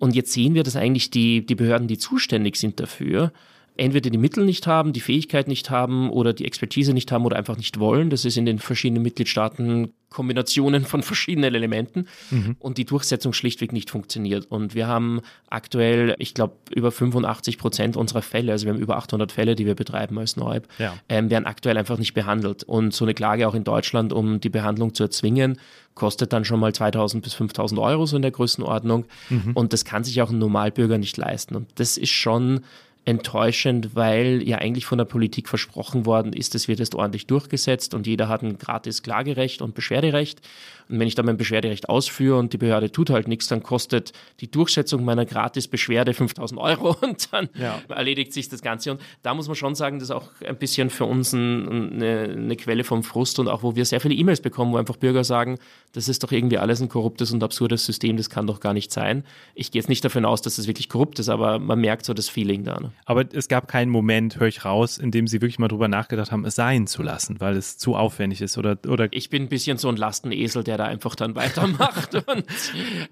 Und 0.00 0.16
jetzt 0.16 0.32
sehen 0.32 0.54
wir, 0.54 0.64
dass 0.64 0.74
eigentlich 0.74 1.10
die, 1.10 1.46
die 1.46 1.54
Behörden, 1.54 1.86
die 1.86 1.98
zuständig 1.98 2.56
sind 2.56 2.80
dafür, 2.80 3.32
entweder 3.76 4.10
die 4.10 4.18
Mittel 4.18 4.44
nicht 4.44 4.66
haben, 4.66 4.92
die 4.92 5.00
Fähigkeit 5.00 5.48
nicht 5.48 5.70
haben 5.70 6.10
oder 6.10 6.32
die 6.32 6.44
Expertise 6.44 6.92
nicht 6.92 7.10
haben 7.10 7.24
oder 7.24 7.36
einfach 7.36 7.56
nicht 7.56 7.78
wollen. 7.80 8.10
Das 8.10 8.24
ist 8.24 8.36
in 8.36 8.46
den 8.46 8.58
verschiedenen 8.58 9.02
Mitgliedstaaten 9.02 9.92
Kombinationen 10.14 10.84
von 10.84 11.02
verschiedenen 11.02 11.52
Elementen 11.54 12.06
mhm. 12.30 12.56
und 12.60 12.78
die 12.78 12.84
Durchsetzung 12.84 13.32
schlichtweg 13.32 13.72
nicht 13.72 13.90
funktioniert. 13.90 14.46
Und 14.48 14.76
wir 14.76 14.86
haben 14.86 15.20
aktuell, 15.50 16.14
ich 16.18 16.34
glaube, 16.34 16.54
über 16.72 16.92
85 16.92 17.58
Prozent 17.58 17.96
unserer 17.96 18.22
Fälle, 18.22 18.52
also 18.52 18.64
wir 18.66 18.74
haben 18.74 18.80
über 18.80 18.96
800 18.96 19.32
Fälle, 19.32 19.56
die 19.56 19.66
wir 19.66 19.74
betreiben 19.74 20.16
als 20.18 20.36
Neub, 20.36 20.68
ja. 20.78 20.94
ähm, 21.08 21.30
werden 21.30 21.46
aktuell 21.46 21.76
einfach 21.76 21.98
nicht 21.98 22.14
behandelt. 22.14 22.62
Und 22.62 22.94
so 22.94 23.04
eine 23.04 23.12
Klage 23.12 23.48
auch 23.48 23.54
in 23.54 23.64
Deutschland, 23.64 24.12
um 24.12 24.40
die 24.40 24.50
Behandlung 24.50 24.94
zu 24.94 25.02
erzwingen, 25.02 25.58
kostet 25.94 26.32
dann 26.32 26.44
schon 26.44 26.60
mal 26.60 26.72
2000 26.72 27.22
bis 27.22 27.34
5000 27.34 27.80
Euro 27.80 28.06
so 28.06 28.14
in 28.14 28.22
der 28.22 28.30
Größenordnung. 28.30 29.06
Mhm. 29.30 29.52
Und 29.54 29.72
das 29.72 29.84
kann 29.84 30.04
sich 30.04 30.22
auch 30.22 30.30
ein 30.30 30.38
Normalbürger 30.38 30.98
nicht 30.98 31.16
leisten. 31.16 31.56
Und 31.56 31.68
das 31.74 31.96
ist 31.96 32.10
schon 32.10 32.60
enttäuschend, 33.04 33.94
weil 33.94 34.42
ja 34.46 34.58
eigentlich 34.58 34.86
von 34.86 34.98
der 34.98 35.04
Politik 35.04 35.48
versprochen 35.48 36.06
worden 36.06 36.32
ist, 36.32 36.54
es 36.54 36.68
wird 36.68 36.78
jetzt 36.78 36.94
ordentlich 36.94 37.26
durchgesetzt 37.26 37.94
und 37.94 38.06
jeder 38.06 38.28
hat 38.28 38.42
ein 38.42 38.58
gratis 38.58 39.02
Klagerecht 39.02 39.60
und 39.60 39.74
Beschwerderecht. 39.74 40.40
Und 40.94 41.00
wenn 41.00 41.08
ich 41.08 41.16
dann 41.16 41.26
mein 41.26 41.36
Beschwerderecht 41.36 41.88
ausführe 41.88 42.38
und 42.38 42.52
die 42.52 42.58
Behörde 42.58 42.90
tut 42.92 43.10
halt 43.10 43.26
nichts, 43.26 43.48
dann 43.48 43.64
kostet 43.64 44.12
die 44.38 44.48
Durchsetzung 44.48 45.04
meiner 45.04 45.26
Gratis-Beschwerde 45.26 46.14
5000 46.14 46.60
Euro 46.60 46.96
und 47.02 47.32
dann 47.32 47.48
ja. 47.58 47.80
erledigt 47.88 48.32
sich 48.32 48.48
das 48.48 48.62
Ganze. 48.62 48.92
Und 48.92 49.00
da 49.22 49.34
muss 49.34 49.48
man 49.48 49.56
schon 49.56 49.74
sagen, 49.74 49.98
das 49.98 50.10
ist 50.10 50.14
auch 50.14 50.30
ein 50.46 50.56
bisschen 50.56 50.90
für 50.90 51.04
uns 51.04 51.32
ein, 51.32 51.94
eine, 51.94 52.20
eine, 52.32 52.56
Quelle 52.56 52.84
vom 52.84 53.02
Frust 53.02 53.40
und 53.40 53.48
auch, 53.48 53.64
wo 53.64 53.74
wir 53.74 53.84
sehr 53.84 54.00
viele 54.00 54.14
E-Mails 54.14 54.40
bekommen, 54.40 54.72
wo 54.72 54.76
einfach 54.76 54.96
Bürger 54.96 55.24
sagen, 55.24 55.58
das 55.94 56.08
ist 56.08 56.22
doch 56.22 56.30
irgendwie 56.30 56.58
alles 56.58 56.80
ein 56.80 56.88
korruptes 56.88 57.32
und 57.32 57.42
absurdes 57.42 57.84
System, 57.84 58.16
das 58.16 58.30
kann 58.30 58.46
doch 58.46 58.60
gar 58.60 58.72
nicht 58.72 58.92
sein. 58.92 59.24
Ich 59.56 59.72
gehe 59.72 59.80
jetzt 59.80 59.88
nicht 59.88 60.04
davon 60.04 60.24
aus, 60.24 60.42
dass 60.42 60.56
das 60.56 60.68
wirklich 60.68 60.88
korrupt 60.88 61.18
ist, 61.18 61.28
aber 61.28 61.58
man 61.58 61.80
merkt 61.80 62.04
so 62.04 62.14
das 62.14 62.28
Feeling 62.28 62.62
da. 62.62 62.78
Ne? 62.78 62.92
Aber 63.04 63.24
es 63.32 63.48
gab 63.48 63.66
keinen 63.66 63.90
Moment, 63.90 64.38
höre 64.38 64.46
ich 64.46 64.64
raus, 64.64 64.96
in 64.96 65.10
dem 65.10 65.26
Sie 65.26 65.42
wirklich 65.42 65.58
mal 65.58 65.66
drüber 65.66 65.88
nachgedacht 65.88 66.30
haben, 66.30 66.44
es 66.44 66.54
sein 66.54 66.86
zu 66.86 67.02
lassen, 67.02 67.40
weil 67.40 67.56
es 67.56 67.78
zu 67.78 67.96
aufwendig 67.96 68.40
ist 68.40 68.56
oder, 68.58 68.78
oder 68.86 69.08
Ich 69.10 69.28
bin 69.28 69.42
ein 69.42 69.48
bisschen 69.48 69.76
so 69.76 69.88
ein 69.88 69.96
Lastenesel, 69.96 70.62
der 70.62 70.76
der 70.76 70.83
da 70.84 70.90
einfach 70.90 71.14
dann 71.14 71.34
weitermacht. 71.34 72.14
und, 72.14 72.44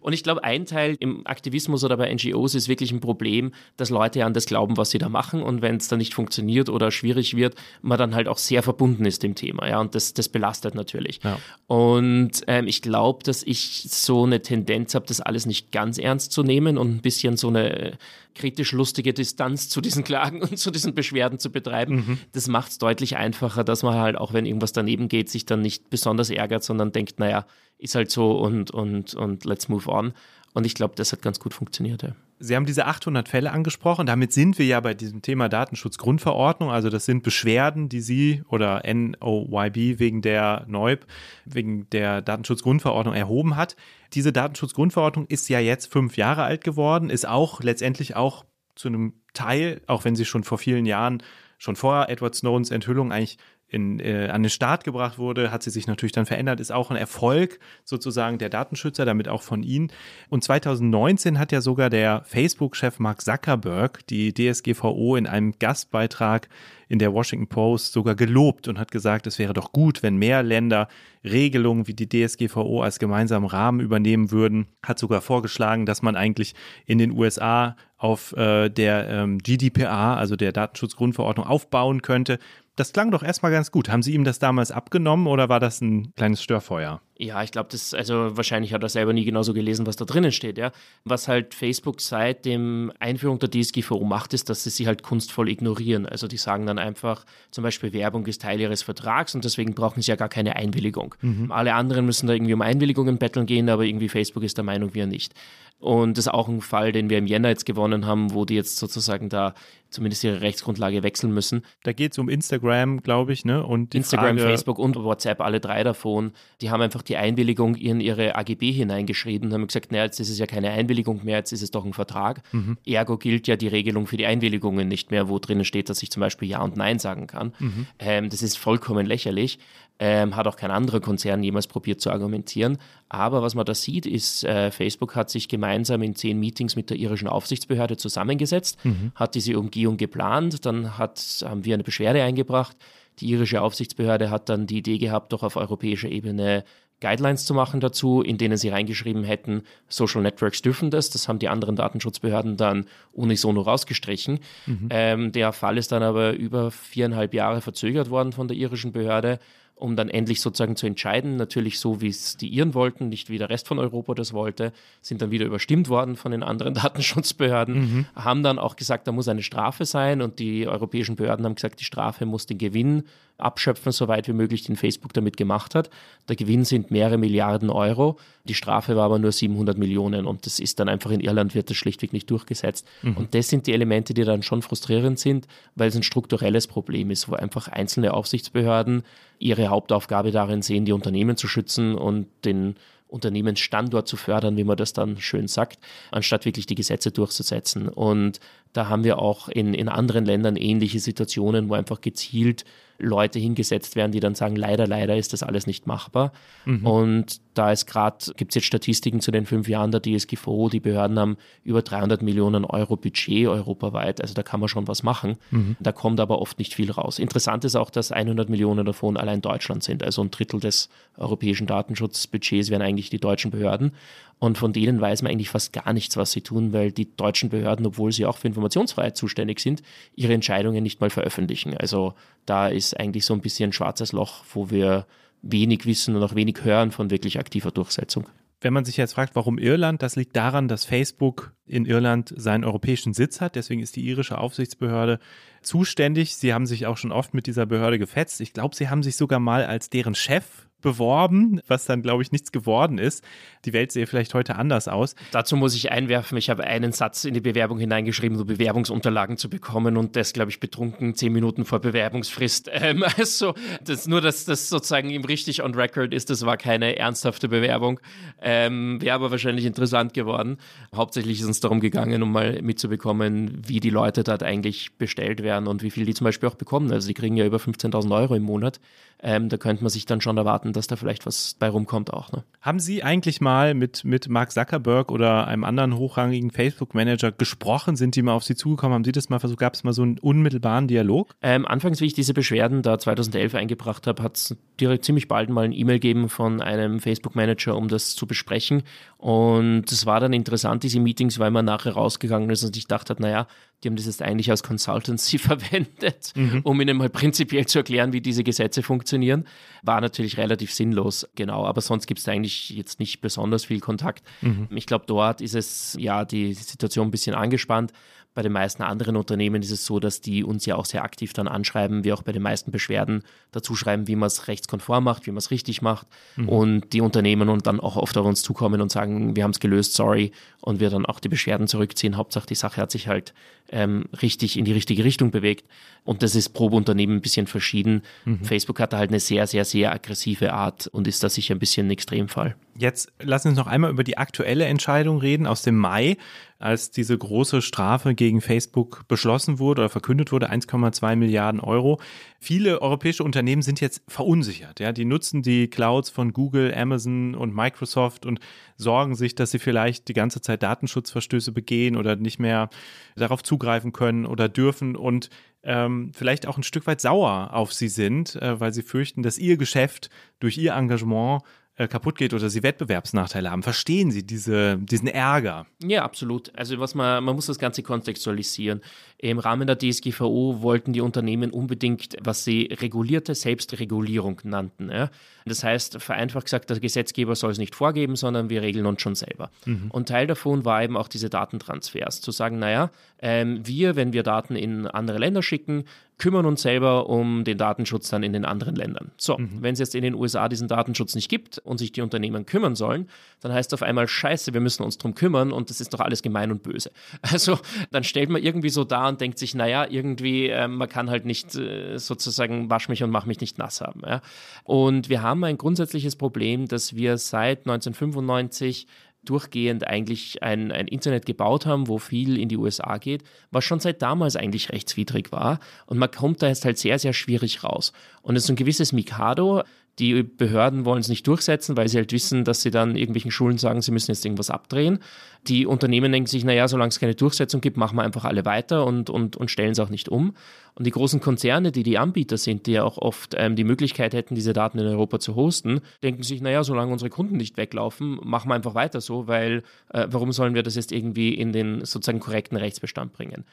und 0.00 0.12
ich 0.12 0.22
glaube, 0.22 0.44
ein 0.44 0.66
Teil 0.66 0.96
im 1.00 1.26
Aktivismus 1.26 1.84
oder 1.84 1.96
bei 1.96 2.12
NGOs 2.12 2.54
ist 2.54 2.68
wirklich 2.68 2.92
ein 2.92 3.00
Problem, 3.00 3.52
dass 3.76 3.90
Leute 3.90 4.24
an 4.24 4.34
das 4.34 4.46
glauben, 4.46 4.76
was 4.76 4.90
sie 4.90 4.98
da 4.98 5.08
machen. 5.08 5.42
Und 5.42 5.62
wenn 5.62 5.76
es 5.76 5.88
dann 5.88 5.98
nicht 5.98 6.14
funktioniert 6.14 6.68
oder 6.68 6.90
schwierig 6.90 7.36
wird, 7.36 7.54
man 7.80 7.98
dann 7.98 8.14
halt 8.14 8.28
auch 8.28 8.38
sehr 8.38 8.62
verbunden 8.62 9.04
ist 9.04 9.22
dem 9.22 9.34
Thema. 9.34 9.68
Ja, 9.68 9.80
und 9.80 9.94
das, 9.94 10.14
das 10.14 10.28
belastet 10.28 10.74
natürlich. 10.74 11.20
Ja. 11.22 11.38
Und 11.66 12.42
ähm, 12.46 12.66
ich 12.66 12.82
glaube, 12.82 13.24
dass 13.24 13.42
ich 13.42 13.86
so 13.88 14.24
eine 14.24 14.42
Tendenz 14.42 14.94
habe, 14.94 15.06
das 15.06 15.20
alles 15.20 15.46
nicht 15.46 15.72
ganz 15.72 15.98
ernst 15.98 16.32
zu 16.32 16.42
nehmen 16.42 16.78
und 16.78 16.90
ein 16.96 17.00
bisschen 17.00 17.36
so 17.36 17.48
eine 17.48 17.98
kritisch 18.34 18.72
lustige 18.72 19.12
Distanz 19.12 19.68
zu 19.68 19.80
diesen 19.80 20.04
Klagen 20.04 20.42
und 20.42 20.58
zu 20.58 20.70
diesen 20.70 20.94
Beschwerden 20.94 21.38
zu 21.38 21.50
betreiben. 21.50 21.94
Mhm. 21.94 22.18
Das 22.32 22.48
macht 22.48 22.72
es 22.72 22.78
deutlich 22.78 23.16
einfacher, 23.16 23.64
dass 23.64 23.82
man 23.82 23.94
halt, 23.94 24.16
auch 24.16 24.32
wenn 24.32 24.46
irgendwas 24.46 24.72
daneben 24.72 25.08
geht, 25.08 25.30
sich 25.30 25.46
dann 25.46 25.60
nicht 25.60 25.90
besonders 25.90 26.30
ärgert, 26.30 26.64
sondern 26.64 26.92
denkt, 26.92 27.18
naja, 27.18 27.46
ist 27.78 27.94
halt 27.94 28.10
so 28.10 28.32
und, 28.38 28.70
und, 28.70 29.14
und 29.14 29.44
let's 29.44 29.68
move 29.68 29.88
on. 29.90 30.12
Und 30.54 30.66
ich 30.66 30.74
glaube, 30.74 30.94
das 30.96 31.12
hat 31.12 31.22
ganz 31.22 31.40
gut 31.40 31.54
funktioniert. 31.54 32.02
Ja. 32.02 32.14
Sie 32.38 32.56
haben 32.56 32.66
diese 32.66 32.86
800 32.86 33.28
Fälle 33.28 33.52
angesprochen. 33.52 34.04
Damit 34.04 34.32
sind 34.32 34.58
wir 34.58 34.66
ja 34.66 34.80
bei 34.80 34.94
diesem 34.94 35.22
Thema 35.22 35.48
Datenschutzgrundverordnung. 35.48 36.70
Also 36.70 36.90
das 36.90 37.06
sind 37.06 37.22
Beschwerden, 37.22 37.88
die 37.88 38.00
Sie 38.00 38.42
oder 38.48 38.82
NOYB 38.84 39.98
wegen 39.98 40.20
der 40.20 40.64
NEUB, 40.68 41.06
wegen 41.44 41.88
der 41.90 42.20
Datenschutzgrundverordnung 42.20 43.14
erhoben 43.14 43.56
hat. 43.56 43.76
Diese 44.12 44.32
Datenschutzgrundverordnung 44.32 45.26
ist 45.26 45.48
ja 45.48 45.60
jetzt 45.60 45.90
fünf 45.90 46.16
Jahre 46.16 46.42
alt 46.42 46.64
geworden, 46.64 47.10
ist 47.10 47.26
auch 47.26 47.62
letztendlich 47.62 48.16
auch 48.16 48.44
zu 48.74 48.88
einem 48.88 49.14
Teil, 49.32 49.80
auch 49.86 50.04
wenn 50.04 50.16
sie 50.16 50.24
schon 50.24 50.44
vor 50.44 50.58
vielen 50.58 50.84
Jahren, 50.84 51.22
schon 51.58 51.76
vor 51.76 52.08
Edward 52.08 52.34
Snowdens 52.34 52.70
Enthüllung 52.70 53.12
eigentlich 53.12 53.38
in, 53.72 54.00
äh, 54.00 54.28
an 54.30 54.42
den 54.42 54.50
Start 54.50 54.84
gebracht 54.84 55.18
wurde, 55.18 55.50
hat 55.50 55.62
sie 55.62 55.70
sich 55.70 55.86
natürlich 55.86 56.12
dann 56.12 56.26
verändert, 56.26 56.60
ist 56.60 56.70
auch 56.70 56.90
ein 56.90 56.96
Erfolg 56.96 57.58
sozusagen 57.84 58.36
der 58.36 58.50
Datenschützer, 58.50 59.06
damit 59.06 59.28
auch 59.28 59.42
von 59.42 59.62
ihnen. 59.62 59.90
Und 60.28 60.44
2019 60.44 61.38
hat 61.38 61.52
ja 61.52 61.62
sogar 61.62 61.88
der 61.88 62.22
Facebook-Chef 62.26 62.98
Mark 62.98 63.22
Zuckerberg 63.22 64.06
die 64.08 64.34
DSGVO 64.34 65.16
in 65.16 65.26
einem 65.26 65.54
Gastbeitrag 65.58 66.48
in 66.92 66.98
der 66.98 67.14
Washington 67.14 67.46
Post 67.46 67.94
sogar 67.94 68.14
gelobt 68.14 68.68
und 68.68 68.78
hat 68.78 68.90
gesagt, 68.90 69.26
es 69.26 69.38
wäre 69.38 69.54
doch 69.54 69.72
gut, 69.72 70.02
wenn 70.02 70.16
mehr 70.16 70.42
Länder 70.42 70.88
Regelungen 71.24 71.86
wie 71.86 71.94
die 71.94 72.06
DSGVO 72.06 72.82
als 72.82 72.98
gemeinsamen 72.98 73.46
Rahmen 73.46 73.80
übernehmen 73.80 74.30
würden. 74.30 74.66
Hat 74.82 74.98
sogar 74.98 75.22
vorgeschlagen, 75.22 75.86
dass 75.86 76.02
man 76.02 76.16
eigentlich 76.16 76.54
in 76.84 76.98
den 76.98 77.12
USA 77.12 77.76
auf 77.96 78.36
äh, 78.36 78.68
der 78.68 79.08
ähm, 79.08 79.38
GDPR, 79.38 80.18
also 80.18 80.36
der 80.36 80.52
Datenschutzgrundverordnung, 80.52 81.46
aufbauen 81.46 82.02
könnte. 82.02 82.38
Das 82.76 82.94
klang 82.94 83.10
doch 83.10 83.22
erstmal 83.22 83.52
ganz 83.52 83.70
gut. 83.70 83.90
Haben 83.90 84.02
Sie 84.02 84.14
ihm 84.14 84.24
das 84.24 84.38
damals 84.38 84.70
abgenommen 84.70 85.26
oder 85.26 85.50
war 85.50 85.60
das 85.60 85.82
ein 85.82 86.14
kleines 86.16 86.42
Störfeuer? 86.42 87.02
Ja, 87.18 87.42
ich 87.42 87.52
glaube, 87.52 87.68
das, 87.70 87.92
also 87.92 88.36
wahrscheinlich 88.36 88.72
hat 88.72 88.82
er 88.82 88.88
selber 88.88 89.12
nie 89.12 89.24
genauso 89.24 89.52
gelesen, 89.52 89.86
was 89.86 89.96
da 89.96 90.06
drinnen 90.06 90.32
steht, 90.32 90.56
ja. 90.56 90.72
Was 91.04 91.28
halt 91.28 91.54
Facebook 91.54 92.00
seit 92.00 92.46
dem 92.46 92.90
Einführung 92.98 93.38
der 93.38 93.50
DSGVO 93.50 94.02
macht, 94.04 94.32
ist, 94.32 94.48
dass 94.48 94.64
sie 94.64 94.70
sie 94.70 94.86
halt 94.86 95.02
kunstvoll 95.02 95.50
ignorieren. 95.50 96.06
Also 96.06 96.26
die 96.26 96.38
sagen 96.38 96.64
dann 96.64 96.78
einfach, 96.78 97.26
zum 97.50 97.62
Beispiel 97.62 97.92
Werbung 97.92 98.26
ist 98.26 98.40
Teil 98.40 98.58
ihres 98.58 98.82
Vertrags 98.82 99.34
und 99.34 99.44
deswegen 99.44 99.74
brauchen 99.74 100.00
sie 100.00 100.10
ja 100.10 100.16
gar 100.16 100.30
keine 100.30 100.56
Einwilligung. 100.56 101.14
Mhm. 101.20 101.52
Alle 101.52 101.74
anderen 101.74 102.06
müssen 102.06 102.26
da 102.26 102.32
irgendwie 102.32 102.54
um 102.54 102.62
Einwilligungen 102.62 103.18
betteln 103.18 103.44
gehen, 103.44 103.68
aber 103.68 103.84
irgendwie 103.84 104.08
Facebook 104.08 104.42
ist 104.42 104.56
der 104.56 104.64
Meinung, 104.64 104.94
wir 104.94 105.06
nicht. 105.06 105.34
Und 105.82 106.16
das 106.16 106.26
ist 106.26 106.32
auch 106.32 106.46
ein 106.46 106.60
Fall, 106.60 106.92
den 106.92 107.10
wir 107.10 107.18
im 107.18 107.26
Jänner 107.26 107.48
jetzt 107.48 107.66
gewonnen 107.66 108.06
haben, 108.06 108.32
wo 108.34 108.44
die 108.44 108.54
jetzt 108.54 108.76
sozusagen 108.76 109.28
da 109.28 109.52
zumindest 109.90 110.22
ihre 110.22 110.40
Rechtsgrundlage 110.40 111.02
wechseln 111.02 111.34
müssen. 111.34 111.64
Da 111.82 111.92
geht 111.92 112.12
es 112.12 112.18
um 112.18 112.28
Instagram, 112.28 113.02
glaube 113.02 113.32
ich, 113.32 113.44
ne? 113.44 113.66
Und 113.66 113.92
Instagram, 113.92 114.38
Frage, 114.38 114.48
Facebook 114.48 114.78
und 114.78 114.94
WhatsApp, 114.94 115.40
alle 115.40 115.58
drei 115.58 115.82
davon. 115.82 116.32
Die 116.60 116.70
haben 116.70 116.80
einfach 116.80 117.02
die 117.02 117.16
Einwilligung 117.16 117.74
in 117.74 118.00
ihre 118.00 118.36
AGB 118.36 118.70
hineingeschrieben 118.70 119.48
und 119.48 119.54
haben 119.54 119.66
gesagt, 119.66 119.90
naja, 119.90 120.04
jetzt 120.04 120.20
ist 120.20 120.30
es 120.30 120.38
ja 120.38 120.46
keine 120.46 120.70
Einwilligung 120.70 121.24
mehr, 121.24 121.38
jetzt 121.38 121.52
ist 121.52 121.62
es 121.62 121.72
doch 121.72 121.84
ein 121.84 121.92
Vertrag. 121.94 122.42
Mhm. 122.52 122.78
Ergo 122.86 123.18
gilt 123.18 123.48
ja 123.48 123.56
die 123.56 123.68
Regelung 123.68 124.06
für 124.06 124.16
die 124.16 124.26
Einwilligungen 124.26 124.86
nicht 124.86 125.10
mehr, 125.10 125.28
wo 125.28 125.40
drinnen 125.40 125.64
steht, 125.64 125.90
dass 125.90 126.00
ich 126.02 126.12
zum 126.12 126.20
Beispiel 126.20 126.48
Ja 126.48 126.62
und 126.62 126.76
Nein 126.76 127.00
sagen 127.00 127.26
kann. 127.26 127.52
Mhm. 127.58 127.86
Ähm, 127.98 128.30
das 128.30 128.42
ist 128.42 128.56
vollkommen 128.56 129.04
lächerlich. 129.04 129.58
Ähm, 130.04 130.34
hat 130.34 130.48
auch 130.48 130.56
kein 130.56 130.72
anderer 130.72 130.98
Konzern 130.98 131.44
jemals 131.44 131.68
probiert 131.68 132.00
zu 132.00 132.10
argumentieren. 132.10 132.78
Aber 133.08 133.40
was 133.40 133.54
man 133.54 133.64
da 133.64 133.72
sieht, 133.72 134.04
ist, 134.04 134.42
äh, 134.42 134.72
Facebook 134.72 135.14
hat 135.14 135.30
sich 135.30 135.46
gemeinsam 135.46 136.02
in 136.02 136.16
zehn 136.16 136.40
Meetings 136.40 136.74
mit 136.74 136.90
der 136.90 136.96
irischen 136.96 137.28
Aufsichtsbehörde 137.28 137.96
zusammengesetzt, 137.96 138.84
mhm. 138.84 139.12
hat 139.14 139.36
diese 139.36 139.56
Umgehung 139.56 139.98
geplant, 139.98 140.66
dann 140.66 140.98
hat, 140.98 141.44
haben 141.46 141.64
wir 141.64 141.74
eine 141.74 141.84
Beschwerde 141.84 142.20
eingebracht. 142.24 142.76
Die 143.20 143.28
irische 143.28 143.62
Aufsichtsbehörde 143.62 144.28
hat 144.28 144.48
dann 144.48 144.66
die 144.66 144.78
Idee 144.78 144.98
gehabt, 144.98 145.32
doch 145.32 145.44
auf 145.44 145.54
europäischer 145.54 146.08
Ebene 146.08 146.64
Guidelines 147.00 147.44
zu 147.44 147.54
machen 147.54 147.78
dazu, 147.78 148.22
in 148.22 148.38
denen 148.38 148.56
sie 148.56 148.70
reingeschrieben 148.70 149.22
hätten, 149.22 149.62
Social 149.88 150.22
Networks 150.22 150.62
dürfen 150.62 150.90
das. 150.90 151.10
Das 151.10 151.28
haben 151.28 151.38
die 151.38 151.48
anderen 151.48 151.76
Datenschutzbehörden 151.76 152.56
dann 152.56 152.86
unisono 153.12 153.60
rausgestrichen. 153.60 154.40
Mhm. 154.66 154.88
Ähm, 154.90 155.32
der 155.32 155.52
Fall 155.52 155.78
ist 155.78 155.92
dann 155.92 156.02
aber 156.02 156.32
über 156.32 156.72
viereinhalb 156.72 157.34
Jahre 157.34 157.60
verzögert 157.60 158.10
worden 158.10 158.32
von 158.32 158.48
der 158.48 158.56
irischen 158.56 158.90
Behörde 158.90 159.38
um 159.82 159.96
dann 159.96 160.08
endlich 160.08 160.40
sozusagen 160.40 160.76
zu 160.76 160.86
entscheiden, 160.86 161.36
natürlich 161.36 161.80
so, 161.80 162.00
wie 162.00 162.08
es 162.08 162.36
die 162.36 162.48
Iren 162.48 162.72
wollten, 162.74 163.08
nicht 163.08 163.28
wie 163.28 163.38
der 163.38 163.50
Rest 163.50 163.66
von 163.66 163.78
Europa 163.78 164.14
das 164.14 164.32
wollte, 164.32 164.72
sind 165.00 165.20
dann 165.20 165.30
wieder 165.30 165.44
überstimmt 165.44 165.88
worden 165.88 166.16
von 166.16 166.30
den 166.30 166.42
anderen 166.42 166.74
Datenschutzbehörden, 166.82 167.74
mhm. 167.74 168.06
haben 168.14 168.42
dann 168.42 168.58
auch 168.58 168.76
gesagt, 168.76 169.06
da 169.06 169.12
muss 169.12 169.28
eine 169.28 169.42
Strafe 169.42 169.84
sein 169.84 170.22
und 170.22 170.38
die 170.38 170.68
europäischen 170.68 171.16
Behörden 171.16 171.44
haben 171.44 171.56
gesagt, 171.56 171.80
die 171.80 171.84
Strafe 171.84 172.26
muss 172.26 172.46
den 172.46 172.58
Gewinn 172.58 173.04
abschöpfen, 173.38 173.92
so 173.92 174.08
weit 174.08 174.28
wie 174.28 174.32
möglich, 174.32 174.62
den 174.62 174.76
Facebook 174.76 175.12
damit 175.12 175.36
gemacht 175.36 175.74
hat. 175.74 175.90
Der 176.28 176.36
Gewinn 176.36 176.64
sind 176.64 176.90
mehrere 176.90 177.18
Milliarden 177.18 177.70
Euro. 177.70 178.18
Die 178.44 178.54
Strafe 178.54 178.96
war 178.96 179.04
aber 179.04 179.18
nur 179.18 179.32
700 179.32 179.76
Millionen 179.78 180.26
und 180.26 180.46
das 180.46 180.58
ist 180.60 180.78
dann 180.80 180.88
einfach 180.88 181.10
in 181.10 181.20
Irland 181.20 181.54
wird 181.54 181.70
das 181.70 181.76
schlichtweg 181.76 182.12
nicht 182.12 182.30
durchgesetzt. 182.30 182.86
Mhm. 183.02 183.16
Und 183.16 183.34
das 183.34 183.48
sind 183.48 183.66
die 183.66 183.72
Elemente, 183.72 184.14
die 184.14 184.24
dann 184.24 184.42
schon 184.42 184.62
frustrierend 184.62 185.18
sind, 185.18 185.46
weil 185.74 185.88
es 185.88 185.96
ein 185.96 186.02
strukturelles 186.02 186.66
Problem 186.66 187.10
ist, 187.10 187.28
wo 187.28 187.34
einfach 187.34 187.68
einzelne 187.68 188.14
Aufsichtsbehörden 188.14 189.02
ihre 189.42 189.68
Hauptaufgabe 189.68 190.30
darin 190.30 190.62
sehen, 190.62 190.84
die 190.84 190.92
Unternehmen 190.92 191.36
zu 191.36 191.48
schützen 191.48 191.94
und 191.94 192.26
den 192.44 192.76
Unternehmensstandort 193.08 194.08
zu 194.08 194.16
fördern, 194.16 194.56
wie 194.56 194.64
man 194.64 194.76
das 194.76 194.94
dann 194.94 195.20
schön 195.20 195.46
sagt, 195.46 195.78
anstatt 196.10 196.46
wirklich 196.46 196.66
die 196.66 196.74
Gesetze 196.74 197.10
durchzusetzen. 197.10 197.88
Und 197.88 198.40
da 198.72 198.88
haben 198.88 199.04
wir 199.04 199.18
auch 199.18 199.48
in, 199.48 199.74
in 199.74 199.88
anderen 199.88 200.24
Ländern 200.24 200.56
ähnliche 200.56 200.98
Situationen, 200.98 201.68
wo 201.68 201.74
einfach 201.74 202.00
gezielt 202.00 202.64
Leute 202.98 203.38
hingesetzt 203.38 203.96
werden, 203.96 204.12
die 204.12 204.20
dann 204.20 204.34
sagen, 204.34 204.56
leider, 204.56 204.86
leider 204.86 205.16
ist 205.16 205.32
das 205.32 205.42
alles 205.42 205.66
nicht 205.66 205.86
machbar. 205.86 206.32
Mhm. 206.64 206.86
Und 206.86 207.40
da 207.54 207.70
ist 207.70 207.86
gerade, 207.86 208.32
gibt 208.36 208.52
es 208.52 208.56
jetzt 208.56 208.64
Statistiken 208.64 209.20
zu 209.20 209.30
den 209.30 209.46
fünf 209.46 209.68
Jahren 209.68 209.90
der 209.90 210.00
DSGVO, 210.00 210.68
die 210.68 210.80
Behörden 210.80 211.18
haben 211.18 211.36
über 211.64 211.82
300 211.82 212.22
Millionen 212.22 212.64
Euro 212.64 212.96
Budget 212.96 213.46
europaweit, 213.46 214.20
also 214.20 214.34
da 214.34 214.42
kann 214.42 214.60
man 214.60 214.68
schon 214.68 214.88
was 214.88 215.02
machen. 215.02 215.36
Mhm. 215.50 215.76
Da 215.80 215.92
kommt 215.92 216.20
aber 216.20 216.40
oft 216.40 216.58
nicht 216.58 216.74
viel 216.74 216.90
raus. 216.90 217.18
Interessant 217.18 217.64
ist 217.64 217.76
auch, 217.76 217.90
dass 217.90 218.12
100 218.12 218.48
Millionen 218.48 218.86
davon 218.86 219.16
allein 219.16 219.40
Deutschland 219.42 219.82
sind, 219.82 220.02
also 220.02 220.22
ein 220.22 220.30
Drittel 220.30 220.60
des 220.60 220.88
europäischen 221.16 221.66
Datenschutzbudgets 221.66 222.70
wären 222.70 222.82
eigentlich 222.82 223.10
die 223.10 223.20
deutschen 223.20 223.50
Behörden. 223.50 223.92
Und 224.38 224.58
von 224.58 224.72
denen 224.72 225.00
weiß 225.00 225.22
man 225.22 225.30
eigentlich 225.30 225.50
fast 225.50 225.72
gar 225.72 225.92
nichts, 225.92 226.16
was 226.16 226.32
sie 226.32 226.40
tun, 226.40 226.72
weil 226.72 226.90
die 226.90 227.14
deutschen 227.16 227.48
Behörden, 227.48 227.86
obwohl 227.86 228.10
sie 228.10 228.26
auch 228.26 228.38
für 228.38 228.48
Informationsfreiheit 228.48 229.16
zuständig 229.16 229.60
sind, 229.60 229.82
ihre 230.16 230.34
Entscheidungen 230.34 230.82
nicht 230.82 231.00
mal 231.00 231.10
veröffentlichen. 231.10 231.76
Also 231.76 232.14
da 232.44 232.66
ist 232.66 232.98
eigentlich 232.98 233.24
so 233.24 233.34
ein 233.34 233.40
bisschen 233.40 233.70
ein 233.70 233.72
schwarzes 233.72 234.10
Loch, 234.10 234.42
wo 234.52 234.68
wir 234.68 235.06
wenig 235.42 235.86
wissen 235.86 236.16
und 236.16 236.22
auch 236.22 236.34
wenig 236.34 236.64
hören 236.64 236.90
von 236.90 237.10
wirklich 237.10 237.38
aktiver 237.38 237.70
Durchsetzung. 237.70 238.26
Wenn 238.62 238.72
man 238.72 238.84
sich 238.84 238.96
jetzt 238.96 239.14
fragt, 239.14 239.34
warum 239.34 239.58
Irland, 239.58 240.02
das 240.02 240.14
liegt 240.14 240.36
daran, 240.36 240.68
dass 240.68 240.84
Facebook 240.84 241.52
in 241.66 241.84
Irland 241.84 242.32
seinen 242.36 242.64
europäischen 242.64 243.12
Sitz 243.12 243.40
hat. 243.40 243.56
Deswegen 243.56 243.82
ist 243.82 243.96
die 243.96 244.06
irische 244.06 244.38
Aufsichtsbehörde 244.38 245.18
zuständig. 245.62 246.36
Sie 246.36 246.54
haben 246.54 246.66
sich 246.66 246.86
auch 246.86 246.96
schon 246.96 247.10
oft 247.10 247.34
mit 247.34 247.48
dieser 247.48 247.66
Behörde 247.66 247.98
gefetzt. 247.98 248.40
Ich 248.40 248.52
glaube, 248.52 248.76
sie 248.76 248.88
haben 248.88 249.02
sich 249.02 249.16
sogar 249.16 249.40
mal 249.40 249.64
als 249.64 249.90
deren 249.90 250.14
Chef 250.14 250.68
beworben, 250.82 251.60
was 251.66 251.86
dann, 251.86 252.02
glaube 252.02 252.22
ich, 252.22 252.32
nichts 252.32 252.52
geworden 252.52 252.98
ist. 252.98 253.24
Die 253.64 253.72
Welt 253.72 253.92
sehe 253.92 254.06
vielleicht 254.06 254.34
heute 254.34 254.56
anders 254.56 254.88
aus. 254.88 255.14
Dazu 255.30 255.56
muss 255.56 255.74
ich 255.74 255.90
einwerfen, 255.90 256.36
ich 256.36 256.50
habe 256.50 256.64
einen 256.64 256.92
Satz 256.92 257.24
in 257.24 257.34
die 257.34 257.40
Bewerbung 257.40 257.78
hineingeschrieben, 257.78 258.36
so 258.36 258.44
Bewerbungsunterlagen 258.44 259.36
zu 259.36 259.48
bekommen 259.48 259.96
und 259.96 260.16
das, 260.16 260.32
glaube 260.32 260.50
ich, 260.50 260.60
betrunken 260.60 261.14
zehn 261.14 261.32
Minuten 261.32 261.64
vor 261.64 261.80
Bewerbungsfrist. 261.80 262.70
Ähm, 262.82 263.04
also 263.16 263.54
das, 263.84 264.08
nur, 264.08 264.20
dass 264.20 264.44
das 264.44 264.68
sozusagen 264.68 265.10
ihm 265.10 265.24
richtig 265.24 265.62
on 265.62 265.74
record 265.74 266.12
ist, 266.12 266.30
das 266.30 266.44
war 266.44 266.56
keine 266.56 266.96
ernsthafte 266.96 267.48
Bewerbung. 267.48 268.00
Ähm, 268.40 269.00
Wäre 269.00 269.14
aber 269.14 269.30
wahrscheinlich 269.30 269.66
interessant 269.66 270.14
geworden. 270.14 270.56
Hauptsächlich 270.94 271.40
ist 271.40 271.46
uns 271.46 271.60
darum 271.60 271.78
gegangen, 271.78 272.22
um 272.22 272.32
mal 272.32 272.60
mitzubekommen, 272.62 273.62
wie 273.66 273.78
die 273.78 273.90
Leute 273.90 274.24
dort 274.24 274.42
eigentlich 274.42 274.96
bestellt 274.96 275.42
werden 275.42 275.68
und 275.68 275.82
wie 275.82 275.90
viel 275.90 276.06
die 276.06 276.14
zum 276.14 276.24
Beispiel 276.24 276.48
auch 276.48 276.54
bekommen. 276.54 276.90
Also 276.90 277.06
die 277.06 277.14
kriegen 277.14 277.36
ja 277.36 277.44
über 277.44 277.58
15.000 277.58 278.12
Euro 278.14 278.34
im 278.34 278.42
Monat. 278.42 278.80
Ähm, 279.22 279.48
da 279.48 279.56
könnte 279.56 279.84
man 279.84 279.90
sich 279.90 280.04
dann 280.04 280.20
schon 280.20 280.36
erwarten, 280.36 280.72
dass 280.72 280.88
da 280.88 280.96
vielleicht 280.96 281.26
was 281.26 281.54
bei 281.58 281.68
rumkommt 281.68 282.12
auch. 282.12 282.32
Ne? 282.32 282.42
Haben 282.60 282.80
Sie 282.80 283.04
eigentlich 283.04 283.40
mal 283.40 283.72
mit, 283.74 284.04
mit 284.04 284.28
Mark 284.28 284.50
Zuckerberg 284.50 285.12
oder 285.12 285.46
einem 285.46 285.62
anderen 285.62 285.96
hochrangigen 285.96 286.50
Facebook-Manager 286.50 287.30
gesprochen? 287.30 287.94
Sind 287.94 288.16
die 288.16 288.22
mal 288.22 288.32
auf 288.32 288.42
Sie 288.42 288.56
zugekommen? 288.56 288.94
Haben 288.94 289.04
Sie 289.04 289.12
das 289.12 289.28
mal 289.28 289.38
versucht? 289.38 289.60
Gab 289.60 289.74
es 289.74 289.84
mal 289.84 289.92
so 289.92 290.02
einen 290.02 290.18
unmittelbaren 290.18 290.88
Dialog? 290.88 291.34
Ähm, 291.40 291.66
anfangs, 291.66 292.00
wie 292.00 292.06
ich 292.06 292.14
diese 292.14 292.34
Beschwerden 292.34 292.82
da 292.82 292.98
2011 292.98 293.54
eingebracht 293.54 294.06
habe, 294.08 294.22
hat 294.22 294.36
es 294.36 294.56
direkt 294.82 295.04
ziemlich 295.04 295.28
bald 295.28 295.48
mal 295.48 295.64
ein 295.64 295.72
E-Mail 295.72 295.96
gegeben 295.96 296.28
von 296.28 296.60
einem 296.60 296.98
Facebook-Manager, 297.00 297.76
um 297.76 297.88
das 297.88 298.16
zu 298.16 298.26
besprechen. 298.26 298.82
Und 299.16 299.90
es 299.90 300.04
war 300.04 300.18
dann 300.18 300.32
interessant, 300.32 300.82
diese 300.82 300.98
Meetings, 300.98 301.38
weil 301.38 301.52
man 301.52 301.64
nachher 301.64 301.92
rausgegangen 301.92 302.50
ist 302.50 302.64
und 302.64 302.76
ich 302.76 302.88
dachte, 302.88 303.14
naja, 303.18 303.46
die 303.82 303.88
haben 303.88 303.96
das 303.96 304.06
jetzt 304.06 304.20
eigentlich 304.20 304.50
als 304.50 304.62
Consultancy 304.62 305.38
verwendet, 305.38 306.32
mhm. 306.34 306.60
um 306.64 306.80
ihnen 306.80 306.96
mal 306.96 307.08
prinzipiell 307.08 307.66
zu 307.66 307.78
erklären, 307.78 308.12
wie 308.12 308.20
diese 308.20 308.42
Gesetze 308.42 308.82
funktionieren. 308.82 309.46
War 309.82 310.00
natürlich 310.00 310.36
relativ 310.36 310.72
sinnlos, 310.74 311.28
genau. 311.36 311.64
Aber 311.64 311.80
sonst 311.80 312.06
gibt 312.06 312.18
es 312.20 312.28
eigentlich 312.28 312.70
jetzt 312.70 312.98
nicht 312.98 313.20
besonders 313.20 313.64
viel 313.64 313.80
Kontakt. 313.80 314.24
Mhm. 314.40 314.68
Ich 314.74 314.86
glaube, 314.86 315.04
dort 315.06 315.40
ist 315.40 315.54
es 315.54 315.96
ja 315.98 316.24
die 316.24 316.54
Situation 316.54 317.08
ein 317.08 317.12
bisschen 317.12 317.34
angespannt. 317.34 317.92
Bei 318.34 318.42
den 318.42 318.52
meisten 318.52 318.82
anderen 318.82 319.16
Unternehmen 319.16 319.62
ist 319.62 319.70
es 319.70 319.84
so, 319.84 320.00
dass 320.00 320.22
die 320.22 320.42
uns 320.42 320.64
ja 320.64 320.76
auch 320.76 320.86
sehr 320.86 321.04
aktiv 321.04 321.34
dann 321.34 321.48
anschreiben, 321.48 322.02
wie 322.02 322.12
auch 322.12 322.22
bei 322.22 322.32
den 322.32 322.40
meisten 322.40 322.70
Beschwerden 322.70 323.24
dazu 323.50 323.74
schreiben, 323.74 324.08
wie 324.08 324.16
man 324.16 324.28
es 324.28 324.48
rechtskonform 324.48 325.04
macht, 325.04 325.26
wie 325.26 325.30
man 325.30 325.38
es 325.38 325.50
richtig 325.50 325.82
macht. 325.82 326.06
Mhm. 326.36 326.48
Und 326.48 326.92
die 326.94 327.02
Unternehmen 327.02 327.50
und 327.50 327.66
dann 327.66 327.78
auch 327.78 327.96
oft 327.96 328.16
auf 328.16 328.24
uns 328.24 328.42
zukommen 328.42 328.80
und 328.80 328.90
sagen, 328.90 329.36
wir 329.36 329.44
haben 329.44 329.50
es 329.50 329.60
gelöst, 329.60 329.94
sorry. 329.94 330.32
Und 330.60 330.80
wir 330.80 330.88
dann 330.88 331.04
auch 331.04 331.20
die 331.20 331.28
Beschwerden 331.28 331.68
zurückziehen. 331.68 332.16
Hauptsache 332.16 332.46
die 332.46 332.54
Sache 332.54 332.80
hat 332.80 332.90
sich 332.90 333.08
halt 333.08 333.34
ähm, 333.72 334.04
richtig 334.20 334.58
in 334.58 334.64
die 334.64 334.72
richtige 334.72 335.04
Richtung 335.04 335.30
bewegt. 335.30 335.66
Und 336.04 336.22
das 336.22 336.34
ist 336.34 336.50
pro 336.50 336.66
Unternehmen 336.66 337.16
ein 337.16 337.20
bisschen 337.20 337.46
verschieden. 337.46 338.02
Mhm. 338.24 338.44
Facebook 338.44 338.80
hat 338.80 338.92
da 338.92 338.98
halt 338.98 339.10
eine 339.10 339.20
sehr, 339.20 339.46
sehr, 339.46 339.64
sehr 339.64 339.92
aggressive 339.92 340.52
Art 340.52 340.86
und 340.88 341.06
ist 341.06 341.22
da 341.22 341.28
sicher 341.28 341.54
ein 341.54 341.58
bisschen 341.58 341.88
ein 341.88 341.90
Extremfall. 341.90 342.56
Jetzt 342.76 343.12
lassen 343.20 343.44
Sie 343.44 343.48
uns 343.50 343.58
noch 343.58 343.66
einmal 343.66 343.90
über 343.90 344.04
die 344.04 344.18
aktuelle 344.18 344.64
Entscheidung 344.64 345.18
reden 345.18 345.46
aus 345.46 345.62
dem 345.62 345.76
Mai, 345.76 346.16
als 346.58 346.90
diese 346.90 347.16
große 347.16 347.62
Strafe 347.62 348.14
gegen 348.14 348.40
Facebook 348.40 349.06
beschlossen 349.08 349.58
wurde 349.58 349.82
oder 349.82 349.88
verkündet 349.88 350.32
wurde, 350.32 350.50
1,2 350.50 351.16
Milliarden 351.16 351.60
Euro. 351.60 352.00
Viele 352.44 352.82
europäische 352.82 353.22
Unternehmen 353.22 353.62
sind 353.62 353.80
jetzt 353.80 354.02
verunsichert. 354.08 354.80
Ja, 354.80 354.90
die 354.90 355.04
nutzen 355.04 355.42
die 355.42 355.68
Clouds 355.68 356.10
von 356.10 356.32
Google, 356.32 356.74
Amazon 356.74 357.36
und 357.36 357.54
Microsoft 357.54 358.26
und 358.26 358.40
sorgen 358.76 359.14
sich, 359.14 359.36
dass 359.36 359.52
sie 359.52 359.60
vielleicht 359.60 360.08
die 360.08 360.12
ganze 360.12 360.40
Zeit 360.40 360.64
Datenschutzverstöße 360.64 361.52
begehen 361.52 361.96
oder 361.96 362.16
nicht 362.16 362.40
mehr 362.40 362.68
darauf 363.14 363.44
zugreifen 363.44 363.92
können 363.92 364.26
oder 364.26 364.48
dürfen 364.48 364.96
und 364.96 365.30
ähm, 365.62 366.10
vielleicht 366.14 366.48
auch 366.48 366.56
ein 366.56 366.64
Stück 366.64 366.88
weit 366.88 367.00
sauer 367.00 367.50
auf 367.52 367.72
sie 367.72 367.86
sind, 367.86 368.34
äh, 368.34 368.58
weil 368.58 368.74
sie 368.74 368.82
fürchten, 368.82 369.22
dass 369.22 369.38
ihr 369.38 369.56
Geschäft 369.56 370.10
durch 370.40 370.58
ihr 370.58 370.72
Engagement 370.72 371.42
äh, 371.82 371.88
kaputt 371.88 372.16
geht 372.16 372.34
oder 372.34 372.48
sie 372.48 372.62
Wettbewerbsnachteile 372.62 373.50
haben. 373.50 373.62
Verstehen 373.62 374.10
Sie 374.10 374.24
diese, 374.24 374.78
diesen 374.78 375.08
Ärger? 375.08 375.66
Ja, 375.82 376.04
absolut. 376.04 376.50
Also 376.56 376.78
was 376.78 376.94
man, 376.94 377.24
man 377.24 377.34
muss 377.34 377.46
das 377.46 377.58
Ganze 377.58 377.82
kontextualisieren. 377.82 378.80
Im 379.18 379.38
Rahmen 379.38 379.66
der 379.66 379.78
DSGVO 379.78 380.62
wollten 380.62 380.92
die 380.92 381.00
Unternehmen 381.00 381.50
unbedingt, 381.50 382.16
was 382.22 382.44
sie 382.44 382.68
regulierte 382.72 383.34
Selbstregulierung 383.34 384.40
nannten. 384.44 384.90
Ja? 384.90 385.10
Das 385.44 385.62
heißt, 385.62 386.02
vereinfacht 386.02 386.46
gesagt, 386.46 386.70
der 386.70 386.80
Gesetzgeber 386.80 387.36
soll 387.36 387.52
es 387.52 387.58
nicht 387.58 387.74
vorgeben, 387.74 388.16
sondern 388.16 388.50
wir 388.50 388.62
regeln 388.62 388.86
uns 388.86 389.00
schon 389.00 389.14
selber. 389.14 389.50
Mhm. 389.64 389.90
Und 389.90 390.08
Teil 390.08 390.26
davon 390.26 390.64
war 390.64 390.82
eben 390.82 390.96
auch 390.96 391.08
diese 391.08 391.30
Datentransfers. 391.30 392.20
Zu 392.20 392.32
sagen, 392.32 392.58
naja, 392.58 392.90
ähm, 393.20 393.66
wir, 393.66 393.96
wenn 393.96 394.12
wir 394.12 394.22
Daten 394.22 394.56
in 394.56 394.86
andere 394.86 395.18
Länder 395.18 395.42
schicken, 395.42 395.84
kümmern 396.22 396.46
uns 396.46 396.62
selber 396.62 397.08
um 397.08 397.42
den 397.42 397.58
Datenschutz 397.58 398.08
dann 398.08 398.22
in 398.22 398.32
den 398.32 398.44
anderen 398.44 398.76
Ländern. 398.76 399.10
So, 399.16 399.38
mhm. 399.38 399.60
wenn 399.60 399.72
es 399.72 399.80
jetzt 399.80 399.96
in 399.96 400.04
den 400.04 400.14
USA 400.14 400.48
diesen 400.48 400.68
Datenschutz 400.68 401.16
nicht 401.16 401.28
gibt 401.28 401.58
und 401.58 401.78
sich 401.78 401.90
die 401.90 402.00
Unternehmen 402.00 402.46
kümmern 402.46 402.76
sollen, 402.76 403.08
dann 403.40 403.52
heißt 403.52 403.74
auf 403.74 403.82
einmal, 403.82 404.06
scheiße, 404.06 404.54
wir 404.54 404.60
müssen 404.60 404.84
uns 404.84 404.98
drum 404.98 405.16
kümmern 405.16 405.50
und 405.50 405.68
das 405.68 405.80
ist 405.80 405.92
doch 405.92 405.98
alles 405.98 406.22
gemein 406.22 406.52
und 406.52 406.62
böse. 406.62 406.92
Also 407.32 407.58
dann 407.90 408.04
stellt 408.04 408.28
man 408.28 408.40
irgendwie 408.40 408.68
so 408.68 408.84
da 408.84 409.08
und 409.08 409.20
denkt 409.20 409.38
sich, 409.38 409.56
naja, 409.56 409.84
irgendwie, 409.88 410.48
äh, 410.48 410.68
man 410.68 410.88
kann 410.88 411.10
halt 411.10 411.24
nicht 411.24 411.56
äh, 411.56 411.98
sozusagen 411.98 412.70
wasch 412.70 412.88
mich 412.88 413.02
und 413.02 413.10
mach 413.10 413.26
mich 413.26 413.40
nicht 413.40 413.58
nass 413.58 413.80
haben. 413.80 414.02
Ja? 414.06 414.20
Und 414.62 415.08
wir 415.08 415.22
haben 415.22 415.42
ein 415.42 415.58
grundsätzliches 415.58 416.14
Problem, 416.14 416.68
dass 416.68 416.94
wir 416.94 417.18
seit 417.18 417.66
1995 417.66 418.86
durchgehend 419.24 419.86
eigentlich 419.86 420.42
ein, 420.42 420.72
ein 420.72 420.88
Internet 420.88 421.26
gebaut 421.26 421.66
haben, 421.66 421.88
wo 421.88 421.98
viel 421.98 422.38
in 422.38 422.48
die 422.48 422.56
USA 422.56 422.98
geht, 422.98 423.22
was 423.50 423.64
schon 423.64 423.80
seit 423.80 424.02
damals 424.02 424.36
eigentlich 424.36 424.70
rechtswidrig 424.70 425.30
war. 425.30 425.60
Und 425.86 425.98
man 425.98 426.10
kommt 426.10 426.42
da 426.42 426.48
jetzt 426.48 426.64
halt 426.64 426.78
sehr, 426.78 426.98
sehr 426.98 427.12
schwierig 427.12 427.62
raus. 427.62 427.92
Und 428.22 428.36
es 428.36 428.44
ist 428.44 428.50
ein 428.50 428.56
gewisses 428.56 428.92
Mikado, 428.92 429.62
die 429.98 430.22
Behörden 430.22 430.86
wollen 430.86 431.00
es 431.00 431.08
nicht 431.08 431.26
durchsetzen, 431.26 431.76
weil 431.76 431.86
sie 431.86 431.98
halt 431.98 432.12
wissen, 432.12 432.44
dass 432.44 432.62
sie 432.62 432.70
dann 432.70 432.96
irgendwelchen 432.96 433.30
Schulen 433.30 433.58
sagen, 433.58 433.82
sie 433.82 433.92
müssen 433.92 434.10
jetzt 434.10 434.24
irgendwas 434.24 434.48
abdrehen. 434.48 435.00
Die 435.48 435.66
Unternehmen 435.66 436.10
denken 436.10 436.28
sich, 436.28 436.44
naja, 436.44 436.66
solange 436.66 436.88
es 436.88 436.98
keine 436.98 437.14
Durchsetzung 437.14 437.60
gibt, 437.60 437.76
machen 437.76 437.96
wir 437.96 438.02
einfach 438.02 438.24
alle 438.24 438.46
weiter 438.46 438.86
und, 438.86 439.10
und, 439.10 439.36
und 439.36 439.50
stellen 439.50 439.72
es 439.72 439.80
auch 439.80 439.90
nicht 439.90 440.08
um. 440.08 440.34
Und 440.74 440.86
die 440.86 440.90
großen 440.90 441.20
Konzerne, 441.20 441.72
die 441.72 441.82
die 441.82 441.98
Anbieter 441.98 442.38
sind, 442.38 442.66
die 442.66 442.72
ja 442.72 442.84
auch 442.84 442.96
oft 442.96 443.34
ähm, 443.36 443.54
die 443.54 443.64
Möglichkeit 443.64 444.14
hätten, 444.14 444.34
diese 444.34 444.54
Daten 444.54 444.78
in 444.78 444.86
Europa 444.86 445.18
zu 445.18 445.34
hosten, 445.34 445.80
denken 446.02 446.22
sich, 446.22 446.40
naja, 446.40 446.64
solange 446.64 446.90
unsere 446.90 447.10
Kunden 447.10 447.36
nicht 447.36 447.58
weglaufen, 447.58 448.18
machen 448.22 448.48
wir 448.48 448.54
einfach 448.54 448.74
weiter 448.74 449.02
so, 449.02 449.26
weil 449.26 449.62
äh, 449.90 450.06
warum 450.08 450.32
sollen 450.32 450.54
wir 450.54 450.62
das 450.62 450.74
jetzt 450.74 450.92
irgendwie 450.92 451.34
in 451.34 451.52
den 451.52 451.84
sozusagen 451.84 452.20
korrekten 452.20 452.56
Rechtsbestand 452.56 453.12
bringen? 453.12 453.44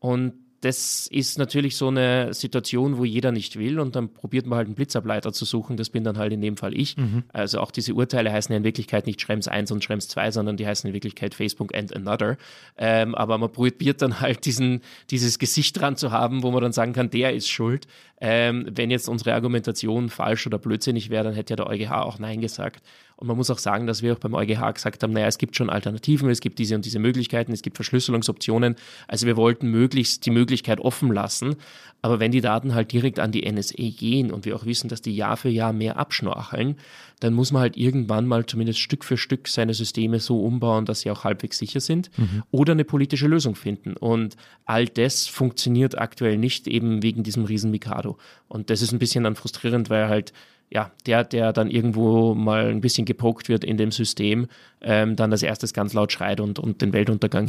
Und 0.00 0.34
das 0.64 1.06
ist 1.08 1.36
natürlich 1.38 1.76
so 1.76 1.88
eine 1.88 2.32
Situation, 2.32 2.96
wo 2.96 3.04
jeder 3.04 3.32
nicht 3.32 3.58
will 3.58 3.78
und 3.78 3.94
dann 3.96 4.08
probiert 4.08 4.46
man 4.46 4.56
halt 4.56 4.66
einen 4.66 4.74
Blitzableiter 4.74 5.30
zu 5.30 5.44
suchen. 5.44 5.76
Das 5.76 5.90
bin 5.90 6.04
dann 6.04 6.16
halt 6.16 6.32
in 6.32 6.40
dem 6.40 6.56
Fall 6.56 6.74
ich. 6.74 6.96
Mhm. 6.96 7.24
Also 7.34 7.60
auch 7.60 7.70
diese 7.70 7.92
Urteile 7.92 8.32
heißen 8.32 8.50
ja 8.50 8.56
in 8.56 8.64
Wirklichkeit 8.64 9.06
nicht 9.06 9.20
Schrems 9.20 9.46
1 9.46 9.70
und 9.72 9.84
Schrems 9.84 10.08
2, 10.08 10.30
sondern 10.30 10.56
die 10.56 10.66
heißen 10.66 10.88
in 10.88 10.94
Wirklichkeit 10.94 11.34
Facebook 11.34 11.74
and 11.74 11.94
Another. 11.94 12.38
Ähm, 12.78 13.14
aber 13.14 13.36
man 13.36 13.52
probiert 13.52 14.00
dann 14.00 14.20
halt 14.20 14.46
diesen, 14.46 14.80
dieses 15.10 15.38
Gesicht 15.38 15.78
dran 15.78 15.96
zu 15.96 16.12
haben, 16.12 16.42
wo 16.42 16.50
man 16.50 16.62
dann 16.62 16.72
sagen 16.72 16.94
kann, 16.94 17.10
der 17.10 17.34
ist 17.34 17.50
schuld. 17.50 17.86
Ähm, 18.22 18.66
wenn 18.70 18.90
jetzt 18.90 19.06
unsere 19.06 19.34
Argumentation 19.34 20.08
falsch 20.08 20.46
oder 20.46 20.58
blödsinnig 20.58 21.10
wäre, 21.10 21.24
dann 21.24 21.34
hätte 21.34 21.52
ja 21.52 21.56
der 21.56 21.66
EuGH 21.66 21.92
auch 21.92 22.18
Nein 22.18 22.40
gesagt. 22.40 22.82
Und 23.16 23.28
man 23.28 23.36
muss 23.36 23.50
auch 23.50 23.58
sagen, 23.58 23.86
dass 23.86 24.02
wir 24.02 24.12
auch 24.14 24.18
beim 24.18 24.34
EuGH 24.34 24.74
gesagt 24.74 25.02
haben, 25.02 25.12
naja, 25.12 25.26
es 25.26 25.38
gibt 25.38 25.56
schon 25.56 25.70
Alternativen, 25.70 26.28
es 26.30 26.40
gibt 26.40 26.58
diese 26.58 26.74
und 26.74 26.84
diese 26.84 26.98
Möglichkeiten, 26.98 27.52
es 27.52 27.62
gibt 27.62 27.76
Verschlüsselungsoptionen. 27.76 28.76
Also 29.06 29.26
wir 29.26 29.36
wollten 29.36 29.68
möglichst 29.68 30.26
die 30.26 30.30
Möglichkeit 30.30 30.53
offen 30.80 31.12
lassen. 31.12 31.56
Aber 32.02 32.20
wenn 32.20 32.32
die 32.32 32.42
Daten 32.42 32.74
halt 32.74 32.92
direkt 32.92 33.18
an 33.18 33.32
die 33.32 33.50
NSA 33.50 33.90
gehen 33.96 34.30
und 34.30 34.44
wir 34.44 34.54
auch 34.56 34.66
wissen, 34.66 34.88
dass 34.88 35.00
die 35.00 35.16
Jahr 35.16 35.36
für 35.36 35.48
Jahr 35.48 35.72
mehr 35.72 35.96
abschnorcheln, 35.96 36.76
dann 37.20 37.32
muss 37.32 37.50
man 37.50 37.62
halt 37.62 37.76
irgendwann 37.76 38.26
mal 38.26 38.44
zumindest 38.44 38.78
Stück 38.78 39.04
für 39.04 39.16
Stück 39.16 39.48
seine 39.48 39.72
Systeme 39.72 40.20
so 40.20 40.42
umbauen, 40.44 40.84
dass 40.84 41.00
sie 41.00 41.10
auch 41.10 41.24
halbwegs 41.24 41.58
sicher 41.58 41.80
sind 41.80 42.10
mhm. 42.18 42.42
oder 42.50 42.72
eine 42.72 42.84
politische 42.84 43.26
Lösung 43.26 43.54
finden. 43.54 43.94
Und 43.96 44.36
all 44.66 44.86
das 44.86 45.26
funktioniert 45.26 45.96
aktuell 45.96 46.36
nicht 46.36 46.68
eben 46.68 47.02
wegen 47.02 47.22
diesem 47.22 47.44
riesen 47.44 47.70
Mikado. 47.70 48.18
Und 48.48 48.68
das 48.68 48.82
ist 48.82 48.92
ein 48.92 48.98
bisschen 48.98 49.24
dann 49.24 49.36
frustrierend, 49.36 49.88
weil 49.88 50.08
halt 50.08 50.32
ja, 50.70 50.90
der, 51.06 51.24
der 51.24 51.52
dann 51.52 51.70
irgendwo 51.70 52.34
mal 52.34 52.66
ein 52.66 52.80
bisschen 52.80 53.04
gepokt 53.04 53.48
wird 53.48 53.64
in 53.64 53.76
dem 53.76 53.92
System, 53.92 54.48
ähm, 54.80 55.14
dann 55.14 55.30
als 55.30 55.42
erstes 55.42 55.72
ganz 55.72 55.92
laut 55.92 56.10
schreit 56.12 56.40
und, 56.40 56.58
und 56.58 56.82
den 56.82 56.92
Weltuntergang 56.92 57.46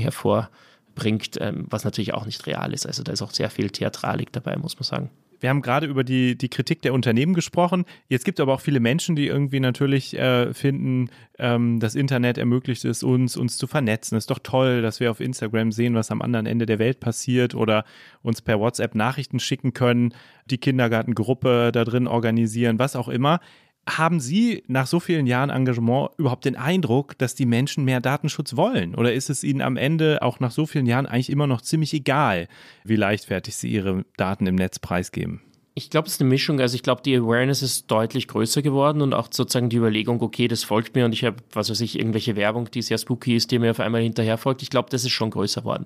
hervorbringt, 0.96 1.38
ähm, 1.40 1.66
was 1.70 1.84
natürlich 1.84 2.14
auch 2.14 2.26
nicht 2.26 2.46
real 2.48 2.74
ist. 2.74 2.86
Also 2.86 3.04
da 3.04 3.12
ist 3.12 3.22
auch 3.22 3.32
sehr 3.32 3.50
viel 3.50 3.70
Theatralik 3.70 4.32
dabei, 4.32 4.56
muss 4.58 4.76
man 4.76 4.84
sagen. 4.84 5.10
Wir 5.42 5.50
haben 5.50 5.62
gerade 5.62 5.86
über 5.86 6.04
die, 6.04 6.38
die 6.38 6.50
Kritik 6.50 6.82
der 6.82 6.94
Unternehmen 6.94 7.34
gesprochen. 7.34 7.84
Jetzt 8.08 8.24
gibt 8.24 8.40
es 8.40 8.42
aber 8.42 8.54
auch 8.54 8.62
viele 8.62 8.80
Menschen, 8.80 9.16
die 9.16 9.28
irgendwie 9.28 9.60
natürlich 9.60 10.18
äh, 10.18 10.54
finden, 10.54 11.10
ähm, 11.38 11.80
das 11.80 11.94
Internet 11.94 12.38
ermöglicht 12.38 12.86
es 12.86 13.04
uns, 13.04 13.36
uns 13.36 13.58
zu 13.58 13.68
vernetzen. 13.68 14.16
Es 14.16 14.24
ist 14.24 14.32
doch 14.32 14.40
toll, 14.40 14.82
dass 14.82 15.02
wir 15.02 15.12
auf 15.12 15.20
Instagram 15.20 15.72
sehen, 15.74 15.94
was 15.94 16.10
am 16.10 16.22
anderen 16.22 16.46
Ende 16.46 16.66
der 16.66 16.80
Welt 16.80 17.00
passiert 17.02 17.54
oder 17.54 17.84
uns 18.24 18.42
per 18.42 18.60
WhatsApp 18.60 18.96
Nachrichten 18.96 19.40
schicken 19.40 19.74
können, 19.74 20.14
die 20.50 20.58
Kindergartengruppe 20.58 21.72
da 21.74 21.84
drin 21.84 22.08
organisieren, 22.08 22.80
was 22.80 22.96
auch 22.96 23.10
immer. 23.10 23.40
Haben 23.88 24.20
Sie 24.20 24.64
nach 24.68 24.88
so 24.88 25.00
vielen 25.00 25.28
Jahren 25.28 25.52
Engagement 25.52 26.10
überhaupt 26.18 26.46
den 26.46 26.56
Eindruck, 26.56 27.18
dass 27.20 27.36
die 27.36 27.46
Menschen 27.46 27.86
mehr 27.86 28.02
Datenschutz 28.02 28.56
wollen? 28.56 28.96
Oder 28.96 29.14
ist 29.14 29.30
es 29.30 29.44
Ihnen 29.44 29.62
am 29.62 29.78
Ende 29.78 30.24
auch 30.24 30.40
nach 30.40 30.52
so 30.52 30.66
vielen 30.66 30.88
Jahren 30.88 31.06
eigentlich 31.06 31.30
immer 31.30 31.46
noch 31.46 31.62
ziemlich 31.62 31.94
egal, 31.94 32.48
wie 32.84 32.96
leichtfertig 32.96 33.56
Sie 33.56 33.70
Ihre 33.70 34.04
Daten 34.18 34.48
im 34.48 34.56
Netz 34.56 34.80
preisgeben? 34.80 35.42
Ich 35.78 35.90
glaube, 35.90 36.08
es 36.08 36.14
ist 36.14 36.22
eine 36.22 36.30
Mischung. 36.30 36.62
Also 36.62 36.74
ich 36.76 36.84
glaube, 36.84 37.02
die 37.04 37.16
Awareness 37.18 37.62
ist 37.62 37.92
deutlich 37.92 38.30
größer 38.30 38.62
geworden 38.62 39.02
und 39.02 39.14
auch 39.14 39.28
sozusagen 39.30 39.70
die 39.70 39.76
Überlegung, 39.76 40.22
okay, 40.22 40.48
das 40.48 40.64
folgt 40.64 40.96
mir 40.96 41.04
und 41.04 41.14
ich 41.14 41.26
habe, 41.26 41.36
was 41.52 41.70
weiß 41.70 41.82
ich, 41.82 42.00
irgendwelche 42.00 42.38
Werbung, 42.38 42.72
die 42.72 42.82
sehr 42.82 42.98
spooky 42.98 43.36
ist, 43.36 43.52
die 43.52 43.60
mir 43.60 43.72
auf 43.72 43.82
einmal 43.82 44.02
hinterher 44.02 44.38
folgt. 44.38 44.62
Ich 44.62 44.70
glaube, 44.70 44.90
das 44.90 45.04
ist 45.04 45.12
schon 45.12 45.32
größer 45.32 45.62
geworden. 45.62 45.86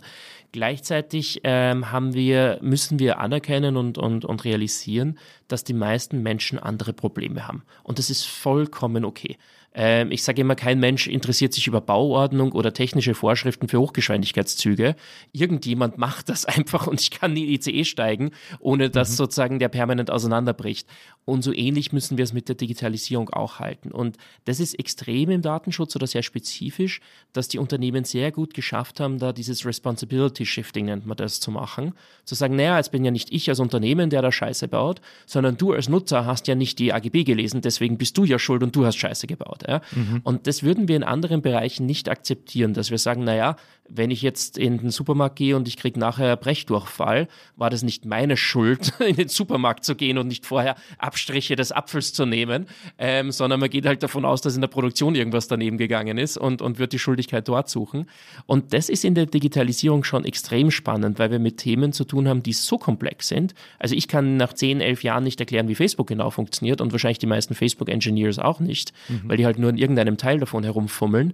Gleichzeitig 0.52 1.42
ähm, 1.44 1.92
haben 1.92 2.14
wir, 2.14 2.58
müssen 2.62 2.98
wir 2.98 3.20
anerkennen 3.20 3.78
und, 3.78 3.98
und, 3.98 4.26
und 4.26 4.46
realisieren, 4.46 5.20
dass 5.48 5.64
die 5.64 5.74
meisten 5.74 6.24
Menschen 6.24 6.58
andere 6.58 6.94
Probleme 6.94 7.48
haben. 7.48 7.64
Und 7.84 8.00
das 8.00 8.10
ist 8.10 8.26
vollkommen 8.26 9.06
okay. 9.06 9.38
Ähm, 9.74 10.12
ich 10.12 10.24
sage 10.24 10.42
immer, 10.42 10.56
kein 10.56 10.80
Mensch 10.80 11.08
interessiert 11.08 11.54
sich 11.54 11.68
über 11.68 11.82
Bauordnung 11.82 12.52
oder 12.54 12.74
technische 12.74 13.14
Vorschriften 13.14 13.68
für 13.68 13.80
Hochgeschwindigkeitszüge. 13.80 14.96
Irgendjemand 15.32 15.98
macht 15.98 16.30
das 16.30 16.46
einfach 16.46 16.88
und 16.88 17.00
ich 17.02 17.12
kann 17.12 17.32
in 17.32 17.36
die 17.38 17.54
ICE 17.54 17.86
steigen, 17.86 18.32
ohne 18.60 18.90
dass 18.90 19.12
mhm. 19.12 19.16
sozusagen 19.16 19.60
der 19.60 19.70
permanent 19.70 20.10
auseinanderbricht. 20.10 20.88
Und 21.26 21.44
so 21.44 21.54
ähnlich 21.54 21.94
müssen 21.94 22.18
wir 22.18 22.24
es 22.24 22.34
mit 22.34 22.50
der 22.50 22.56
Digitalisierung 22.56 23.30
auch 23.30 23.60
halten. 23.60 23.92
Und 23.92 24.18
das 24.46 24.60
ist 24.60 24.74
extrem 24.80 25.30
im 25.30 25.44
Datenschutz 25.44 25.96
oder 25.96 26.08
sehr 26.08 26.24
spezifisch, 26.24 27.02
dass 27.34 27.48
die 27.48 27.60
Unternehmen 27.60 28.04
sehr 28.04 28.32
gut 28.32 28.56
geschafft 28.56 29.00
haben, 29.00 29.20
da 29.20 29.32
dieses 29.32 29.64
Responsibility 29.66 30.46
Shifting 30.46 30.86
nennt 30.86 31.06
man 31.06 31.18
das 31.18 31.40
zu 31.40 31.52
machen. 31.52 31.94
Zu 32.26 32.34
sagen, 32.34 32.56
naja, 32.56 32.80
es 32.80 32.90
bin 32.90 33.06
ja 33.06 33.12
nicht 33.12 33.32
ich 33.32 33.48
als 33.48 33.60
Unternehmen, 33.60 34.10
der 34.10 34.24
da 34.24 34.32
Scheiße 34.32 34.68
baut, 34.68 35.02
sondern 35.28 35.58
du 35.58 35.74
als 35.74 35.88
Nutzer 35.88 36.26
hast 36.26 36.48
ja 36.48 36.56
nicht 36.56 36.80
die 36.80 36.94
AGB 36.94 37.24
gelesen, 37.24 37.62
deswegen 37.62 38.00
bist 38.00 38.18
du 38.18 38.24
ja 38.24 38.40
schuld 38.40 38.64
und 38.64 38.76
du 38.76 38.86
hast 38.86 38.98
Scheiße 38.98 39.28
gebaut. 39.28 39.59
Ja? 39.68 39.82
Mhm. 39.92 40.22
Und 40.24 40.48
das 40.48 40.64
würden 40.64 40.88
wir 40.88 40.96
in 40.96 41.04
anderen 41.04 41.42
Bereichen 41.42 41.86
nicht 41.86 42.10
akzeptieren, 42.10 42.74
dass 42.74 42.92
wir 42.92 42.98
sagen, 42.98 43.24
naja, 43.24 43.56
wenn 43.90 44.12
ich 44.12 44.22
jetzt 44.22 44.58
in 44.58 44.78
den 44.78 44.92
Supermarkt 44.92 45.36
gehe 45.36 45.56
und 45.56 45.68
ich 45.68 45.78
kriege 45.78 46.00
nachher 46.00 46.36
Brechdurchfall, 46.38 47.28
war 47.56 47.70
das 47.70 47.84
nicht 47.84 48.06
meine 48.06 48.38
Schuld, 48.38 48.94
in 49.00 49.16
den 49.16 49.28
Supermarkt 49.28 49.84
zu 49.84 49.96
gehen 49.96 50.18
und 50.18 50.28
nicht 50.28 50.46
vorher 50.46 50.76
Abstriche 50.98 51.56
des 51.56 51.72
Apfels 51.72 52.14
zu 52.14 52.26
nehmen, 52.26 52.68
ähm, 52.98 53.32
sondern 53.32 53.60
man 53.60 53.70
geht 53.70 53.86
halt 53.86 54.04
davon 54.04 54.26
aus, 54.26 54.42
dass 54.42 54.56
in 54.56 54.62
der 54.62 54.68
Produktion 54.68 55.16
irgendwas 55.16 55.48
daneben 55.48 55.78
gegangen 55.78 56.18
ist 56.18 56.38
und, 56.38 56.62
und 56.62 56.80
wird 56.80 56.94
die 56.94 57.00
Schuldigkeit 57.00 57.48
dort 57.48 57.70
suchen. 57.70 58.06
Und 58.46 58.74
das 58.74 58.90
ist 58.90 59.04
in 59.04 59.16
der 59.16 59.26
Digitalisierung 59.26 60.04
schon 60.04 60.24
extrem 60.24 60.72
spannend, 60.72 61.20
weil 61.20 61.32
wir 61.32 61.40
mit 61.40 61.58
Themen 61.58 61.92
zu 61.92 62.06
tun 62.06 62.28
haben, 62.28 62.44
die 62.44 62.54
so 62.54 62.78
komplex 62.78 63.28
sind. 63.28 63.54
Also 63.80 63.96
ich 63.96 64.08
kann 64.08 64.38
nach 64.38 64.54
10, 64.54 64.82
11 64.82 65.04
Jahren 65.04 65.24
nicht 65.24 65.40
erklären, 65.40 65.68
wie 65.68 65.76
Facebook 65.76 66.08
genau 66.08 66.30
funktioniert 66.30 66.82
und 66.82 66.92
wahrscheinlich 66.92 67.20
die 67.20 67.28
meisten 67.28 67.56
Facebook-Engineers 67.56 68.40
auch 68.40 68.60
nicht, 68.60 68.94
mhm. 69.08 69.22
weil 69.26 69.38
die 69.38 69.46
halt 69.46 69.49
nur 69.58 69.70
in 69.70 69.78
irgendeinem 69.78 70.18
Teil 70.18 70.40
davon 70.40 70.64
herumfummeln. 70.64 71.34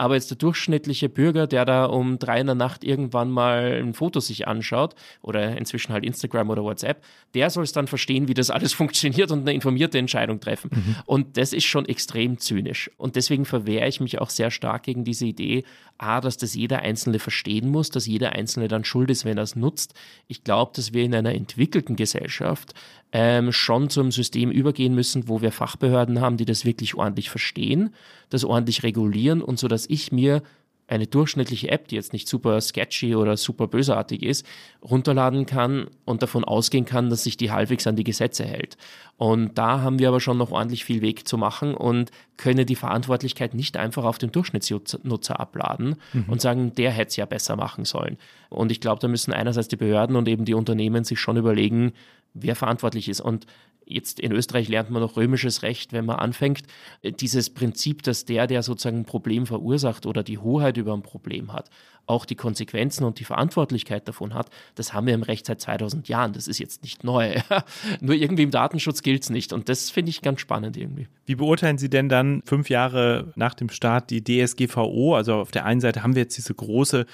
Aber 0.00 0.14
jetzt 0.14 0.30
der 0.30 0.38
durchschnittliche 0.38 1.10
Bürger, 1.10 1.46
der 1.46 1.66
da 1.66 1.84
um 1.84 2.18
drei 2.18 2.40
in 2.40 2.46
der 2.46 2.54
Nacht 2.54 2.84
irgendwann 2.84 3.30
mal 3.30 3.82
ein 3.82 3.92
Foto 3.92 4.18
sich 4.20 4.48
anschaut 4.48 4.94
oder 5.20 5.58
inzwischen 5.58 5.92
halt 5.92 6.06
Instagram 6.06 6.48
oder 6.48 6.64
WhatsApp, 6.64 7.04
der 7.34 7.50
soll 7.50 7.64
es 7.64 7.72
dann 7.72 7.86
verstehen, 7.86 8.26
wie 8.26 8.32
das 8.32 8.48
alles 8.48 8.72
funktioniert 8.80 9.30
und 9.30 9.40
eine 9.40 9.52
informierte 9.52 9.98
Entscheidung 9.98 10.40
treffen. 10.40 10.70
Mhm. 10.72 10.96
Und 11.04 11.36
das 11.36 11.52
ist 11.52 11.66
schon 11.66 11.84
extrem 11.84 12.38
zynisch. 12.38 12.90
Und 12.96 13.14
deswegen 13.14 13.44
verwehre 13.44 13.88
ich 13.88 14.00
mich 14.00 14.18
auch 14.18 14.30
sehr 14.30 14.50
stark 14.50 14.84
gegen 14.84 15.04
diese 15.04 15.26
Idee, 15.26 15.64
A, 15.98 16.22
dass 16.22 16.38
das 16.38 16.54
jeder 16.54 16.78
Einzelne 16.78 17.18
verstehen 17.18 17.68
muss, 17.68 17.90
dass 17.90 18.06
jeder 18.06 18.32
Einzelne 18.32 18.68
dann 18.68 18.84
schuld 18.84 19.10
ist, 19.10 19.26
wenn 19.26 19.36
er 19.36 19.44
es 19.44 19.54
nutzt. 19.54 19.92
Ich 20.28 20.44
glaube, 20.44 20.72
dass 20.74 20.94
wir 20.94 21.04
in 21.04 21.14
einer 21.14 21.34
entwickelten 21.34 21.96
Gesellschaft 21.96 22.72
ähm, 23.12 23.52
schon 23.52 23.90
zum 23.90 24.10
System 24.10 24.50
übergehen 24.50 24.94
müssen, 24.94 25.28
wo 25.28 25.42
wir 25.42 25.52
Fachbehörden 25.52 26.20
haben, 26.20 26.36
die 26.36 26.44
das 26.44 26.64
wirklich 26.64 26.94
ordentlich 26.94 27.30
verstehen, 27.30 27.94
das 28.28 28.44
ordentlich 28.44 28.82
regulieren 28.82 29.42
und 29.42 29.58
so, 29.58 29.68
dass 29.68 29.88
ich 29.88 30.12
mir 30.12 30.42
eine 30.90 31.06
durchschnittliche 31.06 31.70
App, 31.70 31.86
die 31.86 31.94
jetzt 31.94 32.12
nicht 32.12 32.26
super 32.26 32.60
sketchy 32.60 33.14
oder 33.14 33.36
super 33.36 33.68
bösartig 33.68 34.24
ist, 34.24 34.44
runterladen 34.82 35.46
kann 35.46 35.86
und 36.04 36.22
davon 36.22 36.42
ausgehen 36.42 36.84
kann, 36.84 37.10
dass 37.10 37.22
sich 37.22 37.36
die 37.36 37.52
halbwegs 37.52 37.86
an 37.86 37.94
die 37.94 38.02
Gesetze 38.02 38.44
hält. 38.44 38.76
Und 39.16 39.56
da 39.56 39.82
haben 39.82 40.00
wir 40.00 40.08
aber 40.08 40.18
schon 40.18 40.36
noch 40.36 40.50
ordentlich 40.50 40.84
viel 40.84 41.00
Weg 41.00 41.28
zu 41.28 41.38
machen 41.38 41.74
und 41.74 42.10
können 42.36 42.66
die 42.66 42.74
Verantwortlichkeit 42.74 43.54
nicht 43.54 43.76
einfach 43.76 44.02
auf 44.02 44.18
den 44.18 44.32
Durchschnittsnutzer 44.32 45.38
abladen 45.38 45.94
mhm. 46.12 46.24
und 46.26 46.40
sagen, 46.40 46.74
der 46.74 46.90
hätte 46.90 47.10
es 47.10 47.16
ja 47.16 47.26
besser 47.26 47.54
machen 47.54 47.84
sollen. 47.84 48.18
Und 48.48 48.72
ich 48.72 48.80
glaube, 48.80 48.98
da 48.98 49.06
müssen 49.06 49.32
einerseits 49.32 49.68
die 49.68 49.76
Behörden 49.76 50.16
und 50.16 50.26
eben 50.26 50.44
die 50.44 50.54
Unternehmen 50.54 51.04
sich 51.04 51.20
schon 51.20 51.36
überlegen, 51.36 51.92
wer 52.34 52.56
verantwortlich 52.56 53.08
ist. 53.08 53.20
Und 53.20 53.46
jetzt 53.90 54.20
in 54.20 54.32
Österreich 54.32 54.68
lernt 54.68 54.90
man 54.90 55.02
noch 55.02 55.16
römisches 55.16 55.62
Recht, 55.62 55.92
wenn 55.92 56.04
man 56.04 56.16
anfängt. 56.16 56.62
Dieses 57.02 57.50
Prinzip, 57.50 58.02
dass 58.02 58.24
der, 58.24 58.46
der 58.46 58.62
sozusagen 58.62 58.98
ein 58.98 59.04
Problem 59.04 59.46
verursacht 59.46 60.06
oder 60.06 60.22
die 60.22 60.38
Hoheit 60.38 60.76
über 60.76 60.94
ein 60.94 61.02
Problem 61.02 61.52
hat, 61.52 61.70
auch 62.06 62.24
die 62.24 62.34
Konsequenzen 62.34 63.04
und 63.04 63.20
die 63.20 63.24
Verantwortlichkeit 63.24 64.08
davon 64.08 64.34
hat, 64.34 64.50
das 64.74 64.92
haben 64.92 65.06
wir 65.06 65.14
im 65.14 65.22
Recht 65.22 65.46
seit 65.46 65.60
2000 65.60 66.08
Jahren. 66.08 66.32
Das 66.32 66.48
ist 66.48 66.58
jetzt 66.58 66.82
nicht 66.82 67.04
neu. 67.04 67.36
Nur 68.00 68.16
irgendwie 68.16 68.42
im 68.42 68.50
Datenschutz 68.50 69.02
gilt 69.02 69.22
es 69.22 69.30
nicht. 69.30 69.52
Und 69.52 69.68
das 69.68 69.90
finde 69.90 70.10
ich 70.10 70.20
ganz 70.22 70.40
spannend 70.40 70.76
irgendwie. 70.76 71.06
Wie 71.26 71.36
beurteilen 71.36 71.78
Sie 71.78 71.88
denn 71.88 72.08
dann 72.08 72.42
fünf 72.44 72.68
Jahre 72.68 73.32
nach 73.36 73.54
dem 73.54 73.68
Start 73.68 74.10
die 74.10 74.24
DSGVO? 74.24 75.14
Also 75.14 75.34
auf 75.34 75.50
der 75.52 75.64
einen 75.64 75.80
Seite 75.80 76.02
haben 76.02 76.16
wir 76.16 76.22
jetzt 76.22 76.36
diese 76.36 76.54
große 76.54 77.06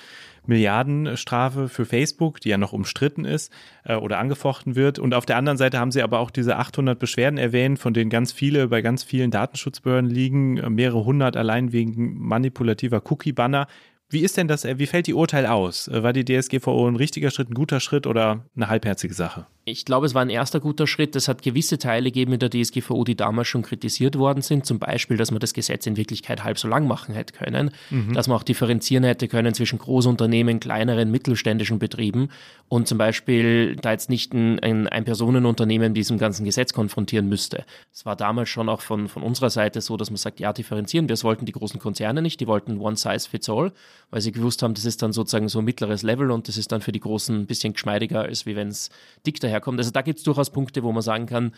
Milliardenstrafe 0.48 1.68
für 1.68 1.84
Facebook, 1.84 2.40
die 2.40 2.50
ja 2.50 2.58
noch 2.58 2.72
umstritten 2.72 3.24
ist 3.24 3.52
äh, 3.84 3.94
oder 3.94 4.18
angefochten 4.18 4.76
wird. 4.76 4.98
Und 4.98 5.14
auf 5.14 5.26
der 5.26 5.36
anderen 5.36 5.58
Seite 5.58 5.78
haben 5.78 5.92
sie 5.92 6.02
aber 6.02 6.20
auch 6.20 6.30
diese 6.30 6.56
800 6.56 6.98
Beschwerden 6.98 7.38
erwähnt, 7.38 7.78
von 7.78 7.94
denen 7.94 8.10
ganz 8.10 8.32
viele 8.32 8.68
bei 8.68 8.82
ganz 8.82 9.02
vielen 9.02 9.30
Datenschutzbehörden 9.30 10.10
liegen, 10.10 10.58
äh, 10.58 10.70
mehrere 10.70 11.04
hundert 11.04 11.36
allein 11.36 11.72
wegen 11.72 12.18
manipulativer 12.18 13.02
Cookie-Banner. 13.10 13.66
Wie 14.08 14.20
ist 14.20 14.36
denn 14.36 14.48
das, 14.48 14.64
äh, 14.64 14.78
wie 14.78 14.86
fällt 14.86 15.06
die 15.06 15.14
Urteil 15.14 15.46
aus? 15.46 15.88
Äh, 15.88 16.02
war 16.02 16.12
die 16.12 16.24
DSGVO 16.24 16.88
ein 16.88 16.96
richtiger 16.96 17.30
Schritt, 17.30 17.50
ein 17.50 17.54
guter 17.54 17.80
Schritt 17.80 18.06
oder 18.06 18.44
eine 18.54 18.68
halbherzige 18.68 19.14
Sache? 19.14 19.46
Ich 19.68 19.84
glaube, 19.84 20.06
es 20.06 20.14
war 20.14 20.22
ein 20.22 20.30
erster 20.30 20.60
guter 20.60 20.86
Schritt. 20.86 21.16
Es 21.16 21.26
hat 21.26 21.42
gewisse 21.42 21.76
Teile 21.76 22.04
gegeben 22.12 22.34
in 22.34 22.38
der 22.38 22.50
DSGVO, 22.50 23.02
die 23.02 23.16
damals 23.16 23.48
schon 23.48 23.62
kritisiert 23.62 24.16
worden 24.16 24.40
sind. 24.40 24.64
Zum 24.64 24.78
Beispiel, 24.78 25.16
dass 25.16 25.32
man 25.32 25.40
das 25.40 25.54
Gesetz 25.54 25.88
in 25.88 25.96
Wirklichkeit 25.96 26.44
halb 26.44 26.56
so 26.56 26.68
lang 26.68 26.86
machen 26.86 27.16
hätte 27.16 27.34
können, 27.34 27.72
mhm. 27.90 28.14
dass 28.14 28.28
man 28.28 28.36
auch 28.36 28.44
differenzieren 28.44 29.02
hätte 29.02 29.26
können 29.26 29.54
zwischen 29.54 29.80
Großunternehmen, 29.80 30.60
kleineren, 30.60 31.10
mittelständischen 31.10 31.80
Betrieben 31.80 32.28
und 32.68 32.86
zum 32.86 32.96
Beispiel 32.96 33.74
da 33.74 33.90
jetzt 33.90 34.08
nicht 34.08 34.32
ein, 34.34 34.60
ein, 34.60 35.04
Personenunternehmen 35.04 35.88
mit 35.88 35.96
diesem 35.96 36.18
ganzen 36.18 36.44
Gesetz 36.44 36.72
konfrontieren 36.72 37.28
müsste. 37.28 37.64
Es 37.92 38.06
war 38.06 38.14
damals 38.14 38.48
schon 38.48 38.68
auch 38.68 38.82
von, 38.82 39.08
von 39.08 39.24
unserer 39.24 39.50
Seite 39.50 39.80
so, 39.80 39.96
dass 39.96 40.10
man 40.10 40.16
sagt, 40.16 40.38
ja, 40.38 40.52
differenzieren. 40.52 41.08
Wir 41.08 41.20
wollten 41.24 41.44
die 41.44 41.52
großen 41.52 41.80
Konzerne 41.80 42.22
nicht, 42.22 42.38
die 42.38 42.46
wollten 42.46 42.78
One 42.78 42.96
Size 42.96 43.28
Fits 43.28 43.48
All, 43.48 43.72
weil 44.10 44.20
sie 44.20 44.30
gewusst 44.30 44.62
haben, 44.62 44.74
das 44.74 44.84
ist 44.84 45.02
dann 45.02 45.12
sozusagen 45.12 45.48
so 45.48 45.58
ein 45.58 45.64
mittleres 45.64 46.04
Level 46.04 46.30
und 46.30 46.46
das 46.46 46.56
ist 46.56 46.70
dann 46.70 46.82
für 46.82 46.92
die 46.92 47.00
Großen 47.00 47.34
ein 47.34 47.46
bisschen 47.46 47.72
geschmeidiger, 47.72 48.22
als 48.22 48.46
wie 48.46 48.54
wenn 48.54 48.68
es 48.68 48.90
dick 49.26 49.40
daher 49.40 49.55
herkommt. 49.56 49.78
Also 49.78 49.90
da 49.90 50.02
gibt 50.02 50.18
es 50.18 50.24
durchaus 50.24 50.50
Punkte, 50.50 50.82
wo 50.82 50.92
man 50.92 51.02
sagen 51.02 51.26
kann, 51.26 51.52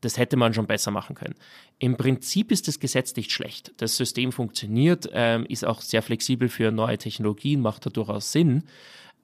das 0.00 0.18
hätte 0.18 0.36
man 0.36 0.52
schon 0.52 0.66
besser 0.66 0.90
machen 0.90 1.16
können. 1.16 1.34
Im 1.78 1.96
Prinzip 1.96 2.52
ist 2.52 2.68
das 2.68 2.78
Gesetz 2.78 3.16
nicht 3.16 3.32
schlecht. 3.32 3.72
Das 3.78 3.96
System 3.96 4.32
funktioniert, 4.32 5.08
ähm, 5.12 5.46
ist 5.46 5.64
auch 5.64 5.80
sehr 5.80 6.02
flexibel 6.02 6.48
für 6.48 6.70
neue 6.70 6.98
Technologien, 6.98 7.60
macht 7.60 7.86
da 7.86 7.90
durchaus 7.90 8.30
Sinn. 8.30 8.64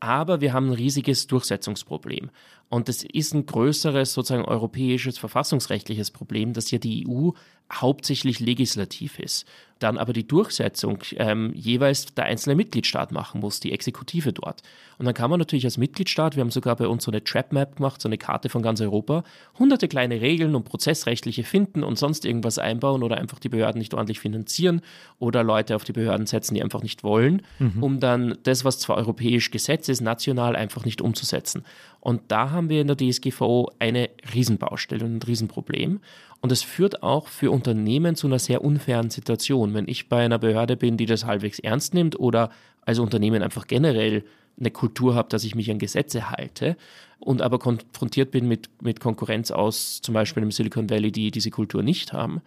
Aber 0.00 0.40
wir 0.40 0.54
haben 0.54 0.68
ein 0.68 0.74
riesiges 0.74 1.26
Durchsetzungsproblem. 1.26 2.30
Und 2.70 2.88
das 2.88 3.02
ist 3.02 3.34
ein 3.34 3.46
größeres, 3.46 4.14
sozusagen 4.14 4.44
europäisches 4.44 5.18
verfassungsrechtliches 5.18 6.12
Problem, 6.12 6.52
dass 6.52 6.70
ja 6.70 6.78
die 6.78 7.06
EU 7.06 7.30
hauptsächlich 7.70 8.40
legislativ 8.40 9.18
ist 9.18 9.44
dann 9.80 9.98
aber 9.98 10.12
die 10.12 10.26
Durchsetzung 10.26 10.98
ähm, 11.16 11.52
jeweils 11.54 12.14
der 12.14 12.26
einzelne 12.26 12.54
Mitgliedstaat 12.54 13.12
machen 13.12 13.40
muss, 13.40 13.60
die 13.60 13.72
Exekutive 13.72 14.32
dort. 14.32 14.62
Und 14.98 15.06
dann 15.06 15.14
kann 15.14 15.30
man 15.30 15.38
natürlich 15.38 15.64
als 15.64 15.78
Mitgliedstaat, 15.78 16.36
wir 16.36 16.42
haben 16.42 16.50
sogar 16.50 16.76
bei 16.76 16.86
uns 16.86 17.04
so 17.04 17.10
eine 17.10 17.24
Trap 17.24 17.52
Map 17.52 17.76
gemacht, 17.76 18.00
so 18.00 18.08
eine 18.08 18.18
Karte 18.18 18.50
von 18.50 18.62
ganz 18.62 18.80
Europa, 18.82 19.24
hunderte 19.58 19.88
kleine 19.88 20.20
Regeln 20.20 20.54
und 20.54 20.64
prozessrechtliche 20.64 21.44
finden 21.44 21.82
und 21.82 21.98
sonst 21.98 22.26
irgendwas 22.26 22.58
einbauen 22.58 23.02
oder 23.02 23.16
einfach 23.16 23.38
die 23.38 23.48
Behörden 23.48 23.78
nicht 23.78 23.94
ordentlich 23.94 24.20
finanzieren 24.20 24.82
oder 25.18 25.42
Leute 25.42 25.74
auf 25.74 25.84
die 25.84 25.92
Behörden 25.92 26.26
setzen, 26.26 26.54
die 26.54 26.62
einfach 26.62 26.82
nicht 26.82 27.02
wollen, 27.02 27.42
mhm. 27.58 27.82
um 27.82 28.00
dann 28.00 28.36
das, 28.42 28.66
was 28.66 28.78
zwar 28.78 28.98
europäisch 28.98 29.50
Gesetz 29.50 29.88
ist, 29.88 30.02
national 30.02 30.56
einfach 30.56 30.84
nicht 30.84 31.00
umzusetzen. 31.00 31.64
Und 32.00 32.22
da 32.28 32.50
haben 32.50 32.68
wir 32.68 32.80
in 32.80 32.86
der 32.86 32.96
DSGVO 32.96 33.70
eine 33.78 34.08
Riesenbaustelle 34.34 35.04
und 35.04 35.16
ein 35.16 35.22
Riesenproblem. 35.22 36.00
Und 36.40 36.52
es 36.52 36.62
führt 36.62 37.02
auch 37.02 37.28
für 37.28 37.50
Unternehmen 37.50 38.16
zu 38.16 38.26
einer 38.26 38.38
sehr 38.38 38.64
unfairen 38.64 39.10
Situation. 39.10 39.74
Wenn 39.74 39.86
ich 39.86 40.08
bei 40.08 40.24
einer 40.24 40.38
Behörde 40.38 40.76
bin, 40.76 40.96
die 40.96 41.06
das 41.06 41.26
halbwegs 41.26 41.58
ernst 41.58 41.92
nimmt 41.92 42.18
oder 42.18 42.50
als 42.82 42.98
Unternehmen 42.98 43.42
einfach 43.42 43.66
generell 43.66 44.24
eine 44.58 44.70
Kultur 44.70 45.14
habe, 45.14 45.28
dass 45.28 45.44
ich 45.44 45.54
mich 45.54 45.70
an 45.70 45.78
Gesetze 45.78 46.30
halte 46.30 46.76
und 47.18 47.42
aber 47.42 47.58
konfrontiert 47.58 48.30
bin 48.30 48.48
mit, 48.48 48.70
mit 48.82 49.00
Konkurrenz 49.00 49.50
aus 49.50 50.00
zum 50.02 50.14
Beispiel 50.14 50.42
im 50.42 50.50
Silicon 50.50 50.90
Valley, 50.90 51.12
die 51.12 51.30
diese 51.30 51.50
Kultur 51.50 51.82
nicht 51.82 52.12
haben, 52.12 52.40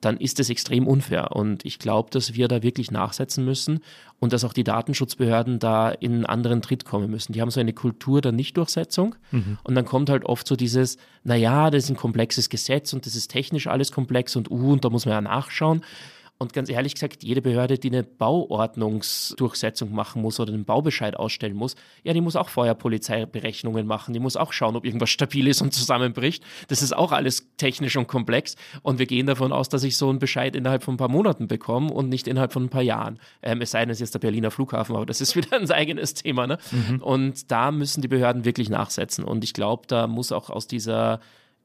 dann 0.00 0.16
ist 0.18 0.38
das 0.38 0.50
extrem 0.50 0.86
unfair. 0.86 1.32
Und 1.32 1.64
ich 1.64 1.78
glaube, 1.78 2.10
dass 2.10 2.34
wir 2.34 2.48
da 2.48 2.62
wirklich 2.62 2.90
nachsetzen 2.90 3.44
müssen 3.44 3.80
und 4.20 4.32
dass 4.32 4.44
auch 4.44 4.52
die 4.52 4.64
Datenschutzbehörden 4.64 5.58
da 5.58 5.90
in 5.90 6.12
einen 6.12 6.26
anderen 6.26 6.62
Tritt 6.62 6.84
kommen 6.84 7.10
müssen. 7.10 7.32
Die 7.32 7.40
haben 7.40 7.50
so 7.50 7.60
eine 7.60 7.72
Kultur 7.72 8.20
der 8.20 8.32
Nichtdurchsetzung 8.32 9.14
mhm. 9.30 9.58
und 9.62 9.74
dann 9.74 9.84
kommt 9.84 10.10
halt 10.10 10.24
oft 10.24 10.46
so 10.46 10.56
dieses, 10.56 10.98
naja, 11.24 11.70
das 11.70 11.84
ist 11.84 11.90
ein 11.90 11.96
komplexes 11.96 12.48
Gesetz 12.48 12.92
und 12.92 13.06
das 13.06 13.16
ist 13.16 13.28
technisch 13.28 13.66
alles 13.66 13.92
komplex 13.92 14.36
und 14.36 14.50
uh, 14.50 14.72
und 14.72 14.84
da 14.84 14.90
muss 14.90 15.06
man 15.06 15.14
ja 15.14 15.20
nachschauen. 15.20 15.82
Und 16.40 16.52
ganz 16.52 16.70
ehrlich 16.70 16.94
gesagt, 16.94 17.24
jede 17.24 17.42
Behörde, 17.42 17.78
die 17.78 17.88
eine 17.88 18.04
Bauordnungsdurchsetzung 18.04 19.92
machen 19.92 20.22
muss 20.22 20.38
oder 20.38 20.52
einen 20.52 20.64
Baubescheid 20.64 21.16
ausstellen 21.16 21.56
muss, 21.56 21.74
ja, 22.04 22.12
die 22.12 22.20
muss 22.20 22.36
auch 22.36 22.48
vorher 22.48 22.76
Polizeiberechnungen 22.76 23.88
machen, 23.88 24.14
die 24.14 24.20
muss 24.20 24.36
auch 24.36 24.52
schauen, 24.52 24.76
ob 24.76 24.84
irgendwas 24.84 25.10
stabil 25.10 25.48
ist 25.48 25.62
und 25.62 25.74
zusammenbricht. 25.74 26.44
Das 26.68 26.80
ist 26.80 26.96
auch 26.96 27.10
alles 27.10 27.48
technisch 27.56 27.96
und 27.96 28.06
komplex. 28.06 28.54
Und 28.82 29.00
wir 29.00 29.06
gehen 29.06 29.26
davon 29.26 29.50
aus, 29.52 29.68
dass 29.68 29.82
ich 29.82 29.96
so 29.96 30.08
einen 30.08 30.20
Bescheid 30.20 30.54
innerhalb 30.54 30.84
von 30.84 30.94
ein 30.94 30.98
paar 30.98 31.08
Monaten 31.08 31.48
bekomme 31.48 31.92
und 31.92 32.08
nicht 32.08 32.28
innerhalb 32.28 32.52
von 32.52 32.64
ein 32.64 32.70
paar 32.70 32.82
Jahren. 32.82 33.18
Ähm, 33.42 33.60
es 33.60 33.72
sei 33.72 33.80
denn, 33.80 33.90
es 33.90 33.96
ist 33.96 34.00
jetzt 34.00 34.14
der 34.14 34.20
Berliner 34.20 34.52
Flughafen, 34.52 34.94
aber 34.94 35.06
das 35.06 35.20
ist 35.20 35.34
wieder 35.36 35.56
ein 35.56 35.68
eigenes 35.68 36.14
Thema. 36.14 36.46
Ne? 36.46 36.58
Mhm. 36.70 37.02
Und 37.02 37.50
da 37.50 37.72
müssen 37.72 38.00
die 38.00 38.08
Behörden 38.08 38.44
wirklich 38.44 38.68
nachsetzen. 38.68 39.24
Und 39.24 39.42
ich 39.42 39.54
glaube, 39.54 39.88
da 39.88 40.06
muss 40.06 40.30
auch 40.30 40.50
aus 40.50 40.68
dieser 40.68 41.18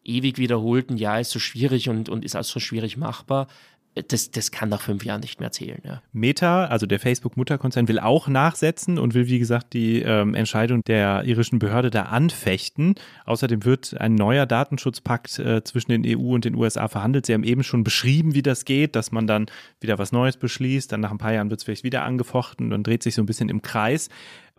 ewig 0.04 0.38
wiederholten, 0.38 0.98
ja, 0.98 1.20
ist 1.20 1.32
so 1.32 1.40
schwierig 1.40 1.90
und, 1.90 2.10
und 2.10 2.26
ist 2.26 2.36
also 2.36 2.54
so 2.54 2.60
schwierig 2.60 2.98
machbar, 2.98 3.48
das, 3.96 4.32
das 4.32 4.52
kann 4.52 4.70
nach 4.70 4.82
fünf 4.82 5.06
Jahren 5.06 5.22
nicht 5.22 5.40
mehr 5.40 5.52
zählen. 5.52 5.80
Ja. 5.86 6.02
Meta, 6.14 6.66
also 6.66 6.88
der 6.88 7.00
Facebook-Mutterkonzern, 7.00 7.88
will 7.88 8.00
auch 8.00 8.28
nachsetzen 8.28 8.98
und 8.98 9.14
will, 9.14 9.28
wie 9.28 9.38
gesagt, 9.38 9.74
die 9.74 10.02
ähm, 10.02 10.34
Entscheidung 10.34 10.84
der 10.84 11.24
irischen 11.26 11.60
Behörde 11.60 11.92
da 11.92 12.04
anfechten. 12.04 12.96
Außerdem 13.26 13.66
wird 13.66 14.00
ein 14.00 14.16
neuer 14.16 14.48
Datenschutzpakt 14.48 15.38
äh, 15.38 15.64
zwischen 15.64 15.92
den 15.92 16.04
EU 16.06 16.34
und 16.34 16.46
den 16.46 16.56
USA 16.56 16.88
verhandelt. 16.88 17.28
Sie 17.28 17.34
haben 17.34 17.44
eben 17.44 17.64
schon 17.64 17.84
beschrieben, 17.84 18.34
wie 18.34 18.42
das 18.42 18.66
geht, 18.66 18.96
dass 18.96 19.12
man 19.12 19.28
dann 19.28 19.46
wieder 19.80 20.00
was 20.00 20.12
Neues 20.12 20.38
beschließt, 20.38 20.92
dann 20.92 21.02
nach 21.02 21.12
ein 21.12 21.20
paar 21.20 21.34
Jahren 21.34 21.52
wird 21.52 21.60
es 21.60 21.64
vielleicht 21.64 21.84
wieder 21.84 22.04
angefochten 22.04 22.68
und 22.68 22.72
dann 22.72 22.84
dreht 22.84 23.04
sich 23.04 23.14
so 23.14 23.22
ein 23.22 23.28
bisschen 23.28 23.50
im 23.50 23.62
Kreis. 23.62 24.10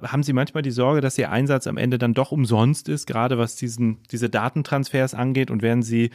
Haben 0.03 0.23
Sie 0.23 0.33
manchmal 0.33 0.63
die 0.63 0.71
Sorge, 0.71 1.01
dass 1.01 1.19
Ihr 1.19 1.31
Einsatz 1.31 1.67
am 1.67 1.77
Ende 1.77 1.99
dann 1.99 2.15
doch 2.15 2.31
umsonst 2.31 2.89
ist, 2.89 3.07
gerade 3.07 3.39
was 3.39 3.57
diesen, 3.57 3.99
diese 4.11 4.31
Datentransfers 4.31 5.15
angeht 5.15 5.51
und 5.51 5.63
werden 5.63 5.83
Sie 5.83 6.11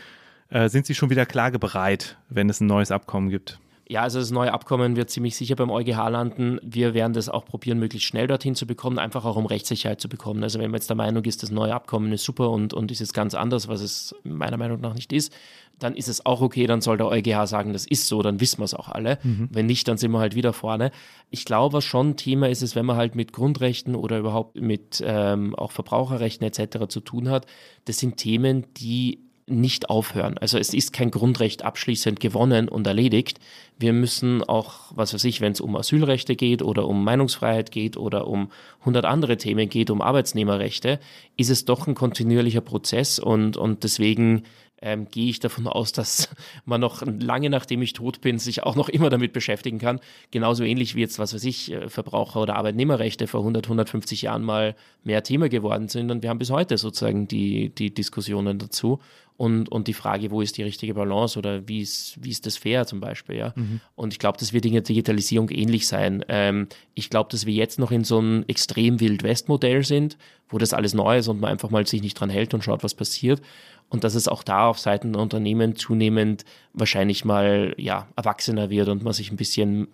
äh, 0.50 0.70
sind 0.70 0.86
Sie 0.86 0.96
schon 0.96 1.10
wieder 1.10 1.26
klagebereit, 1.26 2.18
wenn 2.30 2.50
es 2.50 2.62
ein 2.62 2.68
neues 2.68 2.92
Abkommen 2.92 3.30
gibt? 3.30 3.60
Ja, 3.92 4.04
also 4.04 4.20
das 4.20 4.30
neue 4.30 4.54
Abkommen 4.54 4.96
wird 4.96 5.10
ziemlich 5.10 5.36
sicher 5.36 5.56
beim 5.56 5.72
EuGH 5.72 6.10
landen. 6.10 6.60
Wir 6.62 6.94
werden 6.94 7.14
das 7.14 7.28
auch 7.28 7.44
probieren, 7.44 7.80
möglichst 7.80 8.08
schnell 8.08 8.28
dorthin 8.28 8.54
zu 8.54 8.68
bekommen, 8.68 9.00
einfach 9.00 9.26
auch 9.26 9.36
um 9.36 9.48
Rechtssicherheit 9.48 10.00
zu 10.00 10.08
bekommen. 10.08 10.44
Also 10.44 10.60
wenn 10.60 10.70
man 10.70 10.78
jetzt 10.78 10.92
der 10.92 10.96
Meinung 10.96 11.24
ist, 11.26 11.42
das 11.42 11.50
neue 11.50 11.74
Abkommen 11.74 12.14
ist 12.14 12.24
super 12.24 12.52
und, 12.52 12.76
und 12.76 12.92
ist 12.92 13.00
jetzt 13.00 13.16
ganz 13.16 13.34
anders, 13.34 13.68
was 13.68 13.82
es 13.82 14.14
meiner 14.24 14.58
Meinung 14.58 14.80
nach 14.80 14.94
nicht 14.94 15.12
ist, 15.12 15.34
dann 15.80 15.96
ist 15.96 16.08
es 16.08 16.24
auch 16.24 16.42
okay, 16.42 16.68
dann 16.68 16.82
soll 16.82 16.98
der 16.98 17.08
EuGH 17.08 17.48
sagen, 17.48 17.74
das 17.74 17.88
ist 17.88 18.08
so, 18.08 18.22
dann 18.22 18.40
wissen 18.40 18.60
wir 18.60 18.66
es 18.66 18.76
auch 18.76 18.90
alle. 18.90 19.18
Mhm. 19.24 19.50
Wenn 19.52 19.66
nicht, 19.66 19.88
dann 19.88 19.98
sind 19.98 20.12
wir 20.12 20.20
halt 20.20 20.36
wieder 20.36 20.54
vorne. 20.54 20.92
Ich 21.32 21.46
glaube, 21.46 21.74
was 21.74 21.86
schon 21.86 22.16
Thema 22.16 22.48
ist, 22.48 22.62
ist, 22.62 22.76
wenn 22.76 22.86
man 22.86 22.96
halt 22.96 23.16
mit 23.16 23.34
Grundrechten 23.34 23.96
oder 23.96 24.20
überhaupt 24.20 24.56
mit 24.56 25.02
ähm, 25.04 25.56
auch 25.56 25.72
Verbraucherrechten 25.72 26.46
etc. 26.46 26.90
zu 26.90 27.00
tun 27.00 27.30
hat, 27.30 27.48
das 27.86 27.98
sind 27.98 28.18
Themen, 28.18 28.68
die 28.78 29.29
nicht 29.50 29.90
aufhören. 29.90 30.38
Also 30.38 30.58
es 30.58 30.74
ist 30.74 30.94
kein 30.94 31.12
Grundrecht 31.12 31.64
abschließend 31.64 32.20
gewonnen 32.20 32.70
und 32.70 32.88
erledigt. 32.88 33.40
Wir 33.78 33.94
müssen 33.94 34.44
auch, 34.44 34.92
was 34.96 35.14
weiß 35.14 35.24
ich, 35.24 35.42
wenn 35.42 35.54
es 35.54 35.62
um 35.62 35.76
Asylrechte 35.76 36.36
geht 36.36 36.62
oder 36.62 36.88
um 36.88 37.04
Meinungsfreiheit 37.04 37.72
geht 37.72 37.98
oder 37.98 38.28
um 38.28 38.52
hundert 38.86 39.06
andere 39.06 39.38
Themen 39.38 39.70
geht, 39.70 39.90
um 39.90 40.02
Arbeitsnehmerrechte, 40.02 41.00
ist 41.38 41.50
es 41.50 41.66
doch 41.66 41.88
ein 41.88 41.96
kontinuierlicher 41.96 42.62
Prozess 42.62 43.20
und, 43.20 43.58
und 43.58 43.84
deswegen 43.84 44.44
ähm, 44.82 45.08
gehe 45.10 45.30
ich 45.30 45.40
davon 45.40 45.68
aus, 45.68 45.92
dass 45.92 46.30
man 46.66 46.82
noch 46.82 47.04
lange 47.06 47.50
nachdem 47.50 47.82
ich 47.82 47.94
tot 47.94 48.22
bin, 48.22 48.40
sich 48.40 48.64
auch 48.64 48.76
noch 48.76 48.90
immer 48.90 49.10
damit 49.10 49.34
beschäftigen 49.34 49.80
kann. 49.80 50.00
Genauso 50.32 50.64
ähnlich 50.64 50.96
wie 50.96 51.02
jetzt, 51.02 51.20
was 51.20 51.34
weiß 51.34 51.44
ich, 51.44 51.72
äh, 51.72 51.90
Verbraucher- 51.90 52.42
oder 52.42 52.56
Arbeitnehmerrechte 52.56 53.28
vor 53.28 53.42
100, 53.42 53.66
150 53.66 54.24
Jahren 54.24 54.44
mal 54.44 54.76
mehr 55.04 55.24
Thema 55.24 55.50
geworden 55.50 55.88
sind. 55.88 56.12
Und 56.12 56.24
wir 56.24 56.30
haben 56.30 56.40
bis 56.40 56.52
heute 56.52 56.78
sozusagen 56.78 57.28
die, 57.28 57.70
die 57.70 57.94
Diskussionen 57.94 58.60
dazu 58.60 59.00
und, 59.40 59.70
und 59.70 59.88
die 59.88 59.94
Frage, 59.94 60.32
wo 60.32 60.42
ist 60.42 60.58
die 60.58 60.64
richtige 60.64 60.94
Balance 60.94 61.40
oder 61.40 61.66
wie 61.66 61.80
ist, 61.80 62.22
wie 62.22 62.30
ist 62.30 62.46
das 62.46 62.58
fair 62.58 62.86
zum 62.86 63.00
Beispiel, 63.00 63.38
ja. 63.38 63.54
Mhm. 63.56 63.80
Und 63.96 64.12
ich 64.12 64.20
glaube, 64.20 64.38
das 64.38 64.52
wird 64.52 64.66
in 64.66 64.74
der 64.74 64.82
Digitalisierung 64.82 65.50
ähnlich 65.50 65.88
sein. 65.88 66.26
Ähm, 66.28 66.68
ich 66.94 67.10
glaube, 67.10 67.30
dass 67.32 67.46
wir 67.46 67.54
jetzt 67.54 67.80
noch 67.80 67.92
in 67.92 68.04
so 68.04 68.18
einem 68.18 68.44
extrem 68.50 69.00
Wild-West-Modell 69.00 69.86
sind, 69.86 70.18
wo 70.50 70.58
das 70.58 70.74
alles 70.74 70.94
neu 70.94 71.20
ist 71.20 71.30
und 71.30 71.40
man 71.40 71.52
einfach 71.52 71.70
mal 71.70 71.88
sich 71.88 72.02
nicht 72.02 72.20
dran 72.20 72.30
hält 72.30 72.54
und 72.54 72.66
schaut, 72.66 72.84
was 72.84 72.94
passiert 72.94 73.42
und 73.88 74.04
dass 74.04 74.14
es 74.14 74.28
auch 74.28 74.44
da 74.44 74.68
auf 74.68 74.78
Seiten 74.78 75.14
der 75.14 75.22
Unternehmen 75.22 75.78
zunehmend 75.78 76.44
wahrscheinlich 76.74 77.24
mal 77.24 77.74
ja, 77.78 78.10
erwachsener 78.18 78.70
wird 78.70 78.90
und 78.90 79.04
man 79.04 79.14
sich 79.14 79.32
ein 79.32 79.38
bisschen 79.38 79.88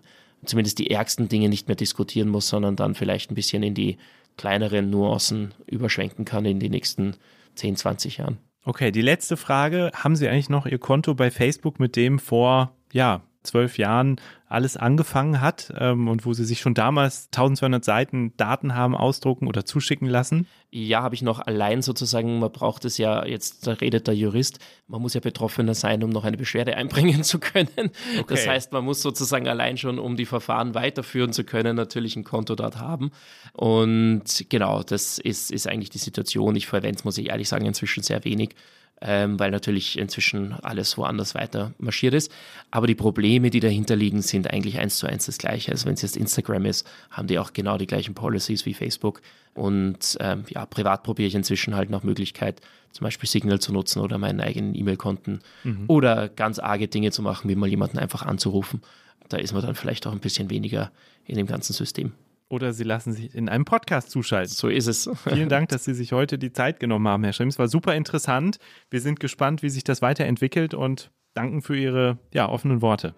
zumindest 0.44 0.80
die 0.80 0.90
ärgsten 0.90 1.30
Dinge 1.30 1.50
nicht 1.50 1.68
mehr 1.68 1.78
diskutieren 1.78 2.30
muss, 2.30 2.48
sondern 2.50 2.76
dann 2.76 2.96
vielleicht 2.96 3.30
ein 3.30 3.36
bisschen 3.36 3.62
in 3.62 3.76
die 3.76 3.98
kleineren 4.38 4.90
Nuancen 4.90 5.54
überschwenken 5.68 6.26
kann 6.26 6.46
in 6.46 6.60
die 6.60 6.70
nächsten 6.70 7.14
10, 7.54 7.76
20 7.76 8.18
Jahren. 8.18 8.40
Okay, 8.68 8.92
die 8.92 9.04
letzte 9.04 9.38
Frage. 9.38 9.92
Haben 9.94 10.16
Sie 10.16 10.28
eigentlich 10.28 10.50
noch 10.50 10.66
Ihr 10.66 10.80
Konto 10.80 11.14
bei 11.14 11.30
Facebook, 11.30 11.80
mit 11.80 11.96
dem 11.96 12.18
vor, 12.18 12.76
ja, 12.92 13.22
zwölf 13.46 13.78
Jahren 13.78 14.18
alles 14.48 14.78
angefangen 14.78 15.42
hat 15.42 15.74
ähm, 15.78 16.08
und 16.08 16.26
wo 16.26 16.34
Sie 16.34 16.46
sich 16.46 16.60
schon 16.60 16.76
damals 16.76 17.28
1200 17.28 17.84
Seiten 17.84 18.34
Daten 18.38 18.76
haben 18.76 18.96
ausdrucken 18.96 19.48
oder 19.48 19.66
zuschicken 19.66 20.08
lassen? 20.08 20.48
Ja, 20.72 21.02
habe 21.02 21.16
ich 21.16 21.22
noch 21.22 21.40
allein 21.40 21.82
sozusagen, 21.82 22.40
man 22.40 22.52
braucht 22.52 22.86
es 22.86 22.98
ja, 22.98 23.26
jetzt 23.26 23.66
da 23.66 23.74
redet 23.74 24.08
der 24.08 24.16
Jurist, 24.16 24.60
man 24.88 25.02
muss 25.02 25.14
ja 25.14 25.20
Betroffener 25.20 25.74
sein, 25.74 26.04
um 26.04 26.10
noch 26.10 26.26
eine 26.26 26.38
Beschwerde 26.38 26.76
einbringen 26.78 27.24
zu 27.24 27.40
können. 27.40 27.92
Okay. 28.20 28.26
Das 28.28 28.48
heißt, 28.48 28.72
man 28.72 28.86
muss 28.86 29.02
sozusagen 29.02 29.48
allein 29.48 29.78
schon, 29.78 29.98
um 29.98 30.16
die 30.16 30.26
Verfahren 30.26 30.76
weiterführen 30.76 31.34
zu 31.34 31.44
können, 31.44 31.76
natürlich 31.76 32.16
ein 32.16 32.24
Konto 32.24 32.56
dort 32.56 32.78
haben. 32.78 33.12
Und 33.54 34.46
genau, 34.50 34.84
das 34.84 35.18
ist, 35.18 35.52
ist 35.52 35.68
eigentlich 35.68 35.90
die 35.90 35.98
Situation. 35.98 36.56
Ich 36.56 36.68
verwende 36.68 36.98
es, 36.98 37.04
muss 37.04 37.18
ich 37.18 37.30
ehrlich 37.30 37.50
sagen, 37.50 37.66
inzwischen 37.66 38.04
sehr 38.04 38.24
wenig 38.26 38.56
ähm, 39.02 39.40
weil 39.40 39.52
natürlich 39.52 39.98
inzwischen 39.98 40.54
alles 40.64 40.98
woanders 40.98 41.36
weiter 41.36 41.74
marschiert 41.78 42.14
ist. 42.14 42.32
Aber 42.72 42.88
die 42.88 42.96
Probleme, 42.96 43.50
die 43.50 43.60
dahinter 43.60 43.96
liegen, 43.96 44.22
sind 44.22 44.52
eigentlich 44.52 44.80
eins 44.80 44.98
zu 44.98 45.08
eins 45.08 45.26
das 45.26 45.38
gleiche. 45.38 45.72
Also 45.72 45.86
wenn 45.86 45.96
es 45.96 46.02
jetzt 46.02 46.18
Instagram 46.18 46.66
ist, 46.66 46.88
haben 47.12 47.28
die 47.28 47.38
auch 47.38 47.54
genau 47.54 47.78
die 47.78 47.88
gleichen 47.88 48.16
Policies 48.16 48.66
wie 48.66 48.74
Facebook. 48.74 49.22
Und 49.54 50.18
ähm, 50.20 50.46
ja, 50.50 50.66
privat 50.66 51.04
probiere 51.04 51.28
ich 51.28 51.36
inzwischen 51.36 51.76
halt 51.76 51.90
noch 51.90 52.04
Möglichkeit, 52.04 52.62
zum 52.92 53.04
Beispiel 53.04 53.30
Signal 53.30 53.60
zu 53.60 53.74
nutzen 53.74 54.00
oder 54.00 54.18
meinen 54.18 54.40
eigenen 54.40 54.76
E-Mail-Konten 54.76 55.40
mhm. 55.64 55.86
oder 55.88 56.30
ganz 56.30 56.60
arge 56.60 56.88
Dinge 56.88 57.12
zu 57.12 57.22
machen, 57.22 57.50
wie 57.50 57.56
mal 57.56 57.70
jemanden 57.70 58.00
einfach 58.00 58.24
anzurufen. 58.24 58.82
Da 59.30 59.38
ist 59.38 59.54
man 59.54 59.62
dann 59.62 59.76
vielleicht 59.76 60.08
auch 60.08 60.12
ein 60.12 60.20
bisschen 60.20 60.50
weniger 60.50 60.92
in 61.26 61.36
dem 61.36 61.48
ganzen 61.48 61.74
System. 61.74 62.14
Oder 62.48 62.74
Sie 62.74 62.84
lassen 62.84 63.12
sich 63.12 63.34
in 63.34 63.50
einem 63.50 63.66
Podcast 63.66 64.12
zuschalten. 64.12 64.54
So 64.54 64.68
ist 64.68 64.86
es. 64.86 65.10
Vielen 65.28 65.50
Dank, 65.50 65.70
dass 65.70 65.84
Sie 65.84 65.96
sich 65.96 66.12
heute 66.12 66.38
die 66.38 66.54
Zeit 66.54 66.80
genommen 66.80 67.08
haben, 67.08 67.24
Herr 67.24 67.34
Schrems. 67.34 67.58
War 67.58 67.68
super 67.68 67.96
interessant. 67.96 68.58
Wir 68.92 69.02
sind 69.02 69.20
gespannt, 69.20 69.64
wie 69.64 69.70
sich 69.70 69.84
das 69.84 70.04
weiterentwickelt 70.04 70.76
und 70.76 71.12
danken 71.34 71.64
für 71.64 71.76
Ihre 71.76 72.20
ja, 72.32 72.48
offenen 72.48 72.84
Worte. 72.84 73.16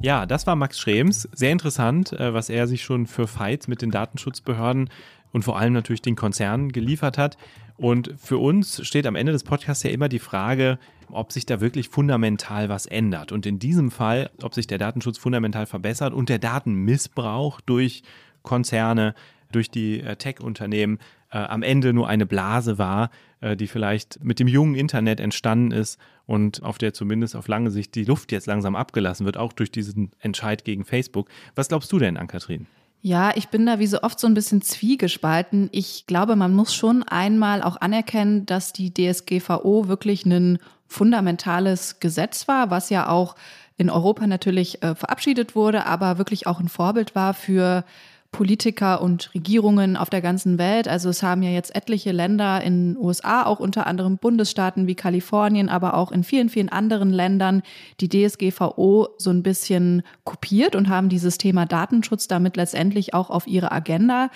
Ja, 0.00 0.24
das 0.24 0.46
war 0.46 0.56
Max 0.56 0.80
Schrems. 0.80 1.28
Sehr 1.32 1.52
interessant, 1.52 2.12
äh, 2.14 2.32
was 2.32 2.48
er 2.48 2.66
sich 2.66 2.82
schon 2.82 3.06
für 3.06 3.28
Fights 3.28 3.68
mit 3.68 3.82
den 3.82 3.90
Datenschutzbehörden 3.90 4.88
und 5.30 5.42
vor 5.44 5.58
allem 5.58 5.74
natürlich 5.74 6.02
den 6.02 6.16
Konzernen 6.16 6.72
geliefert 6.72 7.18
hat. 7.18 7.36
Und 7.76 8.14
für 8.16 8.38
uns 8.38 8.84
steht 8.86 9.06
am 9.06 9.14
Ende 9.14 9.32
des 9.32 9.44
Podcasts 9.44 9.82
ja 9.82 9.90
immer 9.90 10.08
die 10.08 10.18
Frage, 10.18 10.78
ob 11.12 11.32
sich 11.32 11.46
da 11.46 11.60
wirklich 11.60 11.88
fundamental 11.88 12.68
was 12.68 12.86
ändert. 12.86 13.32
Und 13.32 13.46
in 13.46 13.58
diesem 13.58 13.90
Fall, 13.90 14.30
ob 14.42 14.54
sich 14.54 14.66
der 14.66 14.78
Datenschutz 14.78 15.18
fundamental 15.18 15.66
verbessert 15.66 16.12
und 16.12 16.28
der 16.28 16.38
Datenmissbrauch 16.38 17.60
durch 17.60 18.02
Konzerne, 18.42 19.14
durch 19.52 19.70
die 19.70 20.00
äh, 20.00 20.16
Tech-Unternehmen 20.16 20.98
äh, 21.30 21.38
am 21.38 21.62
Ende 21.62 21.92
nur 21.92 22.08
eine 22.08 22.26
Blase 22.26 22.78
war, 22.78 23.10
äh, 23.40 23.56
die 23.56 23.66
vielleicht 23.66 24.22
mit 24.24 24.40
dem 24.40 24.48
jungen 24.48 24.74
Internet 24.74 25.20
entstanden 25.20 25.70
ist 25.70 25.98
und 26.26 26.62
auf 26.62 26.78
der 26.78 26.94
zumindest 26.94 27.36
auf 27.36 27.48
lange 27.48 27.70
Sicht 27.70 27.94
die 27.94 28.04
Luft 28.04 28.32
jetzt 28.32 28.46
langsam 28.46 28.74
abgelassen 28.74 29.26
wird, 29.26 29.36
auch 29.36 29.52
durch 29.52 29.70
diesen 29.70 30.10
Entscheid 30.20 30.64
gegen 30.64 30.84
Facebook. 30.84 31.28
Was 31.54 31.68
glaubst 31.68 31.92
du 31.92 31.98
denn, 31.98 32.16
Ann-Kathrin? 32.16 32.66
Ja, 33.04 33.32
ich 33.34 33.48
bin 33.48 33.66
da 33.66 33.80
wie 33.80 33.88
so 33.88 34.00
oft 34.02 34.20
so 34.20 34.28
ein 34.28 34.34
bisschen 34.34 34.62
zwiegespalten. 34.62 35.68
Ich 35.72 36.06
glaube, 36.06 36.36
man 36.36 36.54
muss 36.54 36.72
schon 36.72 37.02
einmal 37.02 37.60
auch 37.60 37.76
anerkennen, 37.80 38.46
dass 38.46 38.72
die 38.72 38.94
DSGVO 38.94 39.88
wirklich 39.88 40.24
ein 40.24 40.58
fundamentales 40.92 41.98
Gesetz 42.00 42.46
war, 42.48 42.70
was 42.70 42.90
ja 42.90 43.08
auch 43.08 43.34
in 43.76 43.90
Europa 43.90 44.26
natürlich 44.26 44.82
äh, 44.82 44.94
verabschiedet 44.94 45.56
wurde, 45.56 45.86
aber 45.86 46.18
wirklich 46.18 46.46
auch 46.46 46.60
ein 46.60 46.68
Vorbild 46.68 47.14
war 47.14 47.34
für 47.34 47.84
Politiker 48.32 49.02
und 49.02 49.34
Regierungen 49.34 49.96
auf 49.96 50.08
der 50.08 50.22
ganzen 50.22 50.56
Welt. 50.56 50.88
Also 50.88 51.10
es 51.10 51.22
haben 51.22 51.42
ja 51.42 51.50
jetzt 51.50 51.74
etliche 51.74 52.12
Länder 52.12 52.62
in 52.62 52.94
den 52.94 52.96
USA, 52.96 53.44
auch 53.44 53.60
unter 53.60 53.86
anderem 53.86 54.16
Bundesstaaten 54.16 54.86
wie 54.86 54.94
Kalifornien, 54.94 55.68
aber 55.68 55.94
auch 55.94 56.10
in 56.10 56.24
vielen, 56.24 56.48
vielen 56.48 56.70
anderen 56.70 57.10
Ländern 57.10 57.62
die 58.00 58.08
DSGVO 58.08 59.08
so 59.18 59.30
ein 59.30 59.42
bisschen 59.42 60.02
kopiert 60.24 60.74
und 60.74 60.88
haben 60.88 61.10
dieses 61.10 61.36
Thema 61.36 61.66
Datenschutz 61.66 62.26
damit 62.26 62.56
letztendlich 62.56 63.12
auch 63.12 63.28
auf 63.28 63.46
ihre 63.46 63.70
Agenda 63.70 64.30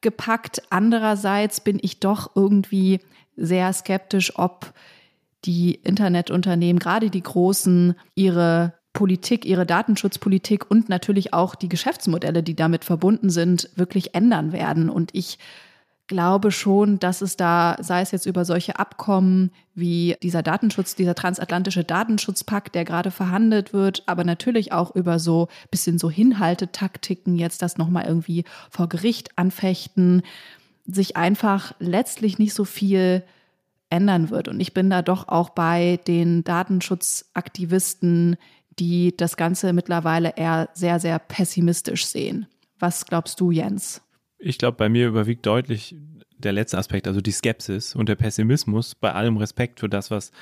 gepackt. 0.00 0.62
Andererseits 0.70 1.60
bin 1.60 1.80
ich 1.82 1.98
doch 1.98 2.30
irgendwie 2.36 3.00
sehr 3.36 3.72
skeptisch, 3.72 4.38
ob 4.38 4.72
die 5.44 5.74
Internetunternehmen, 5.74 6.78
gerade 6.78 7.10
die 7.10 7.22
großen, 7.22 7.94
ihre 8.14 8.74
Politik, 8.92 9.44
ihre 9.44 9.66
Datenschutzpolitik 9.66 10.70
und 10.70 10.88
natürlich 10.88 11.32
auch 11.32 11.54
die 11.54 11.68
Geschäftsmodelle, 11.68 12.42
die 12.42 12.56
damit 12.56 12.84
verbunden 12.84 13.30
sind, 13.30 13.70
wirklich 13.76 14.14
ändern 14.14 14.52
werden. 14.52 14.90
Und 14.90 15.10
ich 15.14 15.38
glaube 16.08 16.50
schon, 16.50 16.98
dass 16.98 17.22
es 17.22 17.36
da, 17.36 17.76
sei 17.80 18.00
es 18.00 18.10
jetzt 18.10 18.26
über 18.26 18.44
solche 18.44 18.80
Abkommen 18.80 19.52
wie 19.74 20.16
dieser 20.24 20.42
Datenschutz, 20.42 20.96
dieser 20.96 21.14
transatlantische 21.14 21.84
Datenschutzpakt, 21.84 22.74
der 22.74 22.84
gerade 22.84 23.12
verhandelt 23.12 23.72
wird, 23.72 24.02
aber 24.06 24.24
natürlich 24.24 24.72
auch 24.72 24.96
über 24.96 25.20
so 25.20 25.46
bisschen 25.70 26.00
so 26.00 26.10
Hinhaltetaktiken, 26.10 27.36
jetzt 27.36 27.62
das 27.62 27.78
nochmal 27.78 28.06
irgendwie 28.06 28.44
vor 28.70 28.88
Gericht 28.88 29.38
anfechten, 29.38 30.22
sich 30.84 31.16
einfach 31.16 31.74
letztlich 31.78 32.40
nicht 32.40 32.54
so 32.54 32.64
viel 32.64 33.22
ändern 33.90 34.30
wird. 34.30 34.48
Und 34.48 34.60
ich 34.60 34.72
bin 34.72 34.88
da 34.88 35.02
doch 35.02 35.28
auch 35.28 35.50
bei 35.50 36.00
den 36.06 36.42
Datenschutzaktivisten, 36.44 38.36
die 38.78 39.16
das 39.16 39.36
Ganze 39.36 39.72
mittlerweile 39.72 40.34
eher 40.36 40.70
sehr, 40.72 41.00
sehr 41.00 41.18
pessimistisch 41.18 42.06
sehen. 42.06 42.46
Was 42.78 43.04
glaubst 43.04 43.40
du, 43.40 43.50
Jens? 43.50 44.00
Ich 44.38 44.56
glaube, 44.56 44.78
bei 44.78 44.88
mir 44.88 45.06
überwiegt 45.06 45.44
deutlich 45.44 45.94
der 46.38 46.52
letzte 46.52 46.78
Aspekt, 46.78 47.06
also 47.06 47.20
die 47.20 47.32
Skepsis 47.32 47.94
und 47.94 48.08
der 48.08 48.16
Pessimismus, 48.16 48.94
bei 48.94 49.12
allem 49.12 49.36
Respekt 49.36 49.80
für 49.80 49.88
das, 49.88 50.10
was 50.10 50.32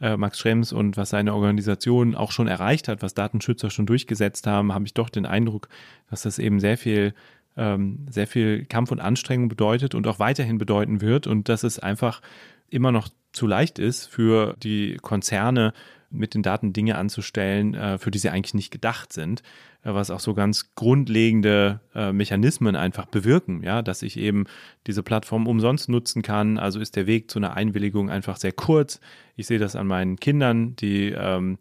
äh, 0.00 0.16
Max 0.16 0.38
Schrems 0.38 0.72
und 0.72 0.96
was 0.96 1.10
seine 1.10 1.34
Organisation 1.34 2.14
auch 2.14 2.30
schon 2.30 2.46
erreicht 2.46 2.86
hat, 2.88 3.02
was 3.02 3.14
Datenschützer 3.14 3.70
schon 3.70 3.86
durchgesetzt 3.86 4.46
haben, 4.46 4.72
habe 4.72 4.86
ich 4.86 4.94
doch 4.94 5.08
den 5.08 5.26
Eindruck, 5.26 5.68
dass 6.10 6.22
das 6.22 6.38
eben 6.38 6.60
sehr 6.60 6.78
viel, 6.78 7.12
ähm, 7.58 8.06
sehr 8.08 8.26
viel 8.26 8.64
Kampf 8.64 8.90
und 8.90 9.00
Anstrengung 9.00 9.48
bedeutet 9.48 9.94
und 9.94 10.06
auch 10.06 10.18
weiterhin 10.18 10.56
bedeuten 10.56 11.00
wird 11.00 11.26
und 11.26 11.48
dass 11.48 11.64
es 11.64 11.78
einfach 11.78 12.22
immer 12.70 12.92
noch 12.92 13.08
zu 13.32 13.46
leicht 13.46 13.78
ist 13.78 14.06
für 14.06 14.56
die 14.62 14.96
Konzerne, 15.02 15.72
mit 16.10 16.34
den 16.34 16.42
Daten 16.42 16.72
Dinge 16.72 16.96
anzustellen, 16.96 17.74
äh, 17.74 17.98
für 17.98 18.10
die 18.10 18.18
sie 18.18 18.30
eigentlich 18.30 18.54
nicht 18.54 18.70
gedacht 18.70 19.12
sind, 19.12 19.42
äh, 19.82 19.92
was 19.92 20.10
auch 20.10 20.20
so 20.20 20.34
ganz 20.34 20.74
grundlegende 20.74 21.80
äh, 21.94 22.12
Mechanismen 22.12 22.76
einfach 22.76 23.06
bewirken, 23.06 23.62
ja, 23.62 23.82
dass 23.82 24.02
ich 24.02 24.18
eben 24.18 24.44
diese 24.86 25.02
Plattform 25.02 25.46
umsonst 25.46 25.88
nutzen 25.88 26.22
kann. 26.22 26.58
Also 26.58 26.80
ist 26.80 26.96
der 26.96 27.06
Weg 27.06 27.30
zu 27.30 27.38
einer 27.38 27.54
Einwilligung 27.54 28.10
einfach 28.10 28.36
sehr 28.36 28.52
kurz. 28.52 29.00
Ich 29.36 29.46
sehe 29.46 29.58
das 29.58 29.76
an 29.76 29.86
meinen 29.86 30.16
Kindern, 30.16 30.76
die 30.76 31.10
ähm, 31.10 31.58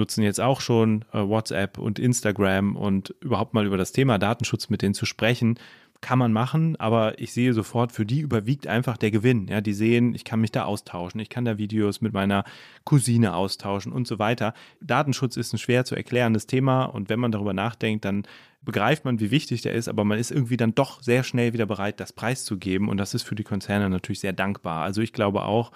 nutzen 0.00 0.24
jetzt 0.24 0.40
auch 0.40 0.60
schon 0.60 1.04
äh, 1.12 1.18
WhatsApp 1.18 1.78
und 1.78 1.98
Instagram 1.98 2.74
und 2.74 3.14
überhaupt 3.20 3.54
mal 3.54 3.66
über 3.66 3.76
das 3.76 3.92
Thema 3.92 4.18
Datenschutz 4.18 4.68
mit 4.68 4.82
denen 4.82 4.94
zu 4.94 5.06
sprechen, 5.06 5.58
kann 6.00 6.18
man 6.18 6.32
machen, 6.32 6.76
aber 6.76 7.18
ich 7.18 7.32
sehe 7.32 7.52
sofort, 7.52 7.92
für 7.92 8.06
die 8.06 8.20
überwiegt 8.20 8.66
einfach 8.66 8.96
der 8.96 9.10
Gewinn. 9.10 9.48
Ja, 9.48 9.60
die 9.60 9.74
sehen, 9.74 10.14
ich 10.14 10.24
kann 10.24 10.40
mich 10.40 10.50
da 10.50 10.64
austauschen, 10.64 11.20
ich 11.20 11.28
kann 11.28 11.44
da 11.44 11.58
Videos 11.58 12.00
mit 12.00 12.14
meiner 12.14 12.44
Cousine 12.84 13.34
austauschen 13.34 13.92
und 13.92 14.06
so 14.08 14.18
weiter. 14.18 14.54
Datenschutz 14.80 15.36
ist 15.36 15.52
ein 15.52 15.58
schwer 15.58 15.84
zu 15.84 15.94
erklärendes 15.94 16.46
Thema 16.46 16.84
und 16.84 17.10
wenn 17.10 17.20
man 17.20 17.32
darüber 17.32 17.52
nachdenkt, 17.52 18.06
dann 18.06 18.22
begreift 18.62 19.04
man, 19.04 19.20
wie 19.20 19.30
wichtig 19.30 19.60
der 19.62 19.74
ist, 19.74 19.88
aber 19.88 20.04
man 20.04 20.18
ist 20.18 20.30
irgendwie 20.30 20.56
dann 20.56 20.74
doch 20.74 21.02
sehr 21.02 21.22
schnell 21.22 21.52
wieder 21.52 21.66
bereit, 21.66 22.00
das 22.00 22.12
preiszugeben 22.12 22.88
und 22.88 22.96
das 22.96 23.14
ist 23.14 23.22
für 23.22 23.34
die 23.34 23.44
Konzerne 23.44 23.90
natürlich 23.90 24.20
sehr 24.20 24.32
dankbar. 24.32 24.82
Also 24.82 25.02
ich 25.02 25.12
glaube 25.12 25.42
auch, 25.42 25.70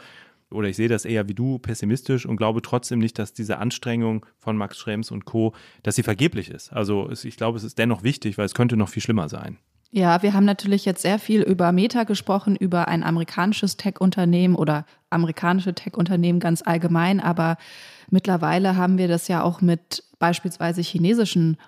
oder 0.54 0.68
ich 0.68 0.76
sehe 0.76 0.88
das 0.88 1.04
eher 1.04 1.28
wie 1.28 1.34
du 1.34 1.58
pessimistisch 1.58 2.24
und 2.26 2.36
glaube 2.36 2.62
trotzdem 2.62 2.98
nicht, 2.98 3.18
dass 3.18 3.32
diese 3.32 3.58
Anstrengung 3.58 4.24
von 4.38 4.56
Max 4.56 4.78
Schrems 4.78 5.10
und 5.10 5.24
Co., 5.24 5.54
dass 5.82 5.96
sie 5.96 6.02
vergeblich 6.02 6.50
ist. 6.50 6.72
Also 6.72 7.10
ich 7.10 7.36
glaube, 7.36 7.58
es 7.58 7.64
ist 7.64 7.78
dennoch 7.78 8.02
wichtig, 8.02 8.38
weil 8.38 8.46
es 8.46 8.54
könnte 8.54 8.76
noch 8.76 8.88
viel 8.88 9.02
schlimmer 9.02 9.28
sein. 9.28 9.58
Ja, 9.90 10.22
wir 10.24 10.32
haben 10.32 10.44
natürlich 10.44 10.84
jetzt 10.84 11.02
sehr 11.02 11.20
viel 11.20 11.42
über 11.42 11.70
Meta 11.70 12.02
gesprochen, 12.02 12.56
über 12.56 12.88
ein 12.88 13.04
amerikanisches 13.04 13.76
Tech-Unternehmen 13.76 14.56
oder 14.56 14.86
amerikanische 15.08 15.72
Tech-Unternehmen 15.72 16.40
ganz 16.40 16.62
allgemein, 16.62 17.20
aber 17.20 17.58
mittlerweile 18.10 18.76
haben 18.76 18.98
wir 18.98 19.06
das 19.06 19.28
ja 19.28 19.44
auch 19.44 19.60
mit 19.60 20.02
beispielsweise 20.18 20.80
chinesischen 20.80 21.58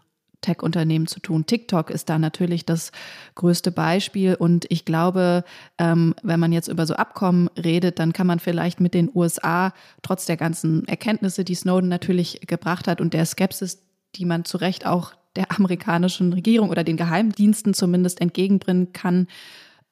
Tech-Unternehmen 0.41 1.07
zu 1.07 1.21
tun. 1.21 1.47
TikTok 1.47 1.91
ist 1.91 2.09
da 2.09 2.19
natürlich 2.19 2.65
das 2.65 2.93
größte 3.35 3.71
Beispiel. 3.71 4.35
Und 4.35 4.67
ich 4.71 4.85
glaube, 4.85 5.45
ähm, 5.79 6.15
wenn 6.23 6.41
man 6.41 6.53
jetzt 6.53 6.69
über 6.69 6.87
so 6.87 6.95
Abkommen 6.95 7.49
redet, 7.57 7.99
dann 7.99 8.13
kann 8.13 8.27
man 8.27 8.39
vielleicht 8.39 8.81
mit 8.81 8.95
den 8.95 9.11
USA, 9.15 9.73
trotz 10.03 10.27
der 10.27 10.37
ganzen 10.37 10.87
Erkenntnisse, 10.89 11.45
die 11.45 11.55
Snowden 11.55 11.89
natürlich 11.89 12.41
gebracht 12.47 12.89
hat 12.89 13.01
und 13.01 13.15
der 13.15 13.27
Skepsis, 13.27 13.83
die 14.15 14.25
man 14.25 14.45
zu 14.45 14.59
Recht 14.59 14.87
auch 14.87 15.13
der 15.37 15.51
amerikanischen 15.53 16.33
Regierung 16.33 16.71
oder 16.71 16.85
den 16.85 16.97
Geheimdiensten 16.97 17.75
zumindest 17.75 18.21
entgegenbringen 18.21 18.93
kann, 18.93 19.29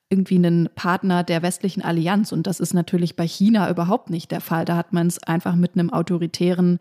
irgendwie 0.09 0.37
einen 0.37 0.69
Partner 0.75 1.25
der 1.25 1.43
westlichen 1.43 1.83
Allianz. 1.83 2.33
Und 2.33 2.47
das 2.47 2.61
ist 2.61 2.75
natürlich 2.75 3.17
bei 3.17 3.27
China 3.27 3.71
überhaupt 3.71 4.11
nicht 4.11 4.31
der 4.31 4.41
Fall. 4.41 4.65
Da 4.65 4.77
hat 4.77 4.93
man 4.93 5.07
es 5.07 5.23
einfach 5.23 5.57
mit 5.57 5.75
einem 5.75 5.91
autoritären 5.93 6.79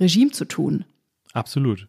Regime 0.00 0.30
zu 0.30 0.44
tun. 0.44 0.84
Absolut. 1.32 1.88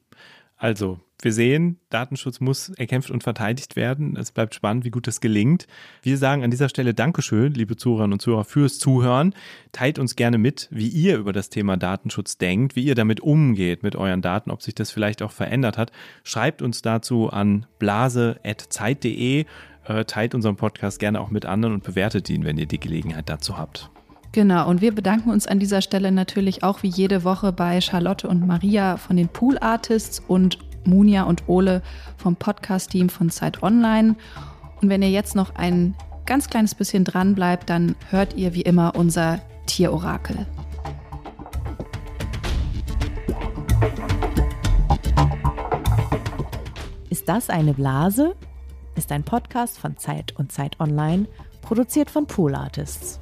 Also, 0.58 1.00
wir 1.24 1.34
sehen, 1.34 1.80
Datenschutz 1.90 2.40
muss 2.40 2.70
erkämpft 2.70 3.12
und 3.12 3.24
verteidigt 3.24 3.76
werden. 3.76 4.16
Es 4.18 4.32
bleibt 4.32 4.56
spannend, 4.56 4.86
wie 4.86 4.90
gut 4.90 5.08
das 5.08 5.22
gelingt. 5.22 5.68
Wir 6.02 6.18
sagen 6.18 6.44
an 6.44 6.52
dieser 6.52 6.70
Stelle 6.70 6.94
Dankeschön, 6.94 7.54
liebe 7.54 7.76
Zuhörerinnen 7.76 8.14
und 8.14 8.22
Zuhörer, 8.22 8.44
fürs 8.44 8.80
Zuhören. 8.80 9.34
Teilt 9.72 10.00
uns 10.00 10.16
gerne 10.16 10.38
mit, 10.38 10.68
wie 10.72 10.88
ihr 10.88 11.18
über 11.18 11.34
das 11.34 11.50
Thema 11.50 11.78
Datenschutz 11.78 12.38
denkt, 12.38 12.76
wie 12.76 12.84
ihr 12.84 12.96
damit 12.96 13.22
umgeht 13.22 13.84
mit 13.84 13.96
euren 13.96 14.22
Daten, 14.22 14.52
ob 14.52 14.62
sich 14.62 14.76
das 14.76 14.92
vielleicht 14.92 15.22
auch 15.22 15.32
verändert 15.32 15.78
hat. 15.78 15.92
Schreibt 16.24 16.62
uns 16.62 16.82
dazu 16.82 17.30
an 17.30 17.66
blase.zeit.de. 17.80 19.46
Äh, 19.86 20.06
teilt 20.06 20.36
unseren 20.36 20.56
Podcast 20.56 21.00
gerne 21.00 21.20
auch 21.20 21.30
mit 21.30 21.46
anderen 21.46 21.76
und 21.76 21.84
bewertet 21.84 22.30
ihn, 22.30 22.46
wenn 22.46 22.58
ihr 22.58 22.68
die 22.68 22.80
Gelegenheit 22.80 23.30
dazu 23.30 23.58
habt. 23.58 23.90
Genau, 24.34 24.68
und 24.68 24.82
wir 24.82 24.96
bedanken 24.96 25.30
uns 25.30 25.46
an 25.46 25.60
dieser 25.60 25.82
Stelle 25.82 26.12
natürlich 26.12 26.64
auch 26.64 26.82
wie 26.82 26.88
jede 26.88 27.24
Woche 27.24 27.52
bei 27.52 27.80
Charlotte 27.82 28.28
und 28.28 28.48
Maria 28.48 28.98
von 28.98 29.16
den 29.16 29.28
Pool 29.28 29.60
Artists 29.60 30.20
und 30.20 30.58
Munia 30.88 31.24
und 31.24 31.48
Ole 31.48 31.82
vom 32.18 32.36
Podcast-Team 32.36 33.10
von 33.10 33.30
Zeit 33.30 33.64
Online. 33.64 34.16
Und 34.82 34.90
wenn 34.90 35.02
ihr 35.02 35.10
jetzt 35.10 35.36
noch 35.36 35.56
ein 35.56 35.96
ganz 36.26 36.50
kleines 36.50 36.76
bisschen 36.76 37.04
dran 37.04 37.36
bleibt, 37.36 37.70
dann 37.70 37.96
hört 38.10 38.36
ihr 38.36 38.54
wie 38.54 38.62
immer 38.62 38.96
unser 38.96 39.40
Tierorakel. 39.66 40.46
Ist 47.10 47.30
das 47.30 47.50
eine 47.50 47.74
Blase? 47.74 48.36
Ist 48.96 49.12
ein 49.12 49.24
Podcast 49.24 49.80
von 49.80 49.98
Zeit 49.98 50.34
und 50.38 50.52
Zeit 50.52 50.80
Online, 50.80 51.28
produziert 51.62 52.12
von 52.12 52.28
Pool 52.28 52.54
Artists. 52.54 53.20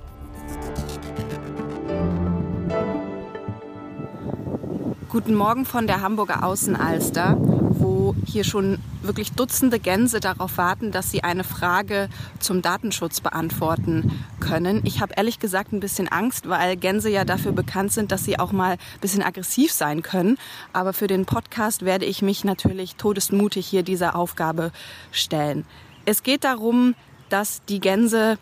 Guten 5.12 5.36
Morgen 5.36 5.66
von 5.66 5.88
der 5.88 6.00
Hamburger 6.00 6.42
Außenalster, 6.46 7.36
wo 7.38 8.16
hier 8.26 8.46
schon 8.46 8.80
wirklich 9.02 9.34
Dutzende 9.34 9.78
Gänse 9.78 10.22
darauf 10.22 10.56
warten, 10.58 10.94
dass 10.94 11.12
sie 11.12 11.22
eine 11.22 11.44
Frage 11.44 12.08
zum 12.40 12.62
Datenschutz 12.62 13.20
beantworten 13.20 14.24
können. 14.40 14.80
Ich 14.86 15.02
habe 15.02 15.16
ehrlich 15.18 15.40
gesagt 15.40 15.74
ein 15.74 15.82
bisschen 15.82 16.08
Angst, 16.08 16.48
weil 16.48 16.78
Gänse 16.78 17.10
ja 17.10 17.26
dafür 17.26 17.52
bekannt 17.52 17.92
sind, 17.92 18.14
dass 18.14 18.24
sie 18.24 18.40
auch 18.40 18.54
mal 18.54 18.76
ein 18.76 19.00
bisschen 19.02 19.22
aggressiv 19.22 19.74
sein 19.74 20.02
können. 20.02 20.38
Aber 20.72 20.94
für 20.94 21.08
den 21.08 21.26
Podcast 21.26 21.84
werde 21.84 22.06
ich 22.06 22.22
mich 22.22 22.46
natürlich 22.46 22.96
todesmutig 22.96 23.68
hier 23.68 23.84
dieser 23.84 24.16
Aufgabe 24.16 24.72
stellen. 25.12 25.66
Es 26.06 26.24
geht 26.24 26.46
darum, 26.46 26.96
dass 27.28 27.66
die 27.66 27.82
Gänse 27.82 28.38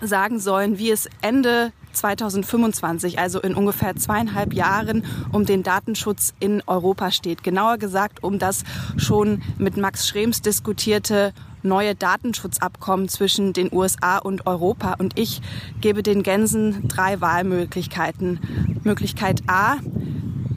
sagen 0.00 0.40
sollen, 0.40 0.78
wie 0.78 0.90
es 0.90 1.06
Ende 1.20 1.72
2025, 1.94 3.18
also 3.18 3.40
in 3.40 3.54
ungefähr 3.54 3.96
zweieinhalb 3.96 4.52
Jahren, 4.52 5.04
um 5.32 5.46
den 5.46 5.62
Datenschutz 5.62 6.34
in 6.40 6.62
Europa 6.66 7.10
steht. 7.10 7.42
Genauer 7.42 7.78
gesagt 7.78 8.22
um 8.22 8.38
das 8.38 8.64
schon 8.96 9.42
mit 9.58 9.76
Max 9.76 10.06
Schrems 10.08 10.42
diskutierte 10.42 11.32
neue 11.62 11.94
Datenschutzabkommen 11.94 13.08
zwischen 13.08 13.52
den 13.52 13.72
USA 13.72 14.18
und 14.18 14.46
Europa. 14.46 14.94
Und 14.98 15.18
ich 15.18 15.40
gebe 15.80 16.02
den 16.02 16.22
Gänsen 16.22 16.86
drei 16.88 17.20
Wahlmöglichkeiten. 17.20 18.40
Möglichkeit 18.84 19.42
A, 19.46 19.76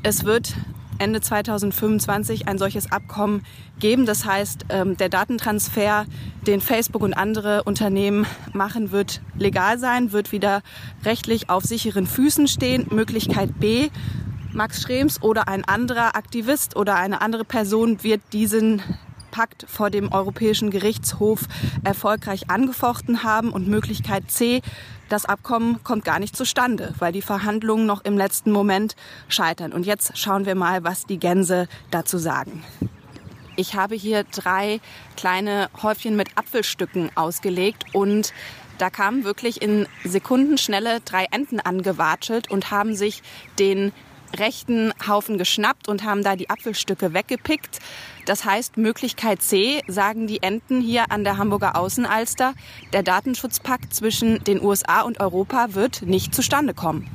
es 0.03 0.25
wird 0.25 0.53
Ende 0.99 1.21
2025 1.21 2.47
ein 2.47 2.57
solches 2.57 2.91
Abkommen 2.91 3.43
geben. 3.79 4.05
Das 4.05 4.25
heißt, 4.25 4.65
ähm, 4.69 4.97
der 4.97 5.09
Datentransfer, 5.09 6.05
den 6.45 6.61
Facebook 6.61 7.01
und 7.01 7.13
andere 7.13 7.63
Unternehmen 7.63 8.25
machen, 8.53 8.91
wird 8.91 9.21
legal 9.37 9.79
sein, 9.79 10.11
wird 10.11 10.31
wieder 10.31 10.61
rechtlich 11.05 11.49
auf 11.49 11.63
sicheren 11.63 12.07
Füßen 12.07 12.47
stehen. 12.47 12.87
Möglichkeit 12.89 13.59
B, 13.59 13.89
Max 14.53 14.81
Schrems 14.81 15.21
oder 15.21 15.47
ein 15.47 15.63
anderer 15.65 16.15
Aktivist 16.15 16.75
oder 16.75 16.95
eine 16.95 17.21
andere 17.21 17.45
Person 17.45 18.03
wird 18.03 18.21
diesen 18.33 18.81
Pakt 19.31 19.65
vor 19.67 19.91
dem 19.91 20.11
Europäischen 20.11 20.71
Gerichtshof 20.71 21.41
erfolgreich 21.83 22.49
angefochten 22.49 23.23
haben. 23.23 23.51
Und 23.51 23.67
Möglichkeit 23.67 24.31
C, 24.31 24.61
das 25.09 25.25
Abkommen 25.25 25.83
kommt 25.83 26.05
gar 26.05 26.19
nicht 26.19 26.35
zustande, 26.35 26.93
weil 26.99 27.11
die 27.11 27.21
Verhandlungen 27.21 27.85
noch 27.85 28.03
im 28.03 28.17
letzten 28.17 28.51
Moment 28.51 28.95
scheitern. 29.29 29.73
Und 29.73 29.85
jetzt 29.85 30.17
schauen 30.17 30.45
wir 30.45 30.55
mal, 30.55 30.83
was 30.83 31.05
die 31.05 31.19
Gänse 31.19 31.67
dazu 31.91 32.17
sagen. 32.17 32.63
Ich 33.55 33.73
habe 33.73 33.95
hier 33.95 34.23
drei 34.23 34.79
kleine 35.15 35.69
Häufchen 35.81 36.15
mit 36.15 36.37
Apfelstücken 36.37 37.09
ausgelegt 37.15 37.85
und 37.93 38.33
da 38.77 38.91
kamen 38.91 39.23
wirklich 39.23 39.61
in 39.61 39.87
Sekundenschnelle 40.03 41.01
drei 41.01 41.25
Enten 41.31 41.59
angewatschelt 41.59 42.51
und 42.51 42.69
haben 42.69 42.95
sich 42.95 43.23
den 43.57 43.91
rechten 44.37 44.93
Haufen 45.07 45.37
geschnappt 45.37 45.87
und 45.87 46.03
haben 46.03 46.23
da 46.23 46.35
die 46.35 46.49
Apfelstücke 46.49 47.13
weggepickt. 47.13 47.79
Das 48.28 48.43
heißt, 48.43 48.75
Möglichkeit 48.75 49.41
C, 49.41 49.82
sagen 49.88 50.28
die 50.28 50.43
Enten 50.43 50.82
hier 50.82 51.11
an 51.11 51.23
der 51.23 51.38
Hamburger 51.38 51.78
Außenalster, 51.78 52.55
der 52.91 53.01
Datenschutzpakt 53.01 53.95
zwischen 53.95 54.43
den 54.43 54.61
USA 54.61 55.03
und 55.03 55.21
Europa 55.21 55.67
wird 55.75 56.01
nicht 56.01 56.36
zustande 56.36 56.73
kommen. 56.73 57.09